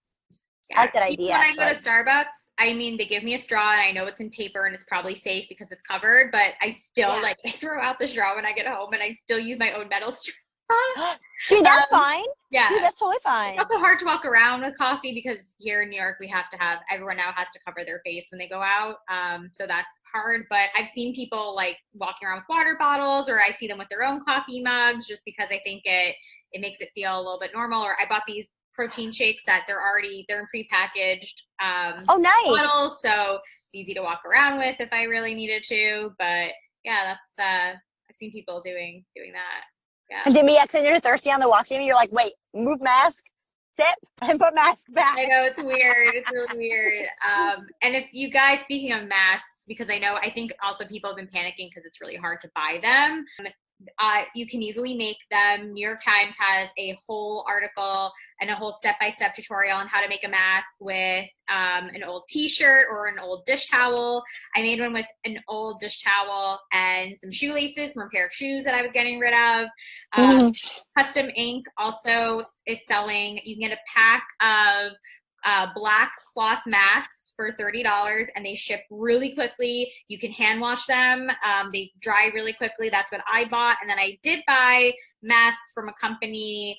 yeah. 0.71 0.79
i 0.79 0.81
like 0.83 0.93
that 0.93 1.03
idea 1.03 1.33
when 1.33 1.41
actually. 1.41 1.65
i 1.65 1.73
go 1.73 1.79
to 1.79 1.85
starbucks 1.85 2.25
i 2.61 2.73
mean 2.73 2.97
they 2.97 3.07
give 3.07 3.25
me 3.25 3.35
a 3.35 3.39
straw 3.39 3.73
and 3.73 3.81
i 3.81 3.91
know 3.91 4.07
it's 4.07 4.21
in 4.21 4.31
paper 4.31 4.67
and 4.67 4.75
it's 4.75 4.85
probably 4.85 5.15
safe 5.15 5.47
because 5.49 5.73
it's 5.73 5.83
covered 5.83 6.31
but 6.31 6.53
i 6.63 6.71
still 6.71 7.15
yeah. 7.17 7.23
like 7.23 7.39
i 7.47 7.51
throw 7.51 7.81
out 7.81 7.99
the 7.99 8.07
straw 8.07 8.37
when 8.37 8.47
i 8.47 8.53
get 8.53 8.67
home 8.67 8.93
and 8.93 9.03
i 9.03 9.17
still 9.25 9.39
use 9.39 9.59
my 9.59 9.73
own 9.73 9.89
metal 9.89 10.11
straw 10.13 10.35
Dude, 11.49 11.65
that's 11.65 11.93
um, 11.93 12.01
fine. 12.01 12.25
Yeah. 12.51 12.69
Dude, 12.69 12.83
that's 12.83 12.99
totally 12.99 13.19
fine. 13.23 13.55
It's 13.55 13.61
also 13.61 13.79
hard 13.79 13.99
to 14.01 14.05
walk 14.05 14.25
around 14.25 14.63
with 14.63 14.77
coffee 14.77 15.15
because 15.15 15.55
here 15.59 15.83
in 15.83 15.89
New 15.89 16.01
York 16.01 16.17
we 16.21 16.29
have 16.29 16.51
to 16.51 16.57
have 16.59 16.81
everyone 16.91 17.17
now 17.17 17.33
has 17.35 17.49
to 17.51 17.61
cover 17.67 17.85
their 17.85 18.01
face 18.05 18.29
when 18.31 18.39
they 18.39 18.49
go 18.49 18.61
out. 18.61 18.97
Um, 19.09 19.51
so 19.53 19.67
that's 19.67 19.99
hard. 20.13 20.43
But 20.51 20.69
I've 20.77 20.89
seen 20.89 21.15
people 21.15 21.55
like 21.55 21.79
walking 21.95 22.29
around 22.29 22.39
with 22.39 22.57
water 22.57 22.77
bottles 22.79 23.29
or 23.29 23.41
I 23.41 23.51
see 23.51 23.69
them 23.69 23.79
with 23.79 23.89
their 23.89 24.05
own 24.05 24.23
coffee 24.25 24.63
mugs 24.63 25.07
just 25.07 25.25
because 25.25 25.49
I 25.51 25.61
think 25.65 25.83
it 25.85 26.15
it 26.53 26.61
makes 26.61 26.81
it 26.81 26.91
feel 26.95 27.17
a 27.17 27.23
little 27.23 27.39
bit 27.41 27.53
normal. 27.55 27.83
Or 27.83 27.97
I 28.01 28.07
bought 28.07 28.23
these 28.27 28.49
protein 28.75 29.13
shakes 29.13 29.43
that 29.47 29.65
they're 29.67 29.83
already 29.83 30.25
they're 30.29 30.41
in 30.41 30.47
prepackaged 30.55 31.35
um 31.63 32.05
oh 32.09 32.17
nice 32.17 32.63
bottles 32.63 33.01
so 33.03 33.39
it's 33.71 33.75
easy 33.75 33.95
to 33.95 34.03
walk 34.03 34.23
around 34.25 34.59
with 34.59 34.75
if 34.81 34.89
I 34.93 35.05
really 35.05 35.33
needed 35.33 35.63
to. 35.69 36.11
But 36.19 36.51
yeah, 36.85 37.15
that's 37.15 37.39
uh 37.39 37.75
I've 37.75 38.17
seen 38.17 38.33
people 38.33 38.61
doing 38.61 39.05
doing 39.15 39.33
that. 39.33 39.63
Yeah. 40.11 40.23
And 40.27 40.35
Jimmy 40.35 40.59
X, 40.59 40.75
and 40.75 40.85
you're 40.85 40.99
thirsty 40.99 41.31
on 41.31 41.39
the 41.39 41.49
walk, 41.49 41.69
Jimmy. 41.69 41.87
You're 41.87 41.95
like, 41.95 42.11
wait, 42.11 42.33
move 42.53 42.83
mask, 42.83 43.23
sip, 43.73 43.87
and 44.23 44.41
put 44.41 44.57
mask 44.57 44.93
back. 44.93 45.17
I 45.17 45.25
know 45.25 45.45
it's 45.45 45.63
weird. 45.63 46.15
It's 46.15 46.31
really 46.33 46.57
weird. 46.57 47.07
Um, 47.31 47.67
and 47.83 47.95
if 47.95 48.07
you 48.13 48.29
guys, 48.29 48.61
speaking 48.61 48.93
of 48.93 49.07
masks, 49.07 49.65
because 49.69 49.89
I 49.89 49.99
know 49.99 50.15
I 50.17 50.31
think 50.31 50.53
also 50.65 50.85
people 50.85 51.11
have 51.11 51.17
been 51.17 51.29
panicking 51.29 51.69
because 51.69 51.85
it's 51.85 52.01
really 52.01 52.17
hard 52.17 52.41
to 52.41 52.51
buy 52.57 52.81
them 52.83 53.25
uh, 53.99 54.23
you 54.35 54.47
can 54.47 54.63
easily 54.63 54.95
make 54.95 55.19
them. 55.31 55.73
New 55.73 55.87
York 55.87 56.01
Times 56.05 56.35
has 56.39 56.69
a 56.79 56.97
whole 57.07 57.45
article 57.49 58.13
and 58.41 58.51
a 58.51 58.55
whole 58.55 58.73
step-by-step 58.73 59.35
tutorial 59.35 59.77
on 59.77 59.87
how 59.87 60.01
to 60.01 60.09
make 60.09 60.25
a 60.25 60.29
mask 60.29 60.69
with 60.81 61.27
um, 61.49 61.89
an 61.95 62.03
old 62.05 62.25
t-shirt 62.29 62.87
or 62.91 63.07
an 63.07 63.19
old 63.19 63.45
dish 63.45 63.69
towel. 63.69 64.23
I 64.55 64.63
made 64.63 64.81
one 64.81 64.93
with 64.93 65.07
an 65.25 65.39
old 65.49 65.81
dish 65.81 66.03
towel 66.03 66.61
and 66.73 67.17
some 67.17 67.31
shoelaces 67.31 67.93
from 67.93 68.03
a 68.03 68.09
pair 68.09 68.27
of 68.27 68.33
shoes 68.33 68.65
that 68.65 68.75
I 68.75 68.83
was 68.83 68.93
getting 68.93 69.19
rid 69.19 69.35
of. 69.35 69.69
Um, 70.17 70.53
mm. 70.53 70.81
Custom 70.97 71.31
Ink 71.37 71.67
also 71.77 72.43
is 72.67 72.81
selling. 72.87 73.41
You 73.45 73.57
can 73.57 73.69
get 73.69 73.79
a 73.79 73.81
pack 73.95 74.25
of 74.41 74.93
uh, 75.45 75.69
black 75.75 76.13
cloth 76.33 76.61
masks 76.67 77.33
for 77.37 77.53
$30 77.53 78.27
and 78.35 78.45
they 78.45 78.55
ship 78.55 78.83
really 78.91 79.35
quickly. 79.35 79.91
You 80.09 80.19
can 80.19 80.31
hand 80.33 80.61
wash 80.61 80.87
them. 80.87 81.31
Um, 81.45 81.71
they 81.73 81.91
dry 82.01 82.31
really 82.35 82.53
quickly. 82.53 82.89
That's 82.89 83.13
what 83.13 83.23
I 83.31 83.47
bought. 83.47 83.77
And 83.81 83.89
then 83.89 83.99
I 83.99 84.19
did 84.23 84.41
buy 84.47 84.93
masks 85.23 85.73
from 85.73 85.89
a 85.89 85.93
company, 85.95 86.79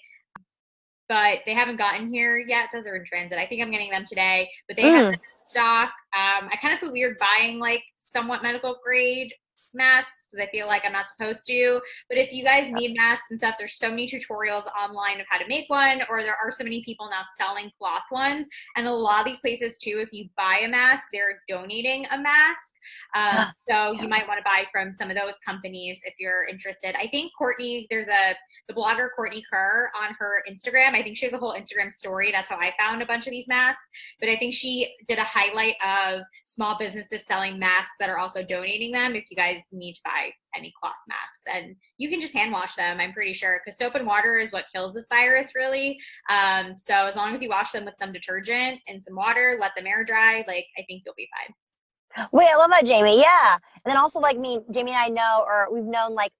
but 1.10 1.39
they 1.45 1.54
haven't 1.54 1.78
gotten 1.78 2.13
here 2.13 2.38
yet. 2.38 2.65
It 2.65 2.71
says 2.71 2.86
they're 2.86 2.95
in 2.95 3.06
transit. 3.06 3.38
I 3.38 3.45
think 3.45 3.62
I'm 3.62 3.71
getting 3.71 3.91
them 3.91 4.06
today, 4.06 4.50
but 4.67 4.78
they 4.78 4.84
mm. 4.84 5.12
have 5.12 5.15
stock. 5.45 5.89
Um, 6.13 6.50
I 6.52 6.58
kind 6.62 6.74
of 6.74 6.80
feel 6.80 6.91
weird 6.91 7.17
buying 7.19 7.60
like 7.60 7.84
somewhat 7.97 8.43
medical 8.43 8.78
grade 8.84 9.34
masks 9.74 10.13
because 10.32 10.48
I 10.48 10.52
feel 10.52 10.67
like 10.67 10.86
I'm 10.86 10.94
not 10.94 11.06
supposed 11.06 11.46
to. 11.48 11.82
But 12.10 12.17
if 12.17 12.34
you 12.34 12.44
guys 12.44 12.72
need 12.72 12.96
masks 12.96 13.28
and 13.32 13.39
stuff, 13.39 13.56
there's 13.58 13.78
so 13.78 13.89
many 13.89 14.08
tutorials 14.08 14.65
online 14.80 15.20
of 15.20 15.28
how 15.30 15.38
to 15.38 15.48
make 15.48 15.70
one, 15.70 16.02
or 16.10 16.22
there 16.24 16.38
are 16.41 16.52
so 16.52 16.63
many 16.63 16.84
people 16.84 17.10
now 17.10 17.22
selling 17.38 17.70
cloth 17.78 18.04
ones. 18.12 18.48
And 18.76 18.88
a 18.88 18.91
lot 18.91 19.20
of 19.20 19.26
these 19.26 19.39
places 19.39 19.78
too, 19.78 20.00
if 20.02 20.10
you 20.12 20.30
buy 20.38 20.62
a 20.63 20.70
mask, 20.70 21.08
they're 21.13 21.41
donating 21.48 22.06
a 22.12 22.17
mask. 22.17 22.74
Um, 23.15 23.48
so 23.70 23.91
you 23.91 24.08
might 24.08 24.28
want 24.28 24.39
to 24.39 24.44
buy 24.44 24.65
from 24.72 24.91
some 24.91 25.10
of 25.10 25.17
those 25.17 25.34
companies 25.46 26.00
if 26.04 26.13
you're 26.20 26.46
interested. 26.46 26.96
I 26.98 27.08
think 27.08 27.32
Courtney, 27.38 27.88
there's 27.89 28.08
a 28.08 28.36
the 28.67 28.74
blogger 28.74 29.10
Courtney 29.15 29.44
Kerr 29.52 29.91
on 30.02 30.15
her 30.20 30.44
Instagram. 30.50 30.94
I 30.94 31.02
think 31.02 31.17
she 31.17 31.26
has 31.26 31.34
a 31.34 31.38
whole 31.38 31.54
Instagram 31.54 31.91
story. 31.91 32.32
That's 32.32 32.50
how 32.50 32.58
I 32.58 32.74
found 32.80 33.02
a 33.02 33.06
bunch 33.06 33.28
of 33.28 33.32
these 33.32 33.48
masks. 33.48 33.84
But 34.20 34.30
I 34.30 34.36
think 34.36 34.54
she 34.54 34.94
did 35.08 35.17
a 35.17 35.24
highlight 35.24 35.76
of 35.86 36.22
small 36.46 36.78
businesses 36.78 37.26
selling 37.26 37.60
masks 37.60 37.94
that 38.00 38.10
are 38.10 38.17
also 38.17 38.44
donating 38.44 38.91
them. 38.91 39.15
If 39.15 39.26
you 39.30 39.38
guys 39.38 39.67
need 39.72 39.94
to 39.94 40.02
buy 40.06 40.20
buy 40.21 40.31
any 40.55 40.73
cloth 40.79 40.93
masks 41.07 41.43
and 41.53 41.75
you 41.97 42.10
can 42.10 42.19
just 42.19 42.34
hand 42.34 42.51
wash 42.51 42.75
them 42.75 42.97
i'm 42.99 43.13
pretty 43.13 43.34
sure 43.34 43.62
because 43.63 43.77
soap 43.77 43.95
and 43.95 44.05
water 44.05 44.38
is 44.38 44.51
what 44.51 44.65
kills 44.73 44.93
this 44.93 45.07
virus 45.10 45.53
really. 45.55 45.99
Um, 46.29 46.77
so 46.77 46.93
as 46.93 47.15
long 47.15 47.34
as 47.34 47.41
you 47.41 47.49
wash 47.49 47.71
them 47.71 47.86
with 47.86 47.95
some 47.95 48.12
detergent 48.12 48.79
and 48.88 49.03
some 49.03 49.15
water 49.15 49.57
let 49.60 49.75
them 49.75 49.88
air 49.88 50.03
dry 50.03 50.43
like 50.47 50.65
i 50.77 50.84
think 50.88 51.03
you'll 51.05 51.15
be 51.17 51.29
fine. 51.38 52.27
Wait 52.34 52.49
i 52.51 52.55
love 52.57 52.71
that 52.71 52.86
jamie 52.86 53.19
yeah. 53.19 53.57
And 53.86 53.91
then 53.91 53.97
also 53.97 54.19
like 54.19 54.38
me 54.38 54.60
jamie 54.71 54.91
and 54.91 54.99
i 54.99 55.07
know 55.07 55.43
or 55.45 55.67
we've 55.71 55.86
known 55.86 56.13
like 56.13 56.31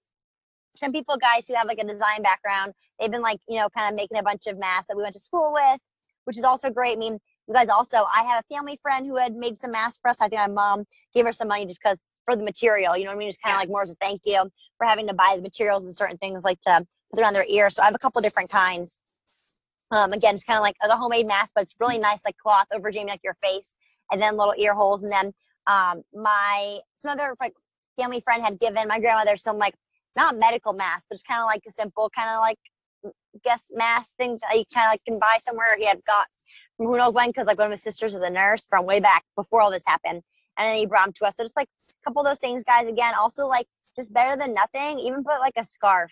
some 0.78 0.92
people 0.92 1.18
guys 1.18 1.48
who 1.48 1.56
have 1.56 1.68
like 1.68 1.80
a 1.80 1.86
design 1.86 2.22
background 2.22 2.74
they've 3.00 3.12
been 3.12 3.22
like 3.22 3.40
you 3.48 3.58
know 3.58 3.70
kind 3.70 3.92
of 3.92 3.96
making 3.96 4.18
a 4.18 4.24
bunch 4.24 4.48
of 4.48 4.58
masks 4.58 4.88
that 4.88 4.98
we 4.98 5.04
went 5.04 5.14
to 5.14 5.20
school 5.20 5.52
with 5.54 5.80
which 6.26 6.38
is 6.38 6.44
also 6.44 6.70
great. 6.70 6.94
I 6.94 6.96
mean 6.98 7.20
you 7.48 7.54
guys 7.54 7.70
also, 7.70 8.06
I 8.16 8.24
have 8.24 8.44
a 8.50 8.56
family 8.56 8.80
friend 8.82 9.06
who 9.06 9.18
had 9.18 9.36
made 9.36 9.58
some 9.58 9.72
masks 9.72 10.00
for 10.02 10.10
us. 10.10 10.22
I 10.22 10.30
think 10.30 10.40
my 10.40 10.48
mom 10.48 10.86
gave 11.14 11.26
her 11.26 11.34
some 11.34 11.50
money 11.50 11.66
just 11.66 11.80
because 11.84 11.98
for 12.26 12.36
the 12.36 12.44
material, 12.44 12.96
you 12.96 13.04
know 13.04 13.10
what 13.10 13.16
I 13.16 13.20
mean? 13.20 13.30
Just 13.30 13.42
kind 13.42 13.56
of 13.56 13.60
like 13.60 13.70
more 13.70 13.84
as 13.84 13.92
a 13.92 13.96
thank 13.96 14.22
you 14.26 14.50
for 14.78 14.88
having 14.88 15.08
to 15.08 15.14
buy 15.14 15.34
the 15.36 15.42
materials 15.42 15.86
and 15.86 15.96
certain 15.96 16.18
things 16.18 16.44
like 16.44 16.60
to 16.62 16.86
put 17.12 17.20
it 17.20 17.26
on 17.26 17.34
their 17.34 17.46
ear. 17.48 17.70
So 17.70 17.82
I 17.82 17.86
have 17.86 17.96
a 17.96 18.00
couple 18.00 18.22
different 18.22 18.50
kinds. 18.50 18.98
Um, 19.92 20.14
again, 20.14 20.36
it's 20.36 20.44
kind 20.44 20.58
of 20.58 20.64
like 20.64 20.76
a 20.82 20.96
homemade 20.96 21.28
mask, 21.28 21.52
but 21.54 21.64
it's 21.64 21.76
really 21.80 22.00
nice, 22.00 22.20
like 22.24 22.38
cloth 22.38 22.68
over 22.74 22.92
Jamie, 22.92 23.12
like 23.12 23.22
your 23.24 23.36
face, 23.44 23.76
and 24.12 24.22
then 24.22 24.38
little 24.38 24.56
ear 24.58 24.74
holes. 24.74 25.04
And 25.04 25.12
then 25.12 25.34
um, 25.68 26.04
my 26.14 26.80
some 27.00 27.12
other 27.12 27.36
like 27.42 27.54
family 28.00 28.22
friend 28.22 28.44
had 28.44 28.60
given 28.60 28.88
my 28.88 29.00
grandmother 29.00 29.36
some 29.36 29.58
like 29.58 29.76
not 30.16 30.38
medical 30.38 30.74
mask, 30.74 31.06
but 31.10 31.16
it's 31.16 31.24
kind 31.24 31.42
of 31.42 31.46
like 31.46 31.64
a 31.68 31.72
simple 31.72 32.10
kind 32.16 32.30
of 32.30 32.40
like 32.40 32.58
guess 33.44 33.68
mask 33.72 34.14
thing 34.18 34.40
that 34.42 34.58
you 34.58 34.64
kind 34.74 34.86
of 34.86 34.92
like 34.92 35.04
can 35.06 35.20
buy 35.20 35.38
somewhere. 35.42 35.76
He 35.78 35.86
had 35.86 36.04
got 36.06 36.28
from 36.78 36.88
who 36.88 36.98
knows 36.98 37.14
when 37.14 37.30
because 37.30 37.48
like 37.48 37.58
one 37.58 37.68
of 37.68 37.72
his 37.72 37.84
sisters 37.84 38.16
is 38.16 38.22
a 38.22 38.30
nurse 38.30 38.66
from 38.70 38.86
way 38.86 39.00
back 39.00 39.24
before 39.36 39.62
all 39.62 39.72
this 39.72 39.84
happened, 39.86 40.22
and 40.58 40.68
then 40.68 40.76
he 40.76 40.86
brought 40.86 41.06
them 41.06 41.14
to 41.20 41.26
us. 41.26 41.36
So 41.36 41.44
just 41.44 41.58
like 41.58 41.70
couple 42.04 42.22
of 42.22 42.28
those 42.28 42.40
things, 42.40 42.64
guys. 42.64 42.88
Again, 42.88 43.14
also 43.20 43.48
like 43.48 43.68
just 43.96 44.14
better 44.14 44.38
than 44.38 44.54
nothing. 44.54 45.00
Even 45.00 45.24
put 45.24 45.40
like 45.40 45.54
a 45.58 45.64
scarf 45.64 46.12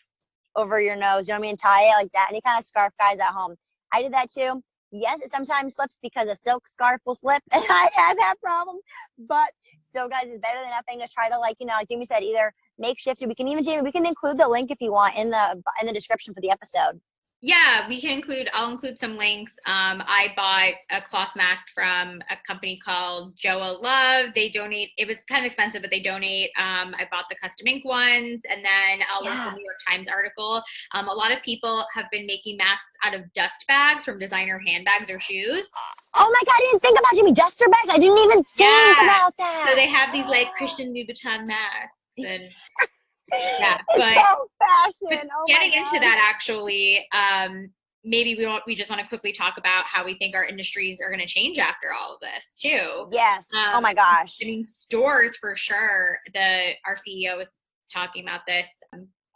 over 0.55 0.79
your 0.81 0.95
nose. 0.95 1.27
You 1.27 1.33
know 1.33 1.39
what 1.39 1.45
I 1.45 1.49
mean? 1.49 1.57
Tie 1.57 1.83
it 1.83 2.01
like 2.01 2.11
that. 2.13 2.27
Any 2.29 2.41
kind 2.41 2.59
of 2.59 2.65
scarf, 2.65 2.93
guys, 2.99 3.19
at 3.19 3.33
home. 3.33 3.55
I 3.93 4.01
did 4.01 4.13
that 4.13 4.31
too. 4.31 4.61
Yes, 4.91 5.21
it 5.21 5.31
sometimes 5.31 5.75
slips 5.75 5.99
because 6.01 6.27
a 6.29 6.35
silk 6.35 6.67
scarf 6.67 6.99
will 7.05 7.13
slip, 7.13 7.43
and 7.51 7.63
I 7.69 7.89
had 7.93 8.17
that 8.17 8.35
problem. 8.41 8.77
But 9.19 9.51
still, 9.83 10.09
guys, 10.09 10.23
it's 10.25 10.41
better 10.41 10.59
than 10.59 10.71
nothing. 10.71 10.99
Just 10.99 11.13
try 11.13 11.29
to 11.29 11.37
like 11.37 11.57
you 11.59 11.67
know, 11.67 11.73
like 11.73 11.87
Jamie 11.89 12.05
said, 12.05 12.23
either 12.23 12.51
makeshift. 12.79 13.23
We 13.25 13.35
can 13.35 13.47
even 13.47 13.63
Jamie, 13.63 13.83
we 13.83 13.91
can 13.91 14.05
include 14.05 14.39
the 14.39 14.47
link 14.47 14.71
if 14.71 14.81
you 14.81 14.91
want 14.91 15.15
in 15.15 15.29
the 15.29 15.61
in 15.79 15.87
the 15.87 15.93
description 15.93 16.33
for 16.33 16.41
the 16.41 16.49
episode. 16.49 16.99
Yeah, 17.41 17.87
we 17.87 18.01
can 18.01 18.09
include. 18.09 18.49
I'll 18.51 18.69
include 18.69 18.99
some 18.99 19.15
links. 19.15 19.53
Um, 19.65 20.03
I 20.05 20.33
bought 20.35 20.73
a 20.91 21.01
cloth 21.01 21.29
mask 21.37 21.67
from 21.73 22.21
a 22.29 22.35
company 22.45 22.79
called 22.83 23.33
Joa 23.37 23.81
Love. 23.81 24.31
They 24.35 24.49
donate. 24.49 24.89
It 24.97 25.07
was 25.07 25.15
kind 25.29 25.45
of 25.45 25.45
expensive, 25.45 25.81
but 25.81 25.89
they 25.89 26.01
donate. 26.01 26.49
Um, 26.57 26.93
I 26.97 27.07
bought 27.09 27.25
the 27.29 27.37
custom 27.41 27.67
ink 27.67 27.85
ones, 27.85 28.41
and 28.49 28.63
then 28.63 28.99
I'll 29.09 29.23
link 29.23 29.37
the 29.37 29.51
New 29.51 29.63
York 29.63 29.77
Times 29.89 30.09
article. 30.09 30.61
Um, 30.93 31.07
a 31.07 31.13
lot 31.13 31.31
of 31.31 31.41
people 31.41 31.85
have 31.93 32.05
been 32.11 32.25
making 32.25 32.57
masks 32.57 32.91
out 33.05 33.13
of 33.13 33.21
dust 33.33 33.63
bags 33.69 34.03
from 34.03 34.19
designer 34.19 34.61
handbags 34.67 35.09
or 35.09 35.19
shoes. 35.21 35.69
Oh 36.15 36.29
my 36.33 36.45
god, 36.45 36.55
I 36.57 36.67
didn't 36.71 36.81
think 36.81 36.99
about 36.99 37.13
Jimmy 37.15 37.31
duster 37.31 37.69
bags. 37.69 37.89
I 37.89 37.99
didn't 37.99 38.17
even 38.17 38.43
think 38.57 38.97
yeah. 38.97 39.03
about 39.05 39.33
that. 39.37 39.65
So 39.69 39.75
they 39.75 39.87
have 39.87 40.11
these 40.11 40.25
like 40.25 40.51
Christian 40.57 40.93
Louboutin 40.93 41.47
masks 41.47 41.95
and. 42.17 42.41
Yeah, 43.31 43.77
but, 43.95 44.13
so 44.13 44.49
fashion. 44.59 45.29
Oh 45.35 45.43
getting 45.47 45.73
into 45.73 45.99
that 45.99 46.31
actually, 46.31 47.05
um, 47.11 47.69
maybe 48.03 48.35
we 48.35 48.45
want 48.45 48.63
we 48.65 48.75
just 48.75 48.89
want 48.89 49.01
to 49.01 49.07
quickly 49.07 49.31
talk 49.31 49.57
about 49.57 49.85
how 49.85 50.05
we 50.05 50.15
think 50.15 50.35
our 50.35 50.45
industries 50.45 50.99
are 51.01 51.09
going 51.09 51.19
to 51.19 51.27
change 51.27 51.59
after 51.59 51.93
all 51.93 52.15
of 52.15 52.19
this 52.21 52.55
too. 52.59 53.07
Yes. 53.11 53.47
Um, 53.53 53.75
oh 53.75 53.81
my 53.81 53.93
gosh. 53.93 54.37
I 54.41 54.45
mean, 54.45 54.67
stores 54.67 55.35
for 55.35 55.55
sure. 55.55 56.19
The 56.33 56.73
our 56.85 56.95
CEO 56.95 57.37
was 57.37 57.53
talking 57.91 58.23
about 58.23 58.41
this 58.47 58.67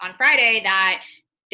on 0.02 0.14
Friday 0.18 0.62
that 0.64 1.02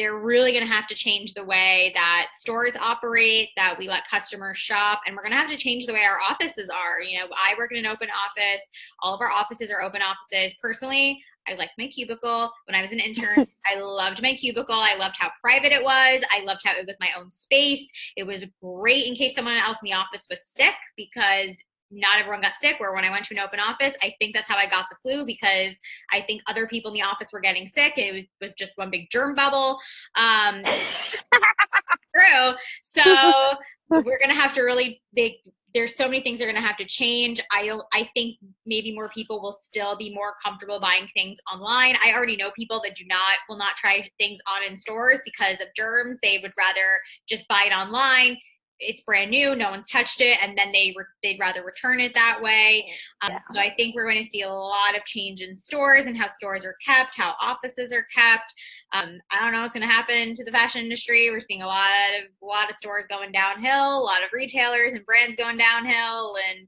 they're 0.00 0.18
really 0.18 0.50
going 0.50 0.66
to 0.66 0.72
have 0.72 0.86
to 0.86 0.94
change 0.94 1.34
the 1.34 1.44
way 1.44 1.92
that 1.94 2.28
stores 2.34 2.74
operate, 2.74 3.50
that 3.58 3.76
we 3.78 3.86
let 3.86 4.08
customers 4.08 4.56
shop, 4.58 5.02
and 5.06 5.14
we're 5.14 5.20
going 5.20 5.32
to 5.32 5.36
have 5.36 5.50
to 5.50 5.58
change 5.58 5.84
the 5.84 5.92
way 5.92 6.04
our 6.04 6.18
offices 6.26 6.70
are. 6.70 7.02
You 7.02 7.18
know, 7.18 7.26
I 7.36 7.54
work 7.58 7.70
in 7.70 7.76
an 7.76 7.84
open 7.84 8.08
office. 8.08 8.62
All 9.02 9.14
of 9.14 9.20
our 9.20 9.30
offices 9.30 9.70
are 9.70 9.82
open 9.82 10.00
offices. 10.00 10.54
Personally, 10.58 11.22
I 11.48 11.54
liked 11.54 11.72
my 11.78 11.86
cubicle. 11.86 12.50
When 12.66 12.74
I 12.74 12.82
was 12.82 12.92
an 12.92 13.00
intern, 13.00 13.46
I 13.66 13.80
loved 13.80 14.22
my 14.22 14.34
cubicle. 14.34 14.74
I 14.74 14.96
loved 14.96 15.16
how 15.18 15.30
private 15.40 15.72
it 15.72 15.82
was. 15.82 16.22
I 16.30 16.42
loved 16.44 16.62
how 16.64 16.72
it 16.72 16.86
was 16.86 16.96
my 17.00 17.08
own 17.18 17.30
space. 17.30 17.90
It 18.16 18.24
was 18.24 18.46
great 18.62 19.06
in 19.06 19.14
case 19.14 19.34
someone 19.34 19.56
else 19.56 19.78
in 19.82 19.90
the 19.90 19.96
office 19.96 20.26
was 20.30 20.44
sick 20.44 20.74
because 20.96 21.56
not 21.90 22.20
everyone 22.20 22.40
got 22.40 22.52
sick. 22.60 22.78
Where 22.78 22.94
when 22.94 23.04
I 23.04 23.10
went 23.10 23.24
to 23.26 23.34
an 23.34 23.40
open 23.40 23.58
office, 23.58 23.94
I 24.02 24.14
think 24.18 24.34
that's 24.34 24.48
how 24.48 24.56
I 24.56 24.66
got 24.66 24.86
the 24.90 24.96
flu 25.02 25.26
because 25.26 25.74
I 26.12 26.20
think 26.20 26.42
other 26.46 26.66
people 26.66 26.90
in 26.90 26.94
the 26.94 27.02
office 27.02 27.28
were 27.32 27.40
getting 27.40 27.66
sick. 27.66 27.94
It 27.96 28.28
was 28.40 28.52
just 28.54 28.72
one 28.76 28.90
big 28.90 29.08
germ 29.10 29.34
bubble. 29.34 29.78
Um, 30.16 30.62
true. 32.16 32.52
So 32.82 33.54
we're 33.90 34.20
gonna 34.20 34.34
have 34.34 34.54
to 34.54 34.62
really 34.62 35.02
big 35.14 35.32
there's 35.74 35.96
so 35.96 36.06
many 36.06 36.22
things 36.22 36.38
that 36.38 36.44
are 36.44 36.50
going 36.50 36.60
to 36.60 36.66
have 36.66 36.76
to 36.78 36.86
change. 36.86 37.40
I 37.52 37.66
don't. 37.66 37.82
I 37.92 38.08
think 38.14 38.36
maybe 38.66 38.94
more 38.94 39.08
people 39.10 39.40
will 39.40 39.52
still 39.52 39.96
be 39.96 40.14
more 40.14 40.34
comfortable 40.44 40.80
buying 40.80 41.08
things 41.14 41.38
online. 41.52 41.96
I 42.04 42.12
already 42.12 42.36
know 42.36 42.50
people 42.56 42.80
that 42.84 42.96
do 42.96 43.04
not 43.06 43.38
will 43.48 43.58
not 43.58 43.76
try 43.76 44.08
things 44.18 44.38
on 44.50 44.70
in 44.70 44.76
stores 44.76 45.20
because 45.24 45.60
of 45.60 45.68
germs. 45.76 46.18
They 46.22 46.38
would 46.42 46.52
rather 46.58 47.00
just 47.28 47.46
buy 47.48 47.64
it 47.66 47.74
online. 47.74 48.36
It's 48.80 49.02
brand 49.02 49.30
new, 49.30 49.54
no 49.54 49.70
one's 49.70 49.86
touched 49.86 50.20
it, 50.20 50.38
and 50.42 50.56
then 50.56 50.72
they 50.72 50.94
re- 50.96 51.04
they'd 51.22 51.38
rather 51.38 51.62
return 51.62 52.00
it 52.00 52.14
that 52.14 52.40
way. 52.42 52.90
Um, 53.22 53.32
yeah. 53.32 53.40
So 53.52 53.60
I 53.60 53.74
think 53.74 53.94
we're 53.94 54.10
going 54.10 54.22
to 54.22 54.28
see 54.28 54.42
a 54.42 54.50
lot 54.50 54.96
of 54.96 55.04
change 55.04 55.42
in 55.42 55.56
stores 55.56 56.06
and 56.06 56.16
how 56.16 56.26
stores 56.26 56.64
are 56.64 56.76
kept, 56.84 57.16
how 57.16 57.34
offices 57.40 57.92
are 57.92 58.06
kept. 58.14 58.54
Um, 58.92 59.18
I 59.30 59.44
don't 59.44 59.52
know 59.52 59.60
what's 59.62 59.74
going 59.74 59.86
to 59.86 59.94
happen 59.94 60.34
to 60.34 60.44
the 60.44 60.50
fashion 60.50 60.82
industry. 60.82 61.30
We're 61.30 61.40
seeing 61.40 61.62
a 61.62 61.66
lot 61.66 61.86
of 62.18 62.30
a 62.42 62.46
lot 62.46 62.70
of 62.70 62.76
stores 62.76 63.06
going 63.08 63.32
downhill, 63.32 63.98
a 63.98 64.02
lot 64.02 64.24
of 64.24 64.30
retailers 64.32 64.94
and 64.94 65.06
brands 65.06 65.36
going 65.36 65.58
downhill, 65.58 66.36
and 66.48 66.66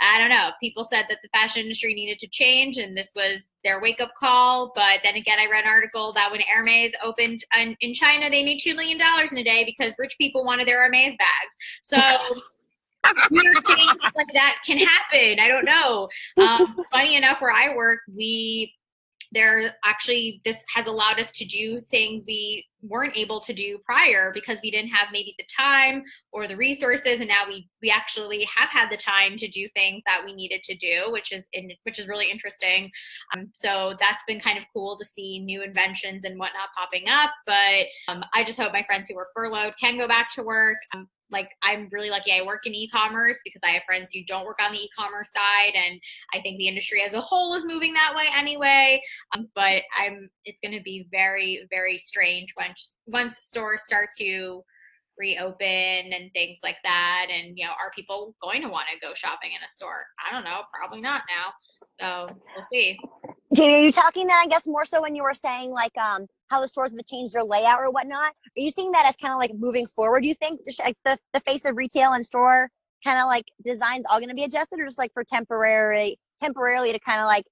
I 0.00 0.18
don't 0.18 0.30
know. 0.30 0.50
People 0.60 0.84
said 0.84 1.06
that 1.08 1.18
the 1.22 1.28
fashion 1.28 1.62
industry 1.62 1.94
needed 1.94 2.18
to 2.20 2.28
change, 2.28 2.78
and 2.78 2.96
this 2.96 3.12
was 3.14 3.42
their 3.64 3.80
wake 3.80 4.00
up 4.00 4.12
call. 4.18 4.72
But 4.74 5.00
then 5.04 5.16
again, 5.16 5.38
I 5.38 5.46
read 5.50 5.64
an 5.64 5.70
article 5.70 6.12
that 6.14 6.30
when 6.30 6.40
Hermes 6.40 6.92
opened 7.02 7.44
in 7.80 7.94
China, 7.94 8.30
they 8.30 8.42
made 8.42 8.60
two 8.62 8.74
million 8.74 8.98
dollars 8.98 9.32
in 9.32 9.38
a 9.38 9.44
day 9.44 9.64
because 9.64 9.94
rich 9.98 10.16
people 10.18 10.44
wanted 10.44 10.66
their 10.66 10.82
Hermes 10.82 11.16
bags. 11.18 11.56
So. 11.82 11.98
weird 13.32 13.66
things 13.66 13.96
like 14.14 14.32
that 14.32 14.58
can 14.64 14.78
happen. 14.78 15.40
I 15.40 15.48
don't 15.48 15.64
know. 15.64 16.08
Um, 16.38 16.76
funny 16.92 17.16
enough, 17.16 17.40
where 17.40 17.50
I 17.50 17.74
work, 17.74 17.98
we 18.14 18.72
there 19.32 19.74
actually 19.84 20.40
this 20.44 20.58
has 20.72 20.86
allowed 20.86 21.18
us 21.18 21.32
to 21.32 21.44
do 21.44 21.80
things 21.90 22.22
we 22.26 22.64
weren't 22.82 23.16
able 23.16 23.40
to 23.40 23.52
do 23.52 23.78
prior 23.84 24.32
because 24.32 24.58
we 24.62 24.70
didn't 24.70 24.90
have 24.90 25.08
maybe 25.12 25.34
the 25.38 25.44
time 25.56 26.02
or 26.32 26.48
the 26.48 26.56
resources 26.56 27.20
and 27.20 27.28
now 27.28 27.46
we 27.46 27.68
we 27.80 27.90
actually 27.90 28.44
have 28.44 28.68
had 28.68 28.90
the 28.90 28.96
time 28.96 29.36
to 29.36 29.48
do 29.48 29.68
things 29.74 30.02
that 30.06 30.22
we 30.24 30.34
needed 30.34 30.62
to 30.62 30.74
do 30.76 31.10
which 31.10 31.32
is 31.32 31.46
in 31.52 31.70
which 31.84 31.98
is 31.98 32.08
really 32.08 32.30
interesting. 32.30 32.90
Um, 33.34 33.50
so 33.54 33.94
that's 34.00 34.24
been 34.26 34.40
kind 34.40 34.58
of 34.58 34.64
cool 34.72 34.96
to 34.96 35.04
see 35.04 35.40
new 35.40 35.62
inventions 35.62 36.24
and 36.24 36.38
whatnot 36.38 36.68
popping 36.76 37.08
up 37.08 37.30
but 37.46 37.86
um, 38.08 38.24
i 38.34 38.42
just 38.44 38.60
hope 38.60 38.72
my 38.72 38.82
friends 38.82 39.08
who 39.08 39.14
were 39.14 39.28
furloughed 39.34 39.74
can 39.80 39.96
go 39.96 40.08
back 40.08 40.32
to 40.34 40.42
work. 40.42 40.78
Um, 40.94 41.08
like 41.32 41.50
I'm 41.62 41.88
really 41.90 42.10
lucky 42.10 42.32
I 42.32 42.42
work 42.42 42.66
in 42.66 42.74
e-commerce 42.74 43.38
because 43.44 43.60
I 43.64 43.70
have 43.70 43.82
friends 43.84 44.10
who 44.12 44.20
don't 44.28 44.44
work 44.44 44.58
on 44.64 44.72
the 44.72 44.78
e-commerce 44.78 45.28
side 45.34 45.72
and 45.74 45.98
I 46.32 46.40
think 46.40 46.58
the 46.58 46.68
industry 46.68 47.02
as 47.02 47.14
a 47.14 47.20
whole 47.20 47.54
is 47.54 47.64
moving 47.64 47.94
that 47.94 48.12
way 48.14 48.26
anyway. 48.36 49.02
Um, 49.34 49.48
but 49.54 49.82
I'm 49.98 50.28
it's 50.44 50.60
going 50.60 50.76
to 50.76 50.82
be 50.82 51.06
very 51.10 51.66
very 51.70 51.98
strange 51.98 52.52
once 52.72 52.96
once 53.06 53.38
stores 53.40 53.82
start 53.84 54.08
to 54.18 54.62
reopen 55.18 55.66
and 56.12 56.30
things 56.34 56.58
like 56.62 56.76
that 56.82 57.26
and 57.30 57.58
you 57.58 57.64
know 57.64 57.72
are 57.72 57.92
people 57.94 58.34
going 58.42 58.62
to 58.62 58.68
want 58.68 58.86
to 58.92 58.98
go 59.06 59.12
shopping 59.14 59.50
in 59.50 59.62
a 59.64 59.68
store 59.68 60.06
I 60.26 60.32
don't 60.32 60.44
know 60.44 60.62
probably 60.72 61.00
not 61.00 61.22
now 61.28 61.52
so 62.00 62.34
we'll 62.56 62.66
see 62.72 62.98
Jamie, 63.54 63.74
are 63.74 63.84
you 63.84 63.92
talking 63.92 64.26
that 64.28 64.42
I 64.44 64.48
guess 64.48 64.66
more 64.66 64.86
so 64.86 65.02
when 65.02 65.14
you 65.14 65.22
were 65.22 65.34
saying 65.34 65.70
like 65.70 65.96
um 65.98 66.26
how 66.48 66.60
the 66.60 66.68
stores 66.68 66.92
have 66.92 67.06
changed 67.06 67.34
their 67.34 67.44
layout 67.44 67.80
or 67.80 67.90
whatnot? 67.90 68.32
Are 68.32 68.60
you 68.60 68.70
seeing 68.70 68.92
that 68.92 69.08
as 69.08 69.16
kind 69.16 69.32
of 69.32 69.38
like 69.38 69.52
moving 69.54 69.86
forward? 69.86 70.22
You 70.22 70.34
think 70.34 70.60
like 70.84 70.96
the, 71.02 71.18
the 71.32 71.40
face 71.40 71.64
of 71.64 71.78
retail 71.78 72.12
and 72.12 72.24
store 72.24 72.68
kind 73.04 73.18
of 73.18 73.26
like 73.26 73.44
designs 73.64 74.04
all 74.08 74.18
going 74.18 74.28
to 74.28 74.34
be 74.34 74.44
adjusted 74.44 74.78
or 74.78 74.84
just 74.84 74.98
like 74.98 75.12
for 75.12 75.24
temporary 75.24 76.18
temporarily 76.38 76.92
to 76.92 77.00
kind 77.00 77.20
of 77.20 77.26
like 77.26 77.44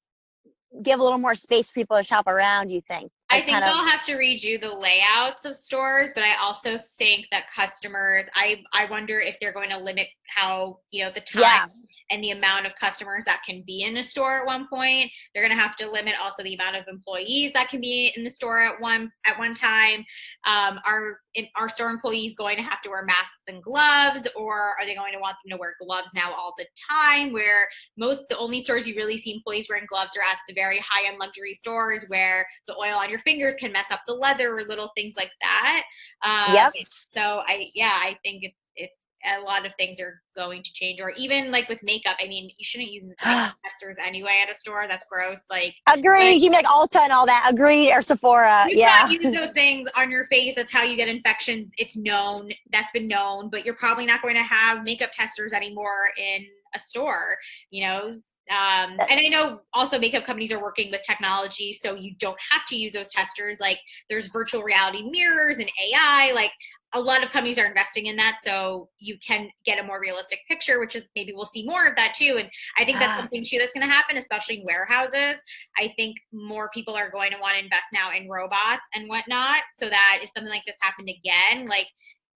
give 0.83 1.01
a 1.01 1.03
little 1.03 1.19
more 1.19 1.35
space 1.35 1.71
for 1.71 1.75
people 1.75 1.97
to 1.97 2.03
shop 2.03 2.27
around 2.27 2.71
you 2.71 2.81
think 2.91 3.11
I 3.31 3.41
think 3.41 3.59
they'll 3.61 3.81
of, 3.81 3.87
have 3.87 4.05
to 4.07 4.17
read 4.17 4.43
you 4.43 4.59
the 4.59 4.75
layouts 4.75 5.45
of 5.45 5.57
stores, 5.57 6.11
but 6.15 6.25
I 6.25 6.35
also 6.41 6.81
think 6.99 7.27
that 7.31 7.45
customers, 7.55 8.27
I 8.35 8.63
I 8.73 8.87
wonder 8.87 9.21
if 9.21 9.37
they're 9.41 9.53
going 9.53 9.71
to 9.71 9.79
limit 9.79 10.09
how 10.35 10.79
you 10.91 11.05
know 11.05 11.11
the 11.11 11.21
time 11.21 11.43
yeah. 11.43 11.67
and 12.11 12.23
the 12.23 12.31
amount 12.31 12.67
of 12.67 12.75
customers 12.75 13.25
that 13.27 13.43
can 13.47 13.63
be 13.67 13.83
in 13.83 13.97
a 13.97 14.03
store 14.03 14.41
at 14.41 14.47
one 14.47 14.67
point. 14.69 15.11
They're 15.35 15.45
going 15.45 15.57
to 15.57 15.63
have 15.63 15.77
to 15.77 15.91
limit 15.91 16.15
also 16.21 16.43
the 16.43 16.55
amount 16.55 16.77
of 16.77 16.85
employees 16.89 17.53
that 17.55 17.69
can 17.69 17.81
be 17.81 18.13
in 18.17 18.25
the 18.25 18.31
store 18.31 18.61
at 18.61 18.81
one 18.81 19.11
at 19.27 19.39
one 19.39 19.55
time. 19.55 20.05
Um, 20.47 20.81
are 20.85 21.21
are 21.57 21.69
store 21.69 21.91
employees 21.91 22.35
going 22.37 22.57
to 22.57 22.63
have 22.63 22.83
to 22.83 22.91
wear 22.91 23.05
masks 23.05 23.39
and 23.47 23.63
gloves, 23.63 24.27
or 24.35 24.75
are 24.79 24.87
they 24.87 24.95
going 24.95 25.13
to 25.13 25.21
want 25.21 25.37
them 25.45 25.57
to 25.57 25.61
wear 25.61 25.75
gloves 25.81 26.11
now 26.15 26.33
all 26.33 26.55
the 26.59 26.67
time? 26.91 27.33
Where 27.33 27.69
most 27.97 28.29
the 28.29 28.39
only 28.39 28.61
stores 28.61 28.87
you 28.87 28.95
really 28.97 29.17
see 29.17 29.35
employees 29.35 29.67
wearing 29.69 29.87
gloves 29.89 30.17
are 30.17 30.23
at 30.23 30.39
the 30.49 30.55
very 30.55 30.79
high 30.79 31.09
end 31.09 31.19
luxury 31.19 31.55
stores 31.55 32.05
where 32.09 32.47
the 32.67 32.75
oil 32.75 32.95
on 32.95 33.11
your 33.11 33.20
fingers 33.25 33.55
can 33.57 33.73
mess 33.73 33.87
up 33.91 34.01
the 34.07 34.15
leather 34.15 34.57
or 34.57 34.65
little 34.65 34.91
things 34.97 35.15
like 35.17 35.31
that. 35.41 35.83
Um, 36.23 36.55
yep. 36.55 36.73
So 37.15 37.43
I, 37.47 37.69
yeah, 37.75 37.93
I 37.95 38.17
think 38.23 38.45
it's, 38.45 38.57
it's, 38.77 38.95
a 39.27 39.41
lot 39.43 39.67
of 39.67 39.73
things 39.79 40.01
are 40.01 40.19
going 40.35 40.63
to 40.63 40.73
change 40.73 40.99
or 40.99 41.11
even 41.11 41.51
like 41.51 41.69
with 41.69 41.79
makeup 41.83 42.17
i 42.23 42.27
mean 42.27 42.51
you 42.57 42.65
shouldn't 42.65 42.91
use 42.91 43.05
testers 43.21 43.99
anyway 44.03 44.41
at 44.43 44.51
a 44.51 44.55
store 44.55 44.87
that's 44.89 45.05
gross 45.11 45.43
like 45.51 45.75
agreed 45.95 46.35
like, 46.35 46.43
you 46.43 46.51
make 46.51 46.65
ulta 46.65 46.97
and 46.97 47.13
all 47.13 47.27
that 47.27 47.47
agreed 47.53 47.93
or 47.93 48.01
sephora 48.01 48.65
you 48.71 48.79
yeah 48.79 49.07
use 49.11 49.35
those 49.37 49.53
things 49.53 49.91
on 49.95 50.11
your 50.11 50.25
face 50.25 50.55
that's 50.55 50.73
how 50.73 50.83
you 50.83 50.97
get 50.97 51.07
infections 51.07 51.69
it's 51.77 51.99
known 51.99 52.51
that's 52.73 52.93
been 52.93 53.07
known 53.07 53.51
but 53.51 53.63
you're 53.63 53.77
probably 53.77 54.07
not 54.07 54.23
going 54.23 54.35
to 54.35 54.43
have 54.43 54.85
makeup 54.85 55.11
testers 55.15 55.53
anymore 55.53 56.13
in 56.17 56.47
a 56.75 56.81
store 56.81 57.37
you 57.71 57.87
know? 57.87 58.21
Um, 58.51 58.97
and 59.09 59.21
i 59.21 59.29
know 59.29 59.61
also 59.73 59.99
makeup 59.99 60.25
companies 60.25 60.51
are 60.51 60.61
working 60.61 60.91
with 60.91 61.03
technology 61.03 61.73
so 61.73 61.95
you 61.95 62.15
don't 62.19 62.39
have 62.51 62.67
to 62.67 62.77
use 62.77 62.93
those 62.93 63.09
testers. 63.09 63.61
Like 63.61 63.79
there's 64.09 64.27
virtual 64.27 64.63
reality 64.63 65.09
mirrors 65.09 65.59
and 65.59 65.71
ai 65.81 66.33
like 66.33 66.51
a 66.93 67.01
lot 67.01 67.23
of 67.23 67.31
companies 67.31 67.59
are 67.59 67.67
investing 67.67 68.07
in 68.07 68.17
that 68.17 68.39
so 68.43 68.89
you 68.99 69.17
can 69.25 69.49
get 69.65 69.79
a 69.79 69.83
more 69.83 70.01
realistic 70.01 70.41
picture 70.49 70.81
which 70.81 70.97
is 70.97 71.09
maybe 71.15 71.33
we'll 71.33 71.47
see 71.47 71.65
more 71.65 71.87
of 71.87 71.95
that 71.97 72.15
too 72.15 72.37
and 72.41 72.51
i 72.79 72.85
think 72.85 72.99
that's 72.99 73.21
something 73.21 73.45
too 73.45 73.59
that's 73.59 73.73
going 73.73 73.87
to 73.87 73.93
happen 73.93 74.17
especially 74.17 74.59
in 74.59 74.65
warehouses. 74.65 75.41
I 75.79 75.93
think 75.97 76.17
more 76.33 76.71
people 76.75 76.95
are 76.97 77.11
going 77.11 77.31
to 77.31 77.39
want 77.39 77.55
to 77.55 77.65
invest 77.65 77.87
now 77.93 78.11
in 78.13 78.29
robots 78.29 78.83
and 78.95 79.09
whatnot 79.09 79.63
so 79.75 79.89
that 79.89 80.21
if 80.23 80.31
something 80.35 80.51
like 80.51 80.65
this 80.67 80.77
happened 80.81 81.09
again 81.09 81.67
like 81.67 81.87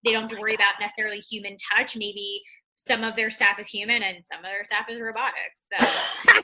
they 0.05 0.13
don't 0.13 0.23
have 0.23 0.31
to 0.31 0.41
worry 0.41 0.55
about 0.55 0.75
necessarily 0.81 1.19
human 1.19 1.57
touch 1.73 1.97
maybe 1.97 2.43
some 2.87 3.05
of 3.05 3.17
their 3.17 3.31
staff 3.31 3.59
is 3.59 3.67
human 3.67 4.03
and 4.03 4.25
some 4.25 4.39
of 4.39 4.45
their 4.45 4.65
staff 4.65 4.87
is 4.89 5.01
robotics 5.01 5.67
so 5.73 5.87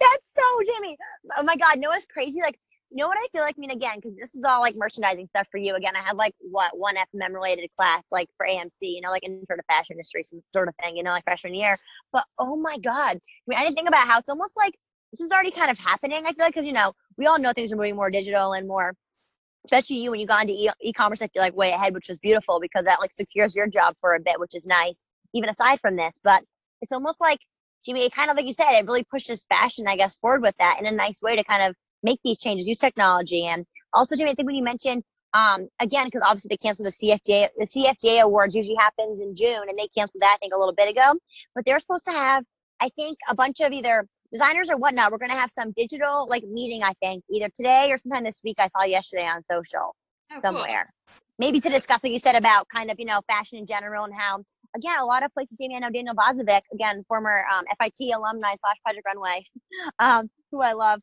that's 0.00 0.26
so 0.28 0.42
jimmy 0.74 0.96
oh 1.36 1.42
my 1.42 1.56
god 1.56 1.78
no 1.78 1.90
it's 1.92 2.06
crazy 2.06 2.40
like 2.40 2.58
you 2.90 2.96
know 2.96 3.06
what 3.06 3.18
I 3.18 3.26
feel 3.30 3.42
like? 3.42 3.54
I 3.56 3.60
mean, 3.60 3.70
again, 3.70 3.96
because 3.96 4.16
this 4.16 4.34
is 4.34 4.42
all 4.42 4.60
like 4.60 4.74
merchandising 4.74 5.28
stuff 5.28 5.46
for 5.50 5.58
you. 5.58 5.76
Again, 5.76 5.94
I 5.94 6.00
had 6.00 6.16
like 6.16 6.34
what 6.40 6.76
one 6.76 6.96
FMM 6.96 7.32
related 7.32 7.70
class, 7.78 8.02
like 8.10 8.28
for 8.36 8.46
AMC, 8.46 8.78
you 8.80 9.00
know, 9.00 9.10
like 9.10 9.22
in 9.22 9.44
sort 9.46 9.60
of 9.60 9.64
fashion 9.66 9.94
industry, 9.94 10.24
some 10.24 10.42
sort 10.52 10.66
of 10.66 10.74
thing, 10.82 10.96
you 10.96 11.04
know, 11.04 11.12
like 11.12 11.22
freshman 11.22 11.54
year. 11.54 11.76
But 12.12 12.24
oh 12.38 12.56
my 12.56 12.78
God, 12.78 13.16
I 13.16 13.20
mean, 13.46 13.58
I 13.58 13.62
didn't 13.62 13.76
think 13.76 13.88
about 13.88 14.08
how 14.08 14.18
it's 14.18 14.28
almost 14.28 14.56
like 14.56 14.74
this 15.12 15.20
is 15.20 15.30
already 15.30 15.52
kind 15.52 15.70
of 15.70 15.78
happening. 15.78 16.26
I 16.26 16.32
feel 16.32 16.44
like 16.44 16.54
because 16.54 16.66
you 16.66 16.72
know 16.72 16.92
we 17.16 17.26
all 17.26 17.38
know 17.38 17.52
things 17.52 17.72
are 17.72 17.76
moving 17.76 17.94
more 17.94 18.10
digital 18.10 18.54
and 18.54 18.66
more. 18.66 18.92
Especially 19.66 19.96
you 19.96 20.10
when 20.10 20.18
you 20.18 20.26
got 20.26 20.48
into 20.48 20.54
e- 20.54 20.70
e-commerce, 20.82 21.22
I 21.22 21.28
feel 21.28 21.42
like 21.42 21.54
way 21.54 21.70
ahead, 21.70 21.94
which 21.94 22.08
was 22.08 22.18
beautiful 22.18 22.58
because 22.60 22.86
that 22.86 22.98
like 22.98 23.12
secures 23.12 23.54
your 23.54 23.68
job 23.68 23.94
for 24.00 24.14
a 24.14 24.20
bit, 24.20 24.40
which 24.40 24.56
is 24.56 24.66
nice. 24.66 25.04
Even 25.34 25.48
aside 25.48 25.80
from 25.80 25.96
this, 25.96 26.18
but 26.22 26.42
it's 26.82 26.92
almost 26.92 27.20
like 27.20 27.38
Jimmy, 27.84 28.04
it 28.04 28.12
kind 28.12 28.30
of 28.30 28.36
like 28.36 28.46
you 28.46 28.52
said, 28.52 28.78
it 28.78 28.86
really 28.86 29.04
pushes 29.04 29.44
fashion, 29.48 29.86
I 29.88 29.96
guess, 29.96 30.14
forward 30.14 30.42
with 30.42 30.56
that 30.58 30.78
in 30.80 30.86
a 30.86 30.92
nice 30.92 31.22
way 31.22 31.36
to 31.36 31.44
kind 31.44 31.62
of 31.62 31.74
make 32.02 32.20
these 32.24 32.38
changes, 32.38 32.66
use 32.66 32.78
technology. 32.78 33.46
And 33.46 33.64
also, 33.94 34.16
Jimmy, 34.16 34.30
I 34.30 34.34
think 34.34 34.46
when 34.46 34.56
you 34.56 34.64
mentioned, 34.64 35.02
um, 35.32 35.68
again, 35.80 36.06
because 36.06 36.22
obviously 36.22 36.48
they 36.48 36.56
canceled 36.56 36.88
the 36.88 36.92
CFDA, 36.92 37.48
the 37.56 37.66
CFDA 37.66 38.20
awards 38.20 38.54
usually 38.54 38.76
happens 38.76 39.20
in 39.20 39.34
June, 39.34 39.68
and 39.68 39.78
they 39.78 39.88
canceled 39.96 40.22
that, 40.22 40.36
I 40.36 40.38
think, 40.38 40.54
a 40.54 40.58
little 40.58 40.74
bit 40.74 40.90
ago. 40.90 41.14
But 41.54 41.64
they're 41.64 41.78
supposed 41.78 42.04
to 42.06 42.12
have, 42.12 42.44
I 42.80 42.88
think, 42.90 43.18
a 43.28 43.34
bunch 43.34 43.60
of 43.60 43.72
either 43.72 44.06
designers 44.32 44.70
or 44.70 44.76
whatnot. 44.76 45.12
We're 45.12 45.18
going 45.18 45.30
to 45.30 45.36
have 45.36 45.50
some 45.50 45.72
digital 45.72 46.26
like 46.28 46.44
meeting, 46.44 46.82
I 46.82 46.92
think, 47.02 47.24
either 47.30 47.48
today 47.54 47.88
or 47.90 47.98
sometime 47.98 48.24
this 48.24 48.40
week. 48.44 48.56
I 48.58 48.68
saw 48.68 48.84
yesterday 48.84 49.26
on 49.26 49.42
social 49.50 49.94
oh, 50.32 50.40
somewhere. 50.40 50.92
Cool. 51.06 51.16
Maybe 51.38 51.60
to 51.60 51.70
discuss, 51.70 52.02
like 52.04 52.12
you 52.12 52.18
said, 52.18 52.34
about 52.34 52.66
kind 52.74 52.90
of, 52.90 52.98
you 52.98 53.06
know, 53.06 53.20
fashion 53.30 53.58
in 53.58 53.66
general 53.66 54.04
and 54.04 54.12
how 54.14 54.44
again, 54.76 54.98
a 55.00 55.04
lot 55.04 55.24
of 55.24 55.32
places, 55.32 55.56
Jamie, 55.58 55.76
I 55.76 55.80
know 55.80 55.90
Daniel 55.90 56.14
Vosovic, 56.14 56.62
again, 56.72 57.04
former 57.08 57.44
um, 57.52 57.64
FIT 57.80 58.12
alumni 58.14 58.54
slash 58.60 58.76
Project 58.84 59.06
Runway, 59.06 59.44
um, 59.98 60.28
who 60.50 60.62
I 60.62 60.72
love, 60.72 61.00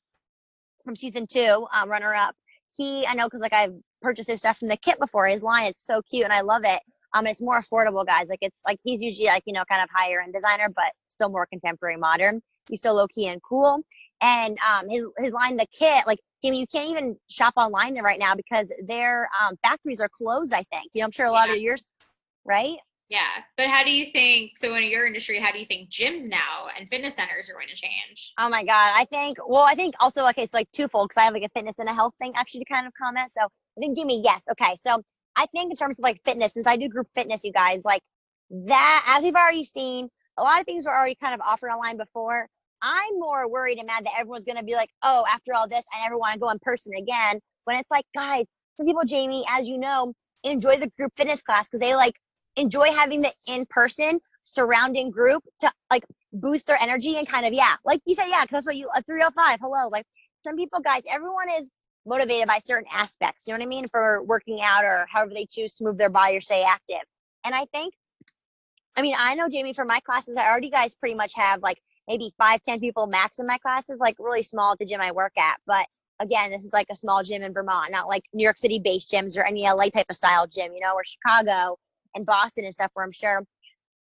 from 0.84 0.96
season 0.96 1.28
two, 1.28 1.68
um, 1.74 1.90
runner 1.90 2.14
up. 2.14 2.36
He, 2.76 3.06
I 3.06 3.14
know, 3.14 3.26
because 3.26 3.42
like 3.42 3.54
I've 3.54 3.74
purchased 4.02 4.30
his 4.30 4.40
stuff 4.40 4.58
from 4.58 4.68
the 4.68 4.78
kit 4.78 5.00
before. 5.00 5.28
His 5.28 5.44
line, 5.44 5.66
it's 5.66 5.86
so 5.86 6.02
cute 6.10 6.24
and 6.24 6.34
I 6.34 6.42
love 6.42 6.62
it. 6.66 6.80
Um, 7.14 7.26
it's 7.26 7.42
more 7.42 7.60
affordable, 7.60 8.06
guys. 8.06 8.30
Like 8.30 8.40
it's 8.42 8.58
like 8.66 8.80
he's 8.84 9.02
usually 9.02 9.28
like 9.28 9.44
you 9.46 9.54
know 9.54 9.64
kind 9.72 9.82
of 9.82 9.90
higher 9.94 10.22
end 10.22 10.34
designer, 10.34 10.68
but 10.74 10.92
still 11.08 11.30
more 11.30 11.46
contemporary, 11.46 11.98
modern. 11.98 12.42
He's 12.70 12.82
so 12.82 12.94
low 12.94 13.08
key 13.08 13.28
and 13.28 13.42
cool. 13.42 13.82
And 14.22 14.58
um, 14.70 14.90
his 14.90 15.08
his 15.18 15.32
line, 15.32 15.58
the 15.58 15.66
kit, 15.72 16.06
like 16.06 16.20
Jamie, 16.44 16.60
you 16.60 16.68
can't 16.68 16.90
even 16.90 17.18
shop 17.30 17.54
online 17.56 17.94
there 17.94 18.04
right 18.04 18.20
now 18.20 18.36
because 18.36 18.68
their 18.86 19.30
um, 19.42 19.56
factories 19.64 20.02
are 20.02 20.10
closed. 20.10 20.54
I 20.54 20.64
think. 20.72 20.92
You 20.94 21.02
know, 21.02 21.06
I'm 21.06 21.12
sure 21.12 21.26
a 21.26 21.32
lot 21.32 21.48
yeah. 21.48 21.56
of 21.56 21.62
yours, 21.62 21.84
right? 22.46 22.78
Yeah, 23.10 23.28
but 23.56 23.68
how 23.68 23.84
do 23.84 23.92
you 23.92 24.12
think? 24.12 24.58
So 24.58 24.76
in 24.76 24.84
your 24.84 25.08
industry, 25.08 25.40
how 25.40 25.52
do 25.52 25.60
you 25.60 25.66
think 25.66 25.90
gyms 25.90 26.24
now 26.24 26.68
and 26.78 26.90
fitness 26.90 27.16
centers 27.16 27.50
are 27.50 27.54
going 27.54 27.70
to 27.70 27.76
change? 27.76 28.34
Oh 28.38 28.50
my 28.50 28.64
god, 28.64 28.92
I 28.96 29.06
think. 29.06 29.38
Well, 29.48 29.64
I 29.64 29.76
think 29.76 29.96
also 30.02 30.28
okay, 30.30 30.46
so 30.46 30.58
like 30.58 30.70
twofold 30.74 31.10
because 31.10 31.22
I 31.22 31.26
have 31.26 31.34
like 31.34 31.44
a 31.44 31.50
fitness 31.56 31.80
and 31.80 31.88
a 31.88 31.94
health 31.94 32.14
thing 32.22 32.34
actually 32.36 32.62
to 32.62 32.66
kind 32.66 32.86
of 32.86 32.94
comment. 33.02 33.32
So 33.32 33.46
I 33.46 33.80
think 33.80 33.96
give 33.96 34.06
me 34.06 34.22
yes. 34.24 34.44
Okay, 34.52 34.76
so 34.78 35.02
I 35.38 35.46
think 35.54 35.72
in 35.72 35.78
terms 35.78 36.00
of 36.00 36.04
like 36.04 36.20
fitness, 36.26 36.54
since 36.54 36.68
I 36.68 36.76
do 36.76 36.90
group 36.90 37.08
fitness, 37.16 37.46
you 37.46 37.54
guys 37.54 37.84
like 37.86 38.02
that. 38.50 39.16
As 39.16 39.24
we've 39.24 39.36
already 39.36 39.64
seen, 39.64 40.10
a 40.38 40.44
lot 40.44 40.60
of 40.60 40.66
things 40.66 40.86
were 40.86 40.96
already 40.98 41.16
kind 41.16 41.34
of 41.34 41.42
offered 41.48 41.70
online 41.70 41.96
before. 41.96 42.48
I'm 42.82 43.20
more 43.20 43.50
worried 43.50 43.78
and 43.78 43.88
mad 43.88 44.06
that 44.06 44.14
everyone's 44.20 44.46
going 44.46 44.58
to 44.58 44.64
be 44.64 44.76
like, 44.76 44.90
oh, 45.04 45.26
after 45.32 45.54
all 45.56 45.68
this, 45.68 45.86
I 45.94 46.04
never 46.04 46.18
want 46.18 46.34
to 46.34 46.40
go 46.40 46.50
in 46.50 46.60
person 46.62 46.94
again. 46.96 47.40
When 47.64 47.78
it's 47.78 47.90
like, 47.90 48.06
guys, 48.14 48.46
some 48.78 48.86
people, 48.86 49.04
Jamie, 49.04 49.44
as 49.50 49.68
you 49.68 49.78
know, 49.78 50.14
enjoy 50.44 50.78
the 50.78 50.90
group 50.98 51.12
fitness 51.18 51.42
class 51.42 51.68
because 51.68 51.80
they 51.80 51.96
like 51.96 52.14
enjoy 52.58 52.92
having 52.92 53.22
the 53.22 53.32
in-person 53.48 54.20
surrounding 54.44 55.10
group 55.10 55.44
to 55.60 55.72
like 55.92 56.04
boost 56.34 56.68
their 56.68 56.78
energy 56.82 57.18
and 57.18 57.28
kind 57.28 57.46
of 57.46 57.54
yeah 57.54 57.76
like 57.86 58.02
you 58.06 58.16
said 58.16 58.28
yeah 58.28 58.42
because 58.42 58.58
that's 58.58 58.66
what 58.66 58.76
you 58.76 58.90
a 58.96 59.04
305 59.04 59.60
hello 59.62 59.90
like 59.90 60.06
some 60.46 60.56
people 60.56 60.80
guys 60.80 61.02
everyone 61.10 61.50
is 61.60 61.70
motivated 62.06 62.48
by 62.48 62.58
certain 62.60 62.88
aspects 62.94 63.46
you 63.46 63.54
know 63.54 63.60
what 63.60 63.66
i 63.66 63.70
mean 63.70 63.88
for 63.90 64.24
working 64.24 64.60
out 64.62 64.84
or 64.84 65.06
however 65.12 65.32
they 65.34 65.46
choose 65.46 65.76
to 65.76 65.84
move 65.84 65.98
their 65.98 66.10
body 66.10 66.38
or 66.38 66.42
stay 66.42 66.64
active. 66.64 67.04
And 67.44 67.54
i 67.54 67.66
think 67.74 67.94
i 68.96 69.02
mean 69.02 69.16
i 69.18 69.36
know 69.36 69.50
jamie 69.50 69.74
for 69.74 69.86
my 69.86 70.00
classes 70.00 70.38
i 70.38 70.48
already 70.48 70.70
guys 70.70 70.96
pretty 70.96 71.16
much 71.16 71.34
have 71.36 71.62
like 71.62 71.80
maybe 72.08 72.34
five 72.38 72.62
ten 72.64 72.80
people 72.80 73.08
max 73.08 73.40
in 73.40 73.46
my 73.48 73.58
classes 73.58 74.00
like 74.00 74.16
really 74.18 74.44
small 74.44 74.72
at 74.72 74.80
the 74.80 74.86
gym 74.86 75.02
i 75.02 75.12
work 75.12 75.34
at. 75.38 75.58
But 75.66 75.86
again 76.20 76.52
this 76.52 76.64
is 76.64 76.74
like 76.74 76.88
a 76.90 76.96
small 76.96 77.22
gym 77.22 77.44
in 77.44 77.54
vermont 77.54 77.92
not 77.92 78.08
like 78.08 78.24
new 78.34 78.44
york 78.44 78.58
city 78.58 78.80
based 78.80 79.12
gyms 79.12 79.38
or 79.38 79.44
any 79.44 79.64
la 79.70 79.84
type 79.84 80.06
of 80.10 80.16
style 80.16 80.48
gym 80.48 80.74
you 80.74 80.80
know 80.80 80.94
or 80.94 81.04
chicago 81.04 81.78
and 82.16 82.26
Boston 82.26 82.66
and 82.66 82.74
stuff 82.74 82.92
where 82.94 83.06
I'm 83.06 83.12
sure 83.12 83.44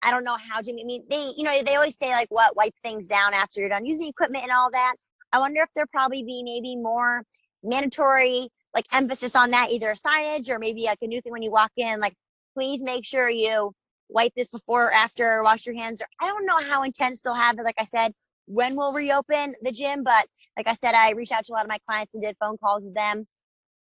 I 0.02 0.10
don't 0.10 0.24
know 0.24 0.36
how 0.36 0.62
Jimmy. 0.62 0.82
I 0.82 0.86
mean, 0.86 1.04
they 1.10 1.32
you 1.36 1.44
know 1.44 1.62
they 1.62 1.76
always 1.76 1.98
say 1.98 2.10
like 2.12 2.28
what 2.30 2.56
wipe 2.56 2.74
things 2.82 3.08
down 3.08 3.34
after 3.34 3.60
you're 3.60 3.68
done 3.68 3.84
using 3.84 4.08
equipment 4.08 4.44
and 4.44 4.52
all 4.52 4.70
that. 4.72 4.94
I 5.32 5.38
wonder 5.38 5.62
if 5.62 5.68
there 5.76 5.86
probably 5.86 6.22
be 6.22 6.42
maybe 6.42 6.76
more 6.76 7.22
mandatory 7.62 8.48
like 8.74 8.86
emphasis 8.92 9.36
on 9.36 9.50
that, 9.50 9.70
either 9.70 9.94
signage 9.94 10.48
or 10.48 10.58
maybe 10.58 10.84
like 10.84 10.98
a 11.02 11.06
new 11.06 11.20
thing 11.20 11.32
when 11.32 11.42
you 11.42 11.50
walk 11.50 11.72
in, 11.76 12.00
like 12.00 12.14
please 12.54 12.82
make 12.82 13.04
sure 13.04 13.28
you 13.28 13.72
wipe 14.08 14.32
this 14.36 14.48
before 14.48 14.86
or 14.86 14.92
after, 14.92 15.42
wash 15.42 15.66
your 15.66 15.74
hands. 15.74 16.00
Or 16.00 16.06
I 16.20 16.26
don't 16.26 16.46
know 16.46 16.58
how 16.58 16.82
intense 16.82 17.20
they'll 17.22 17.34
have 17.34 17.58
it. 17.58 17.64
Like 17.64 17.76
I 17.78 17.84
said, 17.84 18.12
when 18.46 18.76
we'll 18.76 18.92
reopen 18.92 19.54
the 19.62 19.72
gym, 19.72 20.02
but 20.02 20.26
like 20.56 20.66
I 20.66 20.74
said, 20.74 20.94
I 20.94 21.12
reached 21.12 21.32
out 21.32 21.44
to 21.46 21.52
a 21.52 21.54
lot 21.54 21.64
of 21.64 21.68
my 21.68 21.78
clients 21.88 22.14
and 22.14 22.22
did 22.22 22.36
phone 22.40 22.58
calls 22.58 22.84
with 22.84 22.94
them 22.94 23.26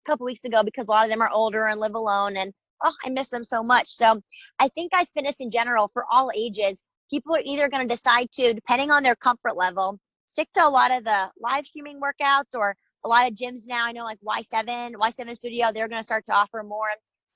a 0.05 0.09
couple 0.09 0.25
weeks 0.25 0.43
ago 0.45 0.63
because 0.63 0.85
a 0.87 0.91
lot 0.91 1.05
of 1.05 1.11
them 1.11 1.21
are 1.21 1.29
older 1.31 1.67
and 1.67 1.79
live 1.79 1.95
alone 1.95 2.37
and 2.37 2.51
oh, 2.85 2.93
I 3.05 3.09
miss 3.09 3.29
them 3.29 3.43
so 3.43 3.61
much. 3.63 3.89
So 3.89 4.21
I 4.59 4.69
think 4.69 4.91
guys 4.91 5.09
fitness 5.09 5.37
in 5.39 5.51
general 5.51 5.89
for 5.91 6.05
all 6.09 6.31
ages, 6.35 6.81
people 7.09 7.35
are 7.35 7.41
either 7.43 7.67
going 7.67 7.85
to 7.85 7.93
decide 7.93 8.31
to, 8.33 8.53
depending 8.53 8.91
on 8.91 9.03
their 9.03 9.15
comfort 9.15 9.57
level, 9.57 9.99
stick 10.27 10.49
to 10.53 10.65
a 10.65 10.69
lot 10.69 10.91
of 10.91 11.03
the 11.03 11.29
live 11.41 11.65
streaming 11.65 11.99
workouts 11.99 12.55
or 12.55 12.75
a 13.03 13.07
lot 13.07 13.27
of 13.27 13.35
gyms 13.35 13.63
now. 13.67 13.85
I 13.85 13.91
know 13.91 14.03
like 14.03 14.19
Y7, 14.25 14.93
Y7 14.93 15.35
Studio, 15.35 15.67
they're 15.73 15.87
going 15.87 15.99
to 15.99 16.05
start 16.05 16.25
to 16.27 16.33
offer 16.33 16.63
more 16.63 16.87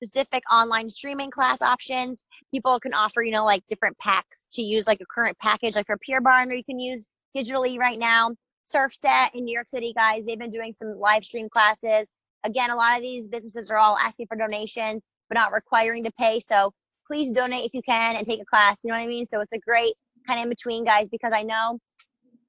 specific 0.01 0.43
online 0.51 0.89
streaming 0.89 1.29
class 1.29 1.61
options. 1.61 2.23
People 2.53 2.79
can 2.79 2.93
offer, 2.93 3.21
you 3.21 3.31
know, 3.31 3.45
like 3.45 3.63
different 3.67 3.97
packs 3.97 4.47
to 4.53 4.61
use 4.61 4.87
like 4.87 5.01
a 5.01 5.05
current 5.05 5.37
package, 5.39 5.75
like 5.75 5.87
for 5.87 5.97
Pure 5.97 6.21
Barre, 6.21 6.47
or 6.47 6.53
you 6.53 6.63
can 6.63 6.79
use 6.79 7.07
digitally 7.35 7.77
right 7.77 7.99
now. 7.99 8.31
Surfset 8.63 9.33
in 9.33 9.45
New 9.45 9.53
York 9.53 9.69
City, 9.69 9.93
guys, 9.95 10.23
they've 10.25 10.39
been 10.39 10.49
doing 10.49 10.73
some 10.73 10.99
live 10.99 11.23
stream 11.23 11.49
classes. 11.49 12.11
Again, 12.45 12.69
a 12.69 12.75
lot 12.75 12.95
of 12.95 13.01
these 13.01 13.27
businesses 13.27 13.69
are 13.71 13.77
all 13.77 13.97
asking 13.97 14.27
for 14.27 14.37
donations 14.37 15.05
but 15.29 15.35
not 15.35 15.53
requiring 15.53 16.03
to 16.03 16.11
pay. 16.19 16.39
So 16.39 16.73
please 17.07 17.31
donate 17.31 17.65
if 17.65 17.73
you 17.73 17.81
can 17.81 18.15
and 18.15 18.27
take 18.27 18.41
a 18.41 18.45
class. 18.45 18.81
You 18.83 18.91
know 18.91 18.97
what 18.97 19.03
I 19.03 19.07
mean? 19.07 19.25
So 19.25 19.39
it's 19.41 19.53
a 19.53 19.59
great 19.59 19.93
kind 20.27 20.39
of 20.39 20.43
in 20.43 20.49
between, 20.49 20.83
guys, 20.83 21.07
because 21.09 21.31
I 21.33 21.43
know 21.43 21.79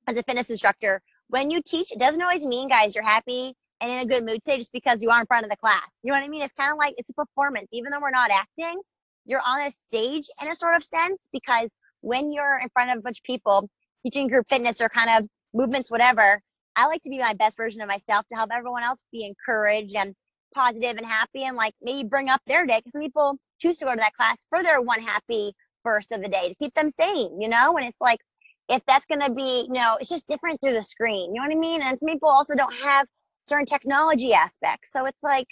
as 0.06 0.16
a 0.16 0.22
fitness 0.22 0.50
instructor, 0.50 1.00
when 1.28 1.50
you 1.50 1.62
teach, 1.64 1.92
it 1.92 1.98
doesn't 1.98 2.20
always 2.20 2.44
mean, 2.44 2.68
guys, 2.68 2.94
you're 2.94 3.04
happy 3.04 3.54
and 3.80 3.90
in 3.90 3.98
a 4.00 4.06
good 4.06 4.24
mood 4.24 4.42
today 4.42 4.58
just 4.58 4.72
because 4.72 5.02
you 5.02 5.10
are 5.10 5.20
in 5.20 5.26
front 5.26 5.44
of 5.44 5.50
the 5.50 5.56
class. 5.56 5.86
You 6.02 6.12
know 6.12 6.18
what 6.18 6.24
I 6.24 6.28
mean? 6.28 6.42
It's 6.42 6.52
kind 6.52 6.72
of 6.72 6.78
like 6.78 6.94
it's 6.98 7.10
a 7.10 7.14
performance. 7.14 7.68
Even 7.72 7.92
though 7.92 8.00
we're 8.00 8.10
not 8.10 8.30
acting, 8.30 8.80
you're 9.24 9.40
on 9.46 9.60
a 9.66 9.70
stage 9.70 10.28
in 10.42 10.48
a 10.48 10.54
sort 10.54 10.76
of 10.76 10.82
sense 10.82 11.28
because 11.32 11.74
when 12.00 12.32
you're 12.32 12.58
in 12.58 12.68
front 12.70 12.90
of 12.90 12.98
a 12.98 13.00
bunch 13.00 13.18
of 13.18 13.24
people 13.24 13.68
teaching 14.02 14.28
group 14.28 14.46
fitness 14.48 14.80
or 14.80 14.88
kind 14.88 15.10
of 15.10 15.28
movements, 15.54 15.90
whatever, 15.90 16.40
I 16.76 16.86
like 16.86 17.02
to 17.02 17.10
be 17.10 17.18
my 17.18 17.34
best 17.34 17.56
version 17.56 17.80
of 17.82 17.88
myself 17.88 18.26
to 18.28 18.36
help 18.36 18.50
everyone 18.52 18.82
else 18.82 19.04
be 19.12 19.26
encouraged 19.26 19.94
and 19.96 20.14
positive 20.54 20.96
and 20.96 21.06
happy 21.06 21.44
and 21.44 21.56
like 21.56 21.74
maybe 21.82 22.08
bring 22.08 22.28
up 22.28 22.40
their 22.46 22.66
day 22.66 22.78
because 22.78 22.92
some 22.92 23.02
people 23.02 23.38
choose 23.60 23.78
to 23.78 23.84
go 23.84 23.92
to 23.92 23.98
that 23.98 24.14
class 24.14 24.36
for 24.48 24.62
their 24.62 24.80
one 24.80 25.00
happy 25.00 25.52
burst 25.84 26.12
of 26.12 26.22
the 26.22 26.28
day 26.28 26.48
to 26.48 26.54
keep 26.54 26.74
them 26.74 26.90
sane, 26.90 27.40
you 27.40 27.48
know? 27.48 27.76
And 27.76 27.86
it's 27.86 28.00
like, 28.00 28.20
if 28.68 28.82
that's 28.86 29.06
going 29.06 29.20
to 29.20 29.32
be, 29.32 29.66
you 29.66 29.72
know, 29.72 29.96
it's 30.00 30.08
just 30.08 30.28
different 30.28 30.60
through 30.60 30.74
the 30.74 30.82
screen, 30.82 31.34
you 31.34 31.40
know 31.40 31.48
what 31.48 31.56
I 31.56 31.58
mean? 31.58 31.82
And 31.82 31.98
some 31.98 32.08
people 32.08 32.28
also 32.28 32.54
don't 32.54 32.74
have 32.78 33.06
certain 33.42 33.66
technology 33.66 34.32
aspects. 34.32 34.92
So 34.92 35.06
it's 35.06 35.22
like, 35.22 35.48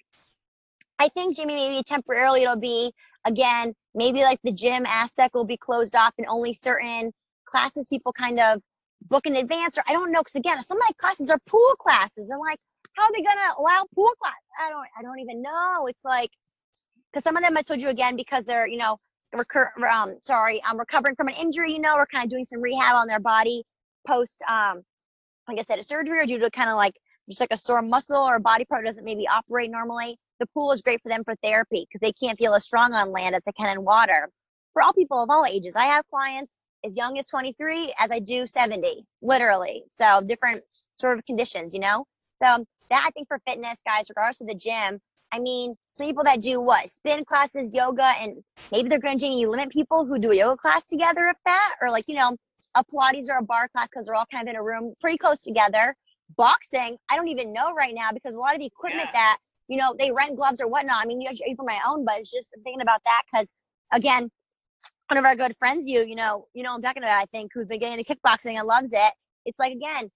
I 0.99 1.09
think 1.09 1.37
Jimmy, 1.37 1.55
maybe 1.55 1.83
temporarily 1.83 2.43
it'll 2.43 2.57
be 2.57 2.93
again, 3.25 3.75
maybe 3.95 4.23
like 4.23 4.39
the 4.43 4.53
gym 4.53 4.87
aspect 4.87 5.35
will 5.35 5.45
be 5.45 5.57
closed 5.57 5.95
off 5.97 6.15
and 6.19 6.27
only 6.29 6.55
certain 6.55 7.13
classes 7.45 7.89
people 7.89 8.13
kind 8.13 8.39
of 8.41 8.61
book 9.03 9.27
in 9.27 9.37
advance 9.37 9.79
or 9.79 9.85
I 9.87 9.93
don't 9.93 10.11
know 10.11 10.21
because 10.21 10.35
again 10.35 10.63
some 10.63 10.77
of 10.77 10.83
my 10.87 10.91
classes 10.99 11.31
are 11.31 11.39
pool 11.49 11.77
classes 11.79 12.29
and 12.29 12.41
like 12.41 12.59
how 12.99 13.05
are 13.05 13.13
they 13.15 13.23
gonna 13.23 13.55
allow 13.59 13.85
pool 13.95 14.11
class? 14.21 14.35
I 14.61 14.71
don't 14.71 14.87
I 14.99 15.03
don't 15.03 15.21
even 15.21 15.41
know. 15.41 15.87
It's 15.87 16.05
like 16.05 16.31
because 17.13 17.23
some 17.23 17.37
of 17.37 17.43
them 17.43 17.57
I 17.57 17.63
told 17.63 17.81
you 17.81 17.89
again 17.89 18.17
because 18.17 18.45
they're 18.45 18.69
you 18.69 18.79
know 18.79 18.99
recur 19.35 19.71
um 19.89 20.17
sorry 20.21 20.61
I'm 20.65 20.79
recovering 20.79 21.15
from 21.15 21.29
an 21.29 21.35
injury 21.35 21.73
you 21.73 21.81
know 21.81 21.95
we're 21.97 22.07
kind 22.07 22.25
of 22.25 22.31
doing 22.31 22.45
some 22.45 22.61
rehab 22.61 22.95
on 22.95 23.07
their 23.07 23.21
body 23.21 23.63
post 24.07 24.43
um 24.49 24.81
like 25.47 25.59
I 25.59 25.63
said 25.63 25.79
a 25.79 25.83
surgery 25.83 26.19
or 26.19 26.27
due 26.27 26.39
to 26.39 26.51
kind 26.51 26.71
of 26.71 26.77
like 26.77 26.95
just 27.29 27.41
like 27.41 27.53
a 27.53 27.57
sore 27.57 27.83
muscle 27.83 28.17
or 28.17 28.37
a 28.37 28.41
body 28.41 28.65
part 28.65 28.85
doesn't 28.85 29.05
maybe 29.05 29.29
operate 29.29 29.71
normally. 29.71 30.17
The 30.41 30.47
pool 30.55 30.73
is 30.73 30.83
great 30.83 31.03
for 31.03 31.11
them 31.11 31.25
for 31.25 31.35
therapy 31.43 31.87
because 31.87 32.01
they 32.01 32.13
can't 32.13 32.39
feel 32.39 32.55
as 32.55 32.65
strong 32.65 32.95
on 32.95 33.13
land 33.13 33.35
as 33.35 33.43
they 33.45 33.53
can 33.53 33.77
in 33.77 33.85
water. 33.85 34.31
For 34.73 34.83
all 34.83 34.93
people 34.93 35.23
of 35.23 35.29
all 35.29 35.45
ages, 35.45 35.77
I 35.77 35.85
have 35.85 36.05
clients 36.13 36.55
as 36.85 36.97
young 36.97 37.19
as 37.19 37.27
23 37.27 37.93
as 37.99 38.09
I 38.11 38.21
do 38.21 38.47
70, 38.47 39.05
literally. 39.21 39.83
So 39.91 40.23
different 40.27 40.63
sort 40.95 41.19
of 41.19 41.27
conditions, 41.27 41.75
you 41.75 41.81
know? 41.81 42.07
So 42.43 42.47
um, 42.47 42.65
that 42.91 43.05
I 43.07 43.11
think 43.11 43.29
for 43.29 43.41
fitness, 43.47 43.81
guys, 43.85 44.07
regardless 44.09 44.41
of 44.41 44.47
the 44.47 44.55
gym, 44.55 45.01
I 45.33 45.39
mean, 45.39 45.75
some 45.91 46.07
people 46.07 46.25
that 46.25 46.41
do 46.41 46.61
what? 46.61 46.89
Spin 46.89 47.25
classes, 47.25 47.71
yoga, 47.75 48.13
and 48.21 48.43
maybe 48.71 48.89
they're 48.89 48.99
going 48.99 49.19
to 49.19 49.27
you 49.27 49.51
limit 49.51 49.71
people 49.71 50.07
who 50.07 50.19
do 50.19 50.31
a 50.31 50.37
yoga 50.37 50.57
class 50.57 50.85
together, 50.85 51.29
if 51.29 51.37
that, 51.45 51.75
or 51.83 51.91
like, 51.91 52.05
you 52.09 52.15
know, 52.15 52.37
a 52.75 52.85
Pilates 52.85 53.29
or 53.29 53.39
a 53.39 53.43
bar 53.43 53.69
class 53.69 53.89
because 53.93 54.07
they're 54.07 54.15
all 54.15 54.27
kind 54.31 54.49
of 54.49 54.53
in 54.53 54.59
a 54.59 54.63
room 54.63 54.95
pretty 55.01 55.19
close 55.19 55.41
together. 55.41 55.95
Boxing, 56.37 56.97
I 57.11 57.17
don't 57.17 57.29
even 57.29 57.53
know 57.53 57.73
right 57.75 57.95
now 57.95 58.13
because 58.13 58.35
a 58.35 58.39
lot 58.39 58.55
of 58.55 58.61
the 58.61 58.67
equipment 58.67 59.09
Yeah. 59.13 59.21
that, 59.21 59.39
you 59.69 59.77
know, 59.79 59.95
they 59.99 60.13
rent 60.13 60.37
gloves 60.37 60.61
or 60.61 60.69
whatnot. 60.69 61.03
I 61.03 61.07
mean, 61.07 61.21
you 61.21 61.29
for 61.57 61.65
my 61.65 61.81
own, 61.87 62.05
but 62.05 62.19
it's 62.19 62.31
just 62.31 62.51
thinking 62.65 62.83
about 62.83 63.01
that 63.07 63.23
because, 63.31 63.51
again, 63.93 64.31
one 65.11 65.19
of 65.19 65.25
our 65.25 65.35
good 65.35 65.57
friends, 65.59 65.87
you, 65.87 66.05
you 66.05 66.15
know, 66.15 66.47
you 66.55 66.63
know, 66.63 66.75
I'm 66.75 66.83
talking 66.83 67.03
about, 67.03 67.19
I 67.19 67.25
think, 67.33 67.51
who's 67.55 67.67
been 67.67 67.81
getting 67.81 67.99
into 67.99 68.15
kickboxing 68.15 68.59
and 68.59 68.67
loves 68.67 68.93
it. 68.93 69.13
It's 69.47 69.59
like, 69.59 69.73
again, 69.73 70.11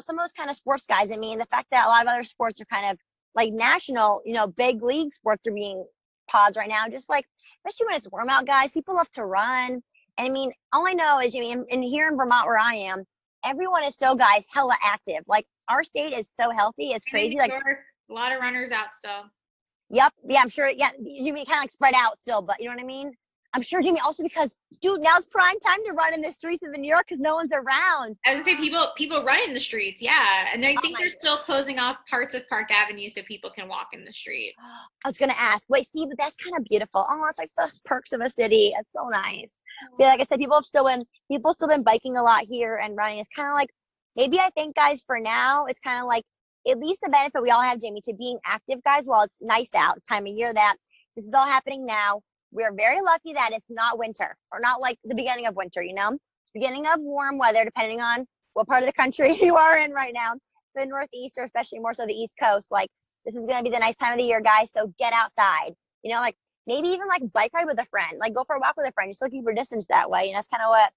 some 0.00 0.18
of 0.18 0.22
those 0.22 0.32
kind 0.32 0.50
of 0.50 0.56
sports 0.56 0.86
guys, 0.86 1.10
I 1.10 1.16
mean, 1.16 1.38
the 1.38 1.46
fact 1.46 1.68
that 1.70 1.86
a 1.86 1.88
lot 1.88 2.02
of 2.02 2.08
other 2.08 2.24
sports 2.24 2.60
are 2.60 2.66
kind 2.66 2.90
of 2.90 2.98
like 3.34 3.52
national, 3.52 4.22
you 4.24 4.34
know, 4.34 4.46
big 4.46 4.82
league 4.82 5.14
sports 5.14 5.46
are 5.46 5.52
being 5.52 5.84
paused 6.30 6.56
right 6.56 6.68
now. 6.68 6.88
Just 6.88 7.08
like, 7.08 7.24
especially 7.66 7.86
when 7.86 7.96
it's 7.96 8.10
warm 8.10 8.28
out, 8.28 8.46
guys, 8.46 8.72
people 8.72 8.94
love 8.94 9.10
to 9.12 9.24
run. 9.24 9.82
And 10.18 10.26
I 10.26 10.28
mean, 10.28 10.52
all 10.72 10.86
I 10.86 10.94
know 10.94 11.20
is, 11.20 11.34
I 11.36 11.40
mean, 11.40 11.64
and 11.70 11.84
here 11.84 12.08
in 12.08 12.16
Vermont 12.16 12.46
where 12.46 12.58
I 12.58 12.74
am, 12.74 13.04
everyone 13.44 13.84
is 13.84 13.94
still, 13.94 14.14
guys, 14.14 14.46
hella 14.52 14.74
active. 14.82 15.22
Like 15.26 15.46
our 15.68 15.84
state 15.84 16.16
is 16.16 16.30
so 16.34 16.50
healthy, 16.50 16.90
it's 16.90 17.04
crazy. 17.04 17.36
Like, 17.36 17.52
a 17.52 18.12
lot 18.12 18.32
of 18.32 18.40
runners 18.40 18.70
out 18.72 18.88
still. 18.98 19.30
yep, 19.90 20.12
yeah, 20.28 20.40
I'm 20.40 20.48
sure. 20.48 20.68
Yeah, 20.68 20.90
you 21.00 21.32
mean 21.32 21.46
kind 21.46 21.58
of 21.58 21.62
like 21.62 21.72
spread 21.72 21.94
out 21.96 22.18
still, 22.22 22.42
but 22.42 22.58
you 22.58 22.66
know 22.66 22.74
what 22.74 22.82
I 22.82 22.86
mean? 22.86 23.12
I'm 23.54 23.62
sure, 23.62 23.80
Jamie, 23.80 24.00
also 24.00 24.22
because, 24.22 24.54
dude, 24.82 25.02
now's 25.02 25.24
prime 25.24 25.58
time 25.60 25.78
to 25.86 25.92
run 25.92 26.12
in 26.12 26.20
the 26.20 26.30
streets 26.30 26.62
of 26.62 26.78
New 26.78 26.88
York 26.88 27.06
because 27.08 27.18
no 27.18 27.34
one's 27.34 27.50
around. 27.52 28.18
I 28.26 28.34
would 28.34 28.44
say 28.44 28.56
people 28.56 28.88
people 28.94 29.24
run 29.24 29.40
in 29.46 29.54
the 29.54 29.60
streets, 29.60 30.02
yeah, 30.02 30.48
and 30.52 30.64
I 30.64 30.74
Oh 30.76 30.80
think 30.82 30.94
my 30.94 31.00
they're 31.00 31.08
still 31.08 31.38
closing 31.38 31.78
off 31.78 31.96
parts 32.10 32.34
of 32.34 32.46
Park 32.48 32.70
Avenue 32.70 33.08
so 33.08 33.22
people 33.22 33.50
can 33.50 33.66
walk 33.66 33.88
in 33.94 34.04
the 34.04 34.12
street. 34.12 34.54
I 35.04 35.08
was 35.08 35.16
gonna 35.16 35.34
ask. 35.38 35.66
Wait, 35.70 35.86
see, 35.86 36.04
but 36.04 36.18
that's 36.18 36.36
kind 36.36 36.56
of 36.58 36.64
beautiful. 36.64 37.06
Oh, 37.08 37.26
it's 37.26 37.38
like 37.38 37.50
the 37.56 37.70
perks 37.86 38.12
of 38.12 38.20
a 38.20 38.28
city. 38.28 38.72
It's 38.78 38.90
so 38.94 39.08
nice. 39.08 39.60
Yeah, 39.98 40.08
like 40.08 40.20
I 40.20 40.24
said, 40.24 40.38
people 40.38 40.56
have 40.56 40.66
still 40.66 40.84
been 40.84 41.02
people 41.30 41.54
still 41.54 41.68
been 41.68 41.82
biking 41.82 42.18
a 42.18 42.22
lot 42.22 42.44
here 42.44 42.76
and 42.76 42.96
running. 42.96 43.18
It's 43.18 43.30
kind 43.34 43.48
of 43.48 43.54
like 43.54 43.70
maybe 44.14 44.38
I 44.38 44.50
think, 44.50 44.76
guys, 44.76 45.02
for 45.06 45.18
now, 45.18 45.64
it's 45.64 45.80
kind 45.80 46.00
of 46.00 46.06
like 46.06 46.24
at 46.70 46.78
least 46.78 47.00
the 47.02 47.10
benefit 47.10 47.40
we 47.40 47.50
all 47.50 47.62
have, 47.62 47.80
Jamie, 47.80 48.02
to 48.04 48.12
being 48.12 48.38
active, 48.44 48.84
guys. 48.84 49.06
While 49.06 49.22
it's 49.22 49.34
nice 49.40 49.74
out, 49.74 50.04
time 50.06 50.26
of 50.26 50.32
year 50.34 50.52
that 50.52 50.76
this 51.16 51.26
is 51.26 51.32
all 51.32 51.46
happening 51.46 51.86
now. 51.86 52.20
We're 52.52 52.72
very 52.72 53.00
lucky 53.00 53.34
that 53.34 53.50
it's 53.52 53.70
not 53.70 53.98
winter 53.98 54.36
or 54.52 54.60
not 54.60 54.80
like 54.80 54.98
the 55.04 55.14
beginning 55.14 55.46
of 55.46 55.56
winter. 55.56 55.82
You 55.82 55.94
know, 55.94 56.10
it's 56.12 56.50
beginning 56.54 56.86
of 56.86 57.00
warm 57.00 57.38
weather, 57.38 57.64
depending 57.64 58.00
on 58.00 58.26
what 58.54 58.66
part 58.66 58.82
of 58.82 58.86
the 58.86 58.92
country 58.92 59.36
you 59.42 59.56
are 59.56 59.78
in 59.78 59.92
right 59.92 60.12
now. 60.14 60.34
The 60.74 60.86
Northeast, 60.86 61.36
or 61.38 61.44
especially 61.44 61.80
more 61.80 61.94
so 61.94 62.06
the 62.06 62.12
East 62.14 62.34
Coast, 62.40 62.68
like 62.70 62.88
this 63.24 63.34
is 63.34 63.46
going 63.46 63.58
to 63.58 63.64
be 63.64 63.74
the 63.74 63.80
nice 63.80 63.96
time 63.96 64.12
of 64.12 64.18
the 64.18 64.24
year, 64.24 64.40
guys. 64.40 64.72
So 64.72 64.92
get 64.98 65.12
outside. 65.12 65.72
You 66.02 66.12
know, 66.12 66.20
like 66.20 66.36
maybe 66.66 66.88
even 66.88 67.08
like 67.08 67.22
bike 67.32 67.50
ride 67.54 67.66
with 67.66 67.80
a 67.80 67.86
friend, 67.86 68.18
like 68.20 68.34
go 68.34 68.44
for 68.44 68.56
a 68.56 68.60
walk 68.60 68.74
with 68.76 68.88
a 68.88 68.92
friend. 68.92 69.08
You 69.08 69.14
still 69.14 69.26
looking 69.26 69.42
your 69.42 69.54
distance 69.54 69.86
that 69.88 70.08
way. 70.08 70.28
And 70.28 70.36
that's 70.36 70.48
kind 70.48 70.62
of 70.62 70.68
what 70.68 70.92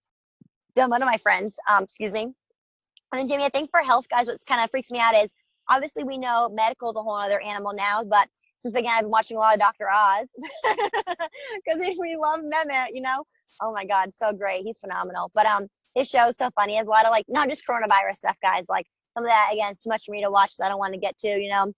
done 0.76 0.90
one 0.90 1.02
of 1.02 1.08
my 1.08 1.18
friends. 1.18 1.58
Um, 1.70 1.84
excuse 1.84 2.12
me. 2.12 2.24
And 3.12 3.20
then 3.20 3.28
Jamie, 3.28 3.44
I 3.44 3.50
think 3.50 3.70
for 3.72 3.82
health, 3.82 4.06
guys, 4.10 4.28
what's 4.28 4.44
kind 4.44 4.62
of 4.64 4.70
freaks 4.70 4.92
me 4.92 5.00
out 5.00 5.16
is 5.16 5.30
obviously 5.70 6.04
we 6.04 6.18
know 6.18 6.50
medical 6.50 6.92
is 6.92 6.98
a 6.98 7.02
whole 7.02 7.16
other 7.16 7.42
animal 7.42 7.74
now, 7.74 8.04
but 8.04 8.28
since 8.62 8.76
again 8.76 8.92
I've 8.94 9.02
been 9.02 9.10
watching 9.10 9.38
a 9.38 9.40
lot 9.40 9.54
of 9.54 9.60
Dr. 9.60 9.88
Oz 9.92 10.28
because 11.66 11.82
we 12.00 12.16
love 12.16 12.42
Mehmet, 12.42 12.88
you 12.94 13.02
know. 13.02 13.24
Oh 13.62 13.74
my 13.74 13.86
God, 13.86 14.14
so 14.14 14.32
great. 14.32 14.64
He's 14.64 14.78
phenomenal. 14.78 15.32
But 15.34 15.46
um, 15.46 15.68
his 15.96 16.08
show 16.08 16.28
is 16.28 16.38
so 16.38 16.50
funny. 16.56 16.74
He 16.74 16.78
has 16.78 16.88
a 16.88 16.90
lot 16.90 17.06
of 17.06 17.12
like 17.12 17.26
not 17.28 17.50
just 17.50 17.64
coronavirus 17.68 18.16
stuff, 18.16 18.38
guys. 18.42 18.66
Like 18.70 18.86
some 19.14 19.24
of 19.24 19.30
that 19.30 19.50
again 19.52 19.72
is 19.72 19.78
too 19.78 19.90
much 19.90 20.04
for 20.06 20.12
me 20.12 20.22
to 20.22 20.32
watch, 20.32 20.54
so 20.54 20.64
I 20.64 20.70
don't 20.70 20.80
want 20.80 20.94
to 20.94 21.00
get 21.00 21.18
to, 21.20 21.28
you 21.28 21.50
know, 21.50 21.74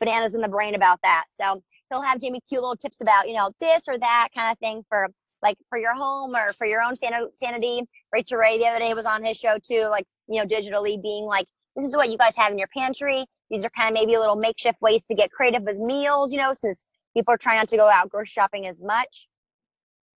bananas 0.00 0.34
in 0.34 0.40
the 0.40 0.48
brain 0.48 0.74
about 0.74 0.98
that. 1.02 1.24
So 1.30 1.62
he'll 1.90 2.02
have 2.02 2.20
Jamie 2.20 2.40
cute 2.48 2.60
little 2.60 2.76
tips 2.76 3.00
about, 3.00 3.28
you 3.28 3.34
know, 3.34 3.50
this 3.60 3.84
or 3.88 3.98
that 3.98 4.28
kind 4.34 4.50
of 4.50 4.58
thing 4.58 4.84
for 4.88 5.08
like 5.42 5.56
for 5.68 5.78
your 5.78 5.94
home 5.94 6.34
or 6.34 6.52
for 6.54 6.66
your 6.66 6.82
own 6.82 6.96
san- 6.96 7.28
sanity. 7.34 7.82
Rachael 8.12 8.38
Ray 8.38 8.58
the 8.58 8.66
other 8.66 8.78
day 8.78 8.94
was 8.94 9.06
on 9.06 9.24
his 9.24 9.36
show 9.36 9.58
too, 9.62 9.86
like, 9.90 10.06
you 10.28 10.40
know, 10.40 10.46
digitally 10.46 11.00
being 11.02 11.24
like, 11.24 11.46
this 11.76 11.86
is 11.86 11.96
what 11.96 12.10
you 12.10 12.18
guys 12.18 12.36
have 12.36 12.52
in 12.52 12.58
your 12.58 12.68
pantry. 12.76 13.24
These 13.52 13.66
are 13.66 13.70
kind 13.70 13.90
of 13.90 13.94
maybe 13.94 14.14
a 14.14 14.18
little 14.18 14.34
makeshift 14.34 14.80
ways 14.80 15.04
to 15.04 15.14
get 15.14 15.30
creative 15.30 15.62
with 15.62 15.76
meals, 15.76 16.32
you 16.32 16.38
know, 16.38 16.54
since 16.54 16.86
people 17.14 17.34
are 17.34 17.38
trying 17.38 17.58
not 17.58 17.68
to 17.68 17.76
go 17.76 17.88
out 17.88 18.08
grocery 18.08 18.26
shopping 18.26 18.66
as 18.66 18.80
much. 18.80 19.28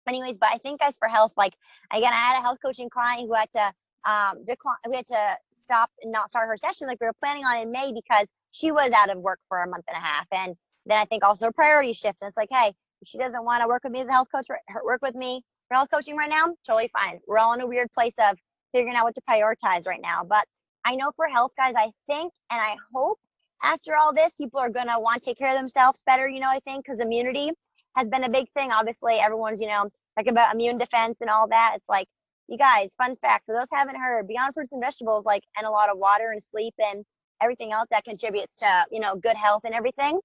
Anyways, 0.08 0.38
but 0.38 0.48
I 0.52 0.58
think 0.58 0.80
guys 0.80 0.94
for 0.98 1.06
health, 1.06 1.32
like 1.36 1.52
again, 1.92 2.12
I 2.12 2.16
had 2.16 2.38
a 2.38 2.42
health 2.42 2.58
coaching 2.64 2.88
client 2.88 3.28
who 3.28 3.34
had 3.34 3.50
to 3.52 3.72
um 4.10 4.44
decline 4.46 4.76
we 4.88 4.96
had 4.96 5.06
to 5.06 5.36
stop 5.52 5.90
and 6.02 6.12
not 6.12 6.30
start 6.30 6.48
her 6.48 6.56
session 6.56 6.86
like 6.86 6.98
we 7.00 7.06
were 7.06 7.12
planning 7.22 7.44
on 7.44 7.58
in 7.58 7.70
May 7.70 7.92
because 7.92 8.26
she 8.52 8.72
was 8.72 8.90
out 8.92 9.10
of 9.10 9.18
work 9.18 9.40
for 9.48 9.62
a 9.62 9.68
month 9.68 9.84
and 9.88 9.96
a 9.96 10.00
half. 10.00 10.26
And 10.32 10.56
then 10.86 10.98
I 10.98 11.04
think 11.04 11.22
also 11.22 11.48
a 11.48 11.52
priority 11.52 11.92
shift. 11.92 12.22
And 12.22 12.28
it's 12.28 12.36
like, 12.36 12.48
hey, 12.50 12.72
if 13.02 13.08
she 13.08 13.18
doesn't 13.18 13.44
want 13.44 13.62
to 13.62 13.68
work 13.68 13.84
with 13.84 13.92
me 13.92 14.00
as 14.00 14.08
a 14.08 14.12
health 14.12 14.28
coach, 14.34 14.46
or 14.48 14.58
work 14.84 15.02
with 15.02 15.14
me 15.14 15.42
for 15.68 15.74
health 15.74 15.88
coaching 15.92 16.16
right 16.16 16.30
now, 16.30 16.54
totally 16.66 16.90
fine. 16.96 17.20
We're 17.26 17.38
all 17.38 17.52
in 17.52 17.60
a 17.60 17.66
weird 17.66 17.92
place 17.92 18.14
of 18.18 18.38
figuring 18.72 18.96
out 18.96 19.04
what 19.04 19.14
to 19.16 19.22
prioritize 19.28 19.86
right 19.86 20.00
now. 20.00 20.24
But 20.24 20.46
I 20.84 20.94
know 20.94 21.10
for 21.16 21.26
health, 21.26 21.50
guys, 21.56 21.74
I 21.76 21.90
think 22.08 22.32
and 22.50 22.60
I 22.60 22.76
hope 22.94 23.18
after 23.62 23.96
all 23.96 24.12
this, 24.12 24.36
people 24.36 24.60
are 24.60 24.70
going 24.70 24.88
to 24.88 24.98
want 24.98 25.22
to 25.22 25.30
take 25.30 25.38
care 25.38 25.50
of 25.50 25.56
themselves 25.56 26.02
better, 26.06 26.28
you 26.28 26.40
know, 26.40 26.50
I 26.50 26.60
think, 26.60 26.84
because 26.84 27.00
immunity 27.00 27.50
has 27.96 28.08
been 28.08 28.24
a 28.24 28.28
big 28.28 28.46
thing. 28.52 28.70
Obviously, 28.70 29.14
everyone's, 29.14 29.60
you 29.60 29.68
know, 29.68 29.90
talking 30.16 30.32
about 30.32 30.54
immune 30.54 30.78
defense 30.78 31.16
and 31.20 31.30
all 31.30 31.48
that. 31.48 31.72
It's 31.76 31.88
like, 31.88 32.06
you 32.48 32.58
guys, 32.58 32.90
fun 32.98 33.16
fact 33.16 33.46
for 33.46 33.54
those 33.54 33.68
haven't 33.72 33.96
heard, 33.96 34.28
beyond 34.28 34.54
fruits 34.54 34.72
and 34.72 34.82
vegetables, 34.82 35.24
like, 35.24 35.42
and 35.56 35.66
a 35.66 35.70
lot 35.70 35.90
of 35.90 35.98
water 35.98 36.30
and 36.30 36.42
sleep 36.42 36.74
and 36.78 37.04
everything 37.42 37.72
else 37.72 37.88
that 37.90 38.04
contributes 38.04 38.56
to, 38.56 38.84
you 38.90 39.00
know, 39.00 39.16
good 39.16 39.36
health 39.36 39.62
and 39.64 39.74
everything. 39.74 40.20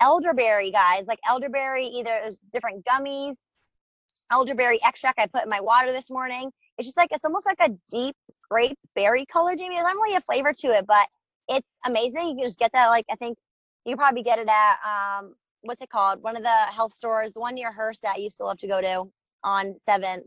Elderberry, 0.00 0.70
guys, 0.70 1.04
like 1.06 1.18
elderberry, 1.28 1.86
either 1.86 2.18
there's 2.20 2.40
different 2.52 2.84
gummies, 2.84 3.36
elderberry 4.30 4.80
extract 4.82 5.20
I 5.20 5.26
put 5.26 5.44
in 5.44 5.50
my 5.50 5.60
water 5.60 5.92
this 5.92 6.10
morning. 6.10 6.50
It's 6.78 6.88
just 6.88 6.96
like, 6.96 7.10
it's 7.12 7.24
almost 7.24 7.46
like 7.46 7.58
a 7.60 7.74
deep 7.90 8.16
grape 8.50 8.78
berry 8.94 9.26
color, 9.26 9.54
Jamie. 9.56 9.76
There's 9.76 9.84
not 9.84 9.94
really 9.94 10.16
a 10.16 10.20
flavor 10.20 10.52
to 10.52 10.68
it, 10.68 10.86
but 10.86 11.06
it's 11.48 11.66
amazing. 11.86 12.28
You 12.28 12.36
can 12.36 12.46
just 12.46 12.58
get 12.58 12.72
that, 12.72 12.88
like, 12.88 13.04
I 13.10 13.16
think 13.16 13.36
you 13.84 13.96
probably 13.96 14.22
get 14.22 14.38
it 14.38 14.48
at, 14.48 15.18
um, 15.18 15.34
what's 15.62 15.82
it 15.82 15.90
called? 15.90 16.22
One 16.22 16.36
of 16.36 16.42
the 16.42 16.48
health 16.48 16.94
stores, 16.94 17.32
the 17.32 17.40
one 17.40 17.54
near 17.54 17.72
Hearst 17.72 18.02
that 18.02 18.16
I 18.16 18.20
used 18.20 18.36
to 18.38 18.44
love 18.44 18.58
to 18.58 18.68
go 18.68 18.80
to 18.80 19.04
on 19.42 19.74
7th, 19.88 20.26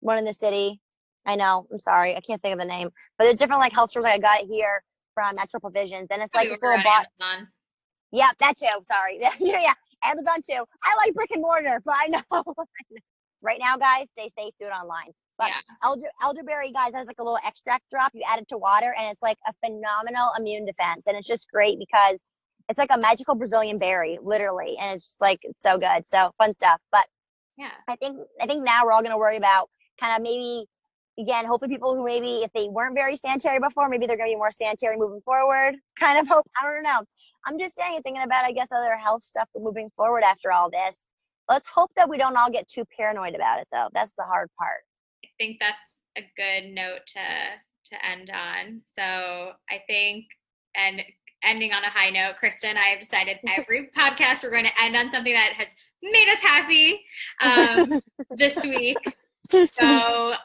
one 0.00 0.18
in 0.18 0.24
the 0.24 0.34
city. 0.34 0.80
I 1.26 1.36
know, 1.36 1.66
I'm 1.70 1.78
sorry, 1.78 2.16
I 2.16 2.20
can't 2.20 2.40
think 2.40 2.54
of 2.54 2.60
the 2.60 2.66
name, 2.66 2.88
but 3.18 3.24
there's 3.24 3.36
different 3.36 3.60
like 3.60 3.72
health 3.72 3.90
stores. 3.90 4.04
Like 4.04 4.14
I 4.14 4.18
got 4.18 4.42
it 4.42 4.48
here 4.50 4.82
from 5.14 5.36
Natural 5.36 5.60
Provisions, 5.60 6.06
and 6.10 6.22
it's 6.22 6.34
like 6.34 6.48
order 6.48 6.58
little 6.62 6.78
on 6.78 6.84
bot. 6.84 7.06
Amazon. 7.20 7.48
Yep, 8.12 8.36
that 8.40 8.56
too. 8.56 8.82
Sorry. 8.82 9.18
yeah, 9.38 9.60
yeah, 9.60 9.74
Amazon 10.04 10.36
too. 10.42 10.64
I 10.82 10.96
like 10.96 11.14
brick 11.14 11.30
and 11.32 11.42
mortar, 11.42 11.80
but 11.84 11.94
I 11.96 12.08
know. 12.08 12.22
right 13.42 13.58
now, 13.60 13.76
guys, 13.76 14.08
stay 14.12 14.30
safe. 14.38 14.54
Do 14.58 14.66
it 14.66 14.70
online. 14.70 15.12
But 15.40 15.48
Yeah. 15.48 15.60
elder, 15.82 16.06
elderberry, 16.22 16.70
guys, 16.70 16.94
has 16.94 17.06
like 17.08 17.18
a 17.18 17.24
little 17.24 17.38
extract 17.44 17.84
drop. 17.90 18.12
You 18.14 18.22
add 18.28 18.38
it 18.40 18.48
to 18.50 18.58
water, 18.58 18.94
and 18.96 19.10
it's 19.10 19.22
like 19.22 19.38
a 19.48 19.54
phenomenal 19.64 20.30
immune 20.38 20.66
defense. 20.66 21.02
And 21.06 21.16
it's 21.16 21.26
just 21.26 21.50
great 21.50 21.78
because 21.78 22.18
it's 22.68 22.78
like 22.78 22.90
a 22.92 22.98
magical 22.98 23.34
Brazilian 23.34 23.78
berry, 23.78 24.18
literally, 24.22 24.76
and 24.80 24.94
it's 24.94 25.06
just 25.06 25.20
like 25.20 25.40
it's 25.42 25.62
so 25.62 25.78
good. 25.78 26.06
So 26.06 26.30
fun 26.38 26.54
stuff. 26.54 26.80
But 26.92 27.06
Yeah. 27.56 27.72
I 27.88 27.96
think 27.96 28.18
I 28.40 28.46
think 28.46 28.64
now 28.64 28.84
we're 28.84 28.92
all 28.92 29.02
going 29.02 29.12
to 29.12 29.18
worry 29.18 29.36
about 29.38 29.68
kind 30.00 30.14
of 30.16 30.22
maybe 30.22 30.66
again, 31.18 31.44
hopefully 31.44 31.70
people 31.70 31.94
who 31.96 32.04
maybe 32.04 32.42
if 32.44 32.50
they 32.54 32.68
weren't 32.68 32.94
very 32.94 33.16
sanitary 33.16 33.58
before, 33.60 33.88
maybe 33.88 34.06
they're 34.06 34.16
going 34.16 34.30
to 34.30 34.34
be 34.34 34.36
more 34.36 34.52
sanitary 34.52 34.96
moving 34.96 35.20
forward. 35.22 35.76
Kind 35.98 36.18
of 36.18 36.28
hope. 36.28 36.46
I 36.60 36.64
don't 36.64 36.82
know. 36.82 37.02
I'm 37.46 37.58
just 37.58 37.74
saying, 37.76 38.00
thinking 38.02 38.22
about 38.22 38.44
I 38.44 38.52
guess 38.52 38.68
other 38.74 38.96
health 38.96 39.24
stuff 39.24 39.48
moving 39.56 39.90
forward 39.96 40.22
after 40.22 40.52
all 40.52 40.70
this. 40.70 40.98
Let's 41.48 41.66
hope 41.66 41.90
that 41.96 42.08
we 42.08 42.16
don't 42.18 42.36
all 42.36 42.50
get 42.50 42.68
too 42.68 42.84
paranoid 42.96 43.34
about 43.34 43.60
it, 43.60 43.68
though. 43.72 43.88
That's 43.92 44.12
the 44.16 44.22
hard 44.24 44.48
part. 44.58 44.82
I 45.40 45.44
think 45.44 45.58
that's 45.60 45.78
a 46.18 46.30
good 46.36 46.74
note 46.74 47.00
to 47.14 47.92
to 47.92 48.06
end 48.06 48.30
on. 48.30 48.82
So 48.98 49.52
I 49.70 49.82
think 49.86 50.26
and 50.76 51.02
ending 51.42 51.72
on 51.72 51.82
a 51.82 51.90
high 51.90 52.10
note, 52.10 52.36
Kristen, 52.38 52.76
I 52.76 52.88
have 52.88 53.00
decided 53.00 53.38
every 53.48 53.90
podcast 53.96 54.42
we're 54.42 54.50
going 54.50 54.66
to 54.66 54.82
end 54.82 54.96
on 54.96 55.10
something 55.10 55.32
that 55.32 55.52
has 55.54 55.68
made 56.02 56.28
us 56.28 56.38
happy 56.38 57.02
um, 57.42 58.02
this 58.36 58.62
week. 58.62 58.98
So 59.50 59.64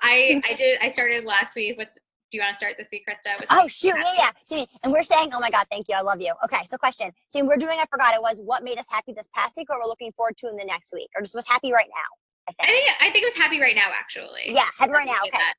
I 0.01 0.41
I 0.49 0.53
did 0.55 0.79
I 0.81 0.89
started 0.89 1.25
last 1.25 1.55
week. 1.55 1.77
What's 1.77 1.95
do 2.31 2.39
you 2.39 2.41
want 2.41 2.53
to 2.53 2.57
start 2.57 2.75
this 2.77 2.87
week, 2.91 3.03
Krista? 3.07 3.45
Oh 3.51 3.67
shoot, 3.67 3.95
yeah, 3.95 4.13
yeah. 4.17 4.29
Jamie, 4.49 4.67
and 4.83 4.91
we're 4.91 5.03
saying, 5.03 5.29
oh 5.33 5.39
my 5.39 5.51
god, 5.51 5.67
thank 5.69 5.87
you, 5.87 5.95
I 5.95 6.01
love 6.01 6.21
you. 6.21 6.33
Okay, 6.45 6.63
so 6.65 6.77
question, 6.77 7.11
Jamie, 7.33 7.47
we're 7.47 7.57
doing. 7.57 7.77
I 7.79 7.85
forgot 7.91 8.15
it 8.15 8.21
was 8.21 8.39
what 8.39 8.63
made 8.63 8.79
us 8.79 8.87
happy 8.89 9.13
this 9.13 9.27
past 9.35 9.57
week, 9.57 9.69
or 9.69 9.77
we're 9.77 9.87
looking 9.87 10.11
forward 10.13 10.37
to 10.37 10.49
in 10.49 10.55
the 10.55 10.65
next 10.65 10.91
week, 10.93 11.09
or 11.15 11.21
just 11.21 11.35
was 11.35 11.47
happy 11.47 11.71
right 11.71 11.89
now. 11.89 12.24
I 12.47 12.51
I 12.59 12.65
think. 12.65 12.85
think 12.85 12.97
I 13.01 13.09
think 13.11 13.23
it 13.23 13.27
was 13.27 13.35
happy 13.35 13.59
right 13.61 13.75
now 13.75 13.89
actually. 13.97 14.41
Yeah, 14.45 14.65
happy 14.77 14.91
right 14.91 15.05
now. 15.07 15.19
Okay. 15.23 15.31
that. 15.37 15.53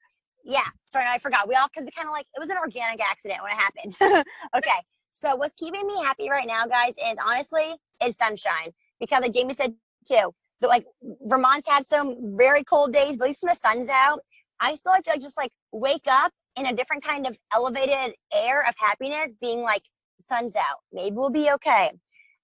Yeah, 0.45 0.67
sorry, 0.89 1.07
I 1.09 1.19
forgot. 1.19 1.49
We 1.49 1.55
all 1.57 1.67
because 1.67 1.85
we 1.85 1.91
kind 1.91 2.07
of 2.07 2.13
like 2.13 2.27
it 2.35 2.41
was 2.41 2.51
an 2.51 2.57
organic 2.59 3.01
accident 3.01 3.41
when 3.43 3.53
it 3.53 3.59
happened. 3.59 4.25
okay, 4.57 4.79
so 5.11 5.35
what's 5.35 5.55
keeping 5.55 5.87
me 5.87 6.03
happy 6.03 6.31
right 6.31 6.47
now, 6.47 6.67
guys, 6.67 6.95
is 7.11 7.19
honestly 7.25 7.75
it's 8.01 8.17
sunshine 8.19 8.71
because 9.01 9.23
like 9.23 9.33
Jamie 9.33 9.55
said 9.55 9.75
too. 10.07 10.33
That 10.61 10.69
like 10.69 10.87
Vermont's 11.25 11.69
had 11.69 11.87
some 11.87 12.37
very 12.37 12.65
cold 12.65 12.93
days, 12.93 13.17
but 13.17 13.25
at 13.25 13.29
least 13.29 13.43
when 13.43 13.53
the 13.53 13.59
sun's 13.69 13.89
out, 13.91 14.21
I 14.61 14.75
still 14.75 14.93
like 14.93 15.05
to 15.05 15.11
like 15.11 15.21
just 15.21 15.37
like 15.37 15.53
wake 15.73 16.07
up 16.09 16.33
in 16.57 16.65
a 16.67 16.73
different 16.73 17.05
kind 17.05 17.27
of 17.27 17.37
elevated 17.55 18.15
air 18.33 18.63
of 18.67 18.75
happiness, 18.79 19.35
being 19.41 19.61
like 19.61 19.83
sun's 20.27 20.57
out, 20.57 20.79
maybe 20.93 21.15
we'll 21.15 21.31
be 21.31 21.51
okay. 21.51 21.91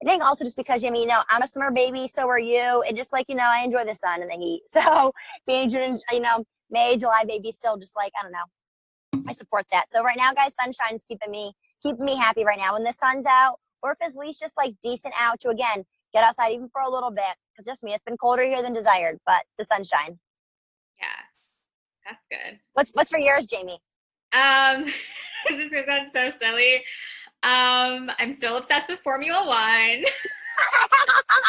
I 0.03 0.05
think 0.05 0.23
also 0.23 0.45
just 0.45 0.57
because 0.57 0.83
Jamie, 0.83 1.03
you 1.03 1.07
know, 1.07 1.21
I'm 1.29 1.43
a 1.43 1.47
summer 1.47 1.71
baby, 1.71 2.09
so 2.13 2.29
are 2.29 2.39
you, 2.39 2.83
and 2.83 2.97
just 2.97 3.13
like 3.13 3.27
you 3.29 3.37
know, 3.37 3.47
I 3.47 3.63
enjoy 3.63 3.85
the 3.85 3.95
sun 3.95 4.21
and 4.23 4.31
the 4.31 4.37
heat. 4.37 4.63
So 4.73 5.13
being 5.47 5.71
June, 5.71 6.01
you 6.11 6.21
know, 6.21 6.45
May, 6.71 6.97
July 6.97 7.25
baby, 7.27 7.53
still 7.53 7.77
just 7.77 7.95
like 7.97 8.13
I 8.19 8.23
don't 8.23 8.33
know. 8.33 9.25
I 9.29 9.33
support 9.33 9.67
that. 9.71 9.85
So 9.93 10.03
right 10.03 10.17
now, 10.17 10.33
guys, 10.33 10.53
sunshine's 10.61 11.05
keeping 11.09 11.31
me 11.31 11.53
keeping 11.83 12.05
me 12.05 12.17
happy 12.17 12.45
right 12.45 12.59
now. 12.59 12.75
When 12.75 12.83
the 12.83 12.93
sun's 12.93 13.27
out, 13.27 13.57
or 13.83 13.93
if 13.93 13.99
it's 14.01 14.17
at 14.17 14.21
least 14.21 14.41
just 14.41 14.55
like 14.57 14.75
decent 14.83 15.15
out 15.19 15.39
to 15.41 15.51
again 15.51 15.85
get 16.13 16.25
outside 16.25 16.53
even 16.53 16.69
for 16.73 16.83
a 16.83 16.91
little 16.91 17.11
bit. 17.11 17.35
Cause 17.57 17.67
just 17.67 17.83
me, 17.83 17.93
it's 17.93 18.03
been 18.03 18.17
colder 18.17 18.45
here 18.45 18.63
than 18.63 18.73
desired, 18.73 19.19
but 19.27 19.43
the 19.59 19.67
sunshine. 19.71 20.19
Yeah, 20.99 21.07
that's 22.05 22.25
good. 22.31 22.59
What's 22.73 22.91
what's 22.93 23.11
for 23.11 23.19
yours, 23.19 23.47
Jamie? 23.47 23.79
Um, 24.33 24.87
this 25.49 25.61
is 25.61 25.71
gonna 25.71 25.87
sound 25.87 26.11
so 26.13 26.33
silly. 26.41 26.83
Um, 27.43 28.11
I'm 28.19 28.35
still 28.35 28.57
obsessed 28.57 28.89
with 28.89 29.01
Formula 29.01 29.47
One, 29.47 29.59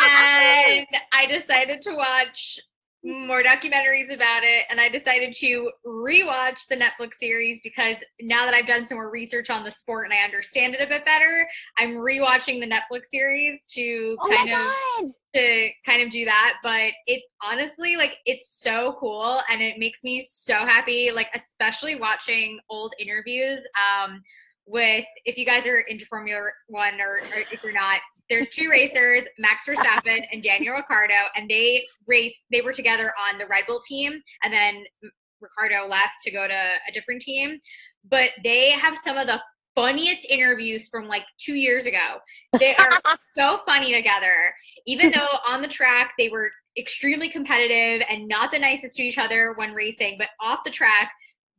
and 0.10 0.88
I 1.12 1.26
decided 1.30 1.82
to 1.84 1.96
watch 1.96 2.60
more 3.04 3.44
documentaries 3.44 4.14
about 4.14 4.44
it, 4.44 4.66
and 4.70 4.80
I 4.80 4.90
decided 4.90 5.36
to 5.36 5.72
rewatch 5.86 6.68
the 6.70 6.78
Netflix 6.78 7.16
series 7.20 7.60
because 7.64 7.98
now 8.22 8.46
that 8.46 8.54
I've 8.54 8.66
done 8.66 8.88
some 8.88 8.98
more 8.98 9.10
research 9.10 9.50
on 9.50 9.64
the 9.64 9.72
sport 9.72 10.06
and 10.06 10.14
I 10.14 10.24
understand 10.24 10.74
it 10.74 10.82
a 10.82 10.88
bit 10.88 11.06
better, 11.06 11.48
I'm 11.78 11.96
rewatching 11.96 12.62
the 12.62 12.68
Netflix 12.68 13.04
series 13.12 13.60
to 13.72 14.18
oh 14.20 14.30
kind 14.30 14.52
of 14.52 15.12
to 15.36 15.70
kind 15.84 16.04
of 16.04 16.12
do 16.12 16.26
that 16.26 16.58
but 16.62 16.92
it 17.08 17.24
honestly 17.42 17.96
like 17.96 18.18
it's 18.28 18.62
so 18.62 18.96
cool 19.00 19.42
and 19.50 19.64
it 19.64 19.80
makes 19.80 20.04
me 20.04 20.24
so 20.30 20.54
happy 20.54 21.12
like 21.12 21.28
especially 21.34 21.96
watching 21.96 22.60
old 22.70 22.94
interviews 23.00 23.62
um 23.76 24.22
with 24.66 25.06
if 25.26 25.38
you 25.38 25.46
guys 25.46 25.68
are 25.68 25.82
into 25.82 26.06
formula 26.06 26.42
one 26.68 27.02
or, 27.02 27.18
or 27.18 27.40
if 27.52 27.62
you're 27.64 27.74
not 27.74 28.00
there's 28.30 28.48
two 28.48 28.70
racers 28.70 29.26
max 29.38 29.68
verstappen 29.68 30.22
and 30.32 30.42
daniel 30.42 30.74
ricciardo 30.74 31.14
and 31.36 31.50
they 31.50 31.86
race 32.08 32.34
they 32.50 32.62
were 32.62 32.72
together 32.72 33.12
on 33.30 33.38
the 33.38 33.46
red 33.48 33.66
bull 33.68 33.82
team 33.86 34.22
and 34.42 34.54
then 34.54 34.86
ricciardo 35.44 35.88
left 35.88 36.16
to 36.24 36.32
go 36.32 36.48
to 36.48 36.54
a 36.54 36.92
different 36.92 37.22
team. 37.22 37.60
But 38.10 38.32
they 38.44 38.72
have 38.72 38.98
some 39.04 39.18
of 39.18 39.28
the 39.28 39.42
funniest 39.76 40.26
interviews 40.30 40.88
from 40.88 41.08
like 41.08 41.24
two 41.40 41.56
years 41.56 41.86
ago. 41.86 42.20
They 42.60 42.76
are 42.76 42.92
so 43.36 43.60
funny 43.68 43.94
together. 43.94 44.54
Even 44.88 45.12
though 45.12 45.38
on 45.48 45.62
the 45.62 45.68
track 45.68 46.14
they 46.18 46.30
were 46.30 46.52
extremely 46.78 47.30
competitive 47.30 48.06
and 48.10 48.28
not 48.28 48.52
the 48.52 48.60
nicest 48.60 48.96
to 48.96 49.04
each 49.04 49.18
other 49.18 49.54
when 49.56 49.74
racing, 49.74 50.16
but 50.18 50.30
off 50.42 50.60
the 50.66 50.72
track, 50.72 51.12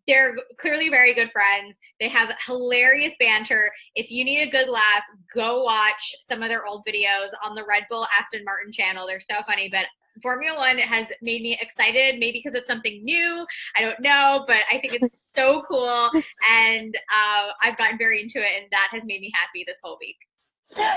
they're 0.06 0.36
clearly 0.58 0.88
very 0.88 1.14
good 1.14 1.30
friends. 1.30 1.76
They 2.00 2.08
have 2.08 2.34
hilarious 2.46 3.14
banter. 3.18 3.70
If 3.94 4.10
you 4.10 4.24
need 4.24 4.42
a 4.46 4.50
good 4.50 4.68
laugh, 4.68 5.02
go 5.34 5.64
watch 5.64 6.14
some 6.22 6.42
of 6.42 6.48
their 6.48 6.66
old 6.66 6.84
videos 6.86 7.28
on 7.44 7.54
the 7.54 7.64
Red 7.64 7.84
Bull 7.88 8.06
Aston 8.18 8.44
Martin 8.44 8.72
channel. 8.72 9.06
They're 9.06 9.20
so 9.20 9.36
funny, 9.46 9.68
but 9.70 9.86
Formula 10.22 10.56
One 10.56 10.78
has 10.78 11.08
made 11.22 11.42
me 11.42 11.58
excited, 11.60 12.18
maybe 12.18 12.40
because 12.44 12.56
it's 12.56 12.68
something 12.68 13.02
new. 13.04 13.46
I 13.76 13.82
don't 13.82 14.00
know, 14.00 14.44
but 14.46 14.58
I 14.70 14.78
think 14.78 14.94
it's 14.94 15.20
so 15.34 15.62
cool. 15.68 16.10
And 16.50 16.94
uh, 16.94 17.48
I've 17.62 17.76
gotten 17.76 17.98
very 17.98 18.22
into 18.22 18.38
it, 18.38 18.50
and 18.56 18.66
that 18.70 18.88
has 18.92 19.02
made 19.04 19.20
me 19.20 19.32
happy 19.34 19.64
this 19.66 19.78
whole 19.82 19.98
week. 20.00 20.16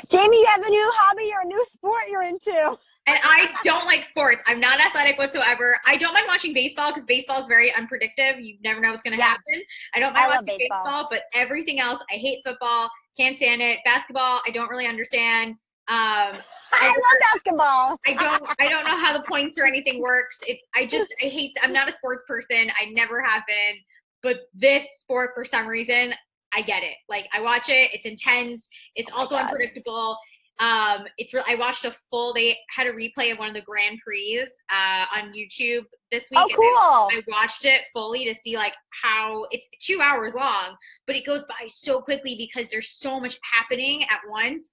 Jamie, 0.09 0.39
you 0.39 0.45
have 0.45 0.65
a 0.65 0.69
new 0.69 0.91
hobby 0.95 1.31
or 1.33 1.41
a 1.41 1.45
new 1.45 1.63
sport 1.65 2.03
you're 2.09 2.23
into. 2.23 2.77
And 3.07 3.17
I 3.23 3.53
don't 3.63 3.85
like 3.85 4.03
sports. 4.03 4.43
I'm 4.45 4.59
not 4.59 4.81
athletic 4.81 5.17
whatsoever. 5.17 5.79
I 5.87 5.95
don't 5.95 6.13
mind 6.13 6.25
watching 6.27 6.53
baseball 6.53 6.91
because 6.91 7.05
baseball 7.05 7.39
is 7.39 7.47
very 7.47 7.73
unpredictable. 7.73 8.39
You 8.41 8.57
never 8.63 8.81
know 8.81 8.91
what's 8.91 9.01
going 9.03 9.15
to 9.17 9.19
Yeah. 9.23 9.29
happen. 9.29 9.63
I 9.95 9.99
don't 9.99 10.13
mind 10.13 10.25
I 10.25 10.29
watching 10.35 10.57
baseball. 10.57 10.83
baseball. 10.83 11.07
but 11.09 11.21
everything 11.33 11.79
else, 11.79 12.03
I 12.11 12.15
hate 12.15 12.41
football. 12.45 12.89
Can't 13.17 13.37
stand 13.37 13.61
it. 13.61 13.79
Basketball, 13.85 14.41
I 14.45 14.51
don't 14.51 14.69
really 14.69 14.87
understand. 14.87 15.51
Um, 15.89 16.35
I 16.73 16.87
love 16.87 17.21
basketball. 17.33 17.97
I 18.05 18.13
don't. 18.13 18.55
I 18.59 18.67
don't 18.67 18.85
know 18.85 18.97
how 18.97 19.13
the 19.13 19.23
points 19.23 19.57
or 19.57 19.65
anything 19.65 20.01
works. 20.01 20.37
It. 20.45 20.59
I 20.75 20.85
just. 20.85 21.07
I 21.23 21.27
hate. 21.27 21.55
I'm 21.63 21.71
not 21.71 21.87
a 21.87 21.95
sports 21.95 22.25
person. 22.27 22.69
I 22.79 22.85
never 22.91 23.23
have 23.23 23.43
been. 23.47 23.77
But 24.21 24.41
this 24.53 24.83
sport, 24.99 25.31
for 25.33 25.45
some 25.45 25.65
reason, 25.65 26.13
I 26.53 26.61
get 26.61 26.83
it. 26.83 26.95
Like 27.07 27.27
I 27.33 27.39
watch 27.39 27.69
it. 27.69 27.91
It's 27.93 28.05
intense. 28.05 28.67
It's 28.95 29.09
also 29.15 29.37
unpredictable. 29.37 30.17
Um, 30.59 31.05
it's 31.17 31.33
real. 31.33 31.43
I 31.47 31.55
watched 31.55 31.85
a 31.85 31.95
full. 32.09 32.33
They 32.33 32.57
had 32.75 32.87
a 32.87 32.93
replay 32.93 33.31
of 33.31 33.37
one 33.37 33.47
of 33.47 33.53
the 33.53 33.61
Grand 33.61 33.99
Prix 34.03 34.47
uh, 34.71 35.05
on 35.15 35.31
YouTube 35.31 35.85
this 36.11 36.29
week. 36.31 36.39
Oh, 36.39 36.47
cool. 36.55 37.19
I 37.19 37.21
watched 37.27 37.65
it 37.65 37.81
fully 37.93 38.25
to 38.25 38.33
see 38.33 38.55
like 38.55 38.73
how 39.03 39.45
it's 39.51 39.67
two 39.79 40.01
hours 40.01 40.33
long, 40.33 40.75
but 41.05 41.15
it 41.15 41.25
goes 41.25 41.41
by 41.47 41.67
so 41.67 42.01
quickly 42.01 42.35
because 42.37 42.69
there's 42.69 42.89
so 42.89 43.19
much 43.19 43.39
happening 43.43 44.03
at 44.03 44.19
once. 44.29 44.65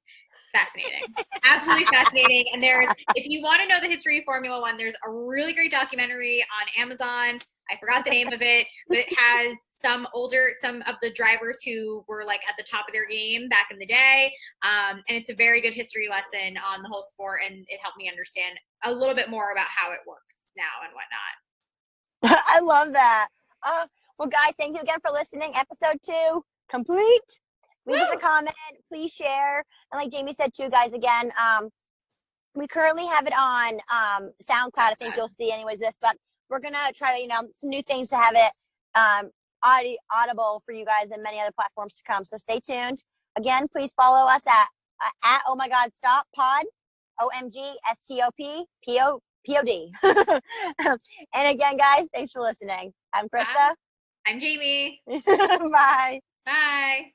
Fascinating, 0.54 1.02
absolutely 1.44 1.86
fascinating. 1.86 2.46
And 2.52 2.62
there's, 2.62 2.88
if 3.16 3.26
you 3.26 3.42
want 3.42 3.60
to 3.60 3.68
know 3.68 3.80
the 3.80 3.88
history 3.88 4.20
of 4.20 4.24
Formula 4.24 4.60
One, 4.60 4.76
there's 4.76 4.94
a 5.06 5.10
really 5.10 5.52
great 5.52 5.72
documentary 5.72 6.42
on 6.42 6.82
Amazon. 6.82 7.40
I 7.70 7.76
forgot 7.80 8.04
the 8.04 8.10
name 8.10 8.32
of 8.32 8.40
it, 8.40 8.66
but 8.88 8.98
it 8.98 9.18
has 9.18 9.56
some 9.84 10.06
older, 10.14 10.52
some 10.60 10.82
of 10.86 10.96
the 11.02 11.12
drivers 11.12 11.60
who 11.64 12.04
were 12.08 12.24
like 12.24 12.40
at 12.48 12.54
the 12.56 12.64
top 12.64 12.86
of 12.88 12.94
their 12.94 13.06
game 13.06 13.48
back 13.48 13.68
in 13.70 13.78
the 13.78 13.86
day. 13.86 14.32
Um, 14.62 15.02
and 15.08 15.18
it's 15.18 15.30
a 15.30 15.34
very 15.34 15.60
good 15.60 15.74
history 15.74 16.08
lesson 16.08 16.58
on 16.72 16.82
the 16.82 16.88
whole 16.88 17.02
sport, 17.02 17.40
and 17.46 17.64
it 17.68 17.80
helped 17.82 17.98
me 17.98 18.08
understand 18.08 18.58
a 18.84 18.92
little 18.92 19.14
bit 19.14 19.28
more 19.28 19.52
about 19.52 19.66
how 19.74 19.92
it 19.92 20.00
works 20.06 20.22
now 20.56 20.62
and 20.84 20.92
whatnot. 20.94 22.42
I 22.48 22.60
love 22.60 22.92
that. 22.94 23.28
Uh, 23.62 23.86
well, 24.18 24.28
guys, 24.28 24.54
thank 24.58 24.76
you 24.76 24.82
again 24.82 24.98
for 25.04 25.12
listening. 25.12 25.52
Episode 25.54 25.98
two 26.04 26.44
complete. 26.70 27.40
Leave 27.86 28.00
us 28.00 28.14
a 28.14 28.18
comment. 28.18 28.56
Please 28.90 29.12
share. 29.12 29.62
And 29.92 30.00
like 30.00 30.10
Jamie 30.10 30.32
said, 30.32 30.52
too, 30.54 30.70
guys, 30.70 30.94
again, 30.94 31.30
um, 31.38 31.68
we 32.54 32.66
currently 32.66 33.04
have 33.06 33.26
it 33.26 33.34
on 33.38 33.74
um, 33.92 34.30
SoundCloud. 34.42 34.70
I 34.76 34.94
think 34.98 35.16
you'll 35.16 35.28
see, 35.28 35.52
anyways, 35.52 35.80
this, 35.80 35.96
but 36.00 36.16
we're 36.48 36.60
gonna 36.60 36.92
try 36.96 37.14
to, 37.14 37.20
you 37.20 37.28
know, 37.28 37.42
some 37.54 37.68
new 37.68 37.82
things 37.82 38.08
to 38.08 38.16
have 38.16 38.34
it 38.34 38.52
um, 38.94 39.30
audi- 39.64 39.98
audible 40.14 40.62
for 40.66 40.72
you 40.74 40.84
guys 40.84 41.10
and 41.10 41.22
many 41.22 41.40
other 41.40 41.52
platforms 41.52 41.94
to 41.96 42.02
come. 42.10 42.24
So 42.24 42.36
stay 42.36 42.60
tuned. 42.60 43.02
Again, 43.36 43.66
please 43.74 43.92
follow 43.94 44.28
us 44.28 44.42
at 44.46 44.66
uh, 45.04 45.10
at 45.24 45.42
Oh 45.48 45.56
My 45.56 45.68
God 45.68 45.90
Stop 45.94 46.26
Pod, 46.34 46.64
O 47.20 47.30
M 47.36 47.50
G 47.50 47.74
S 47.90 47.98
T 48.06 48.20
O 48.22 48.28
P 48.36 48.64
P 48.84 48.98
O 49.02 49.20
P 49.44 49.56
O 49.58 49.62
D. 49.62 49.92
And 51.34 51.48
again, 51.48 51.76
guys, 51.76 52.06
thanks 52.14 52.30
for 52.32 52.40
listening. 52.40 52.92
I'm 53.12 53.28
Krista. 53.28 53.74
I'm 54.26 54.40
Jamie. 54.40 55.00
Bye. 55.26 56.20
Bye. 56.46 57.12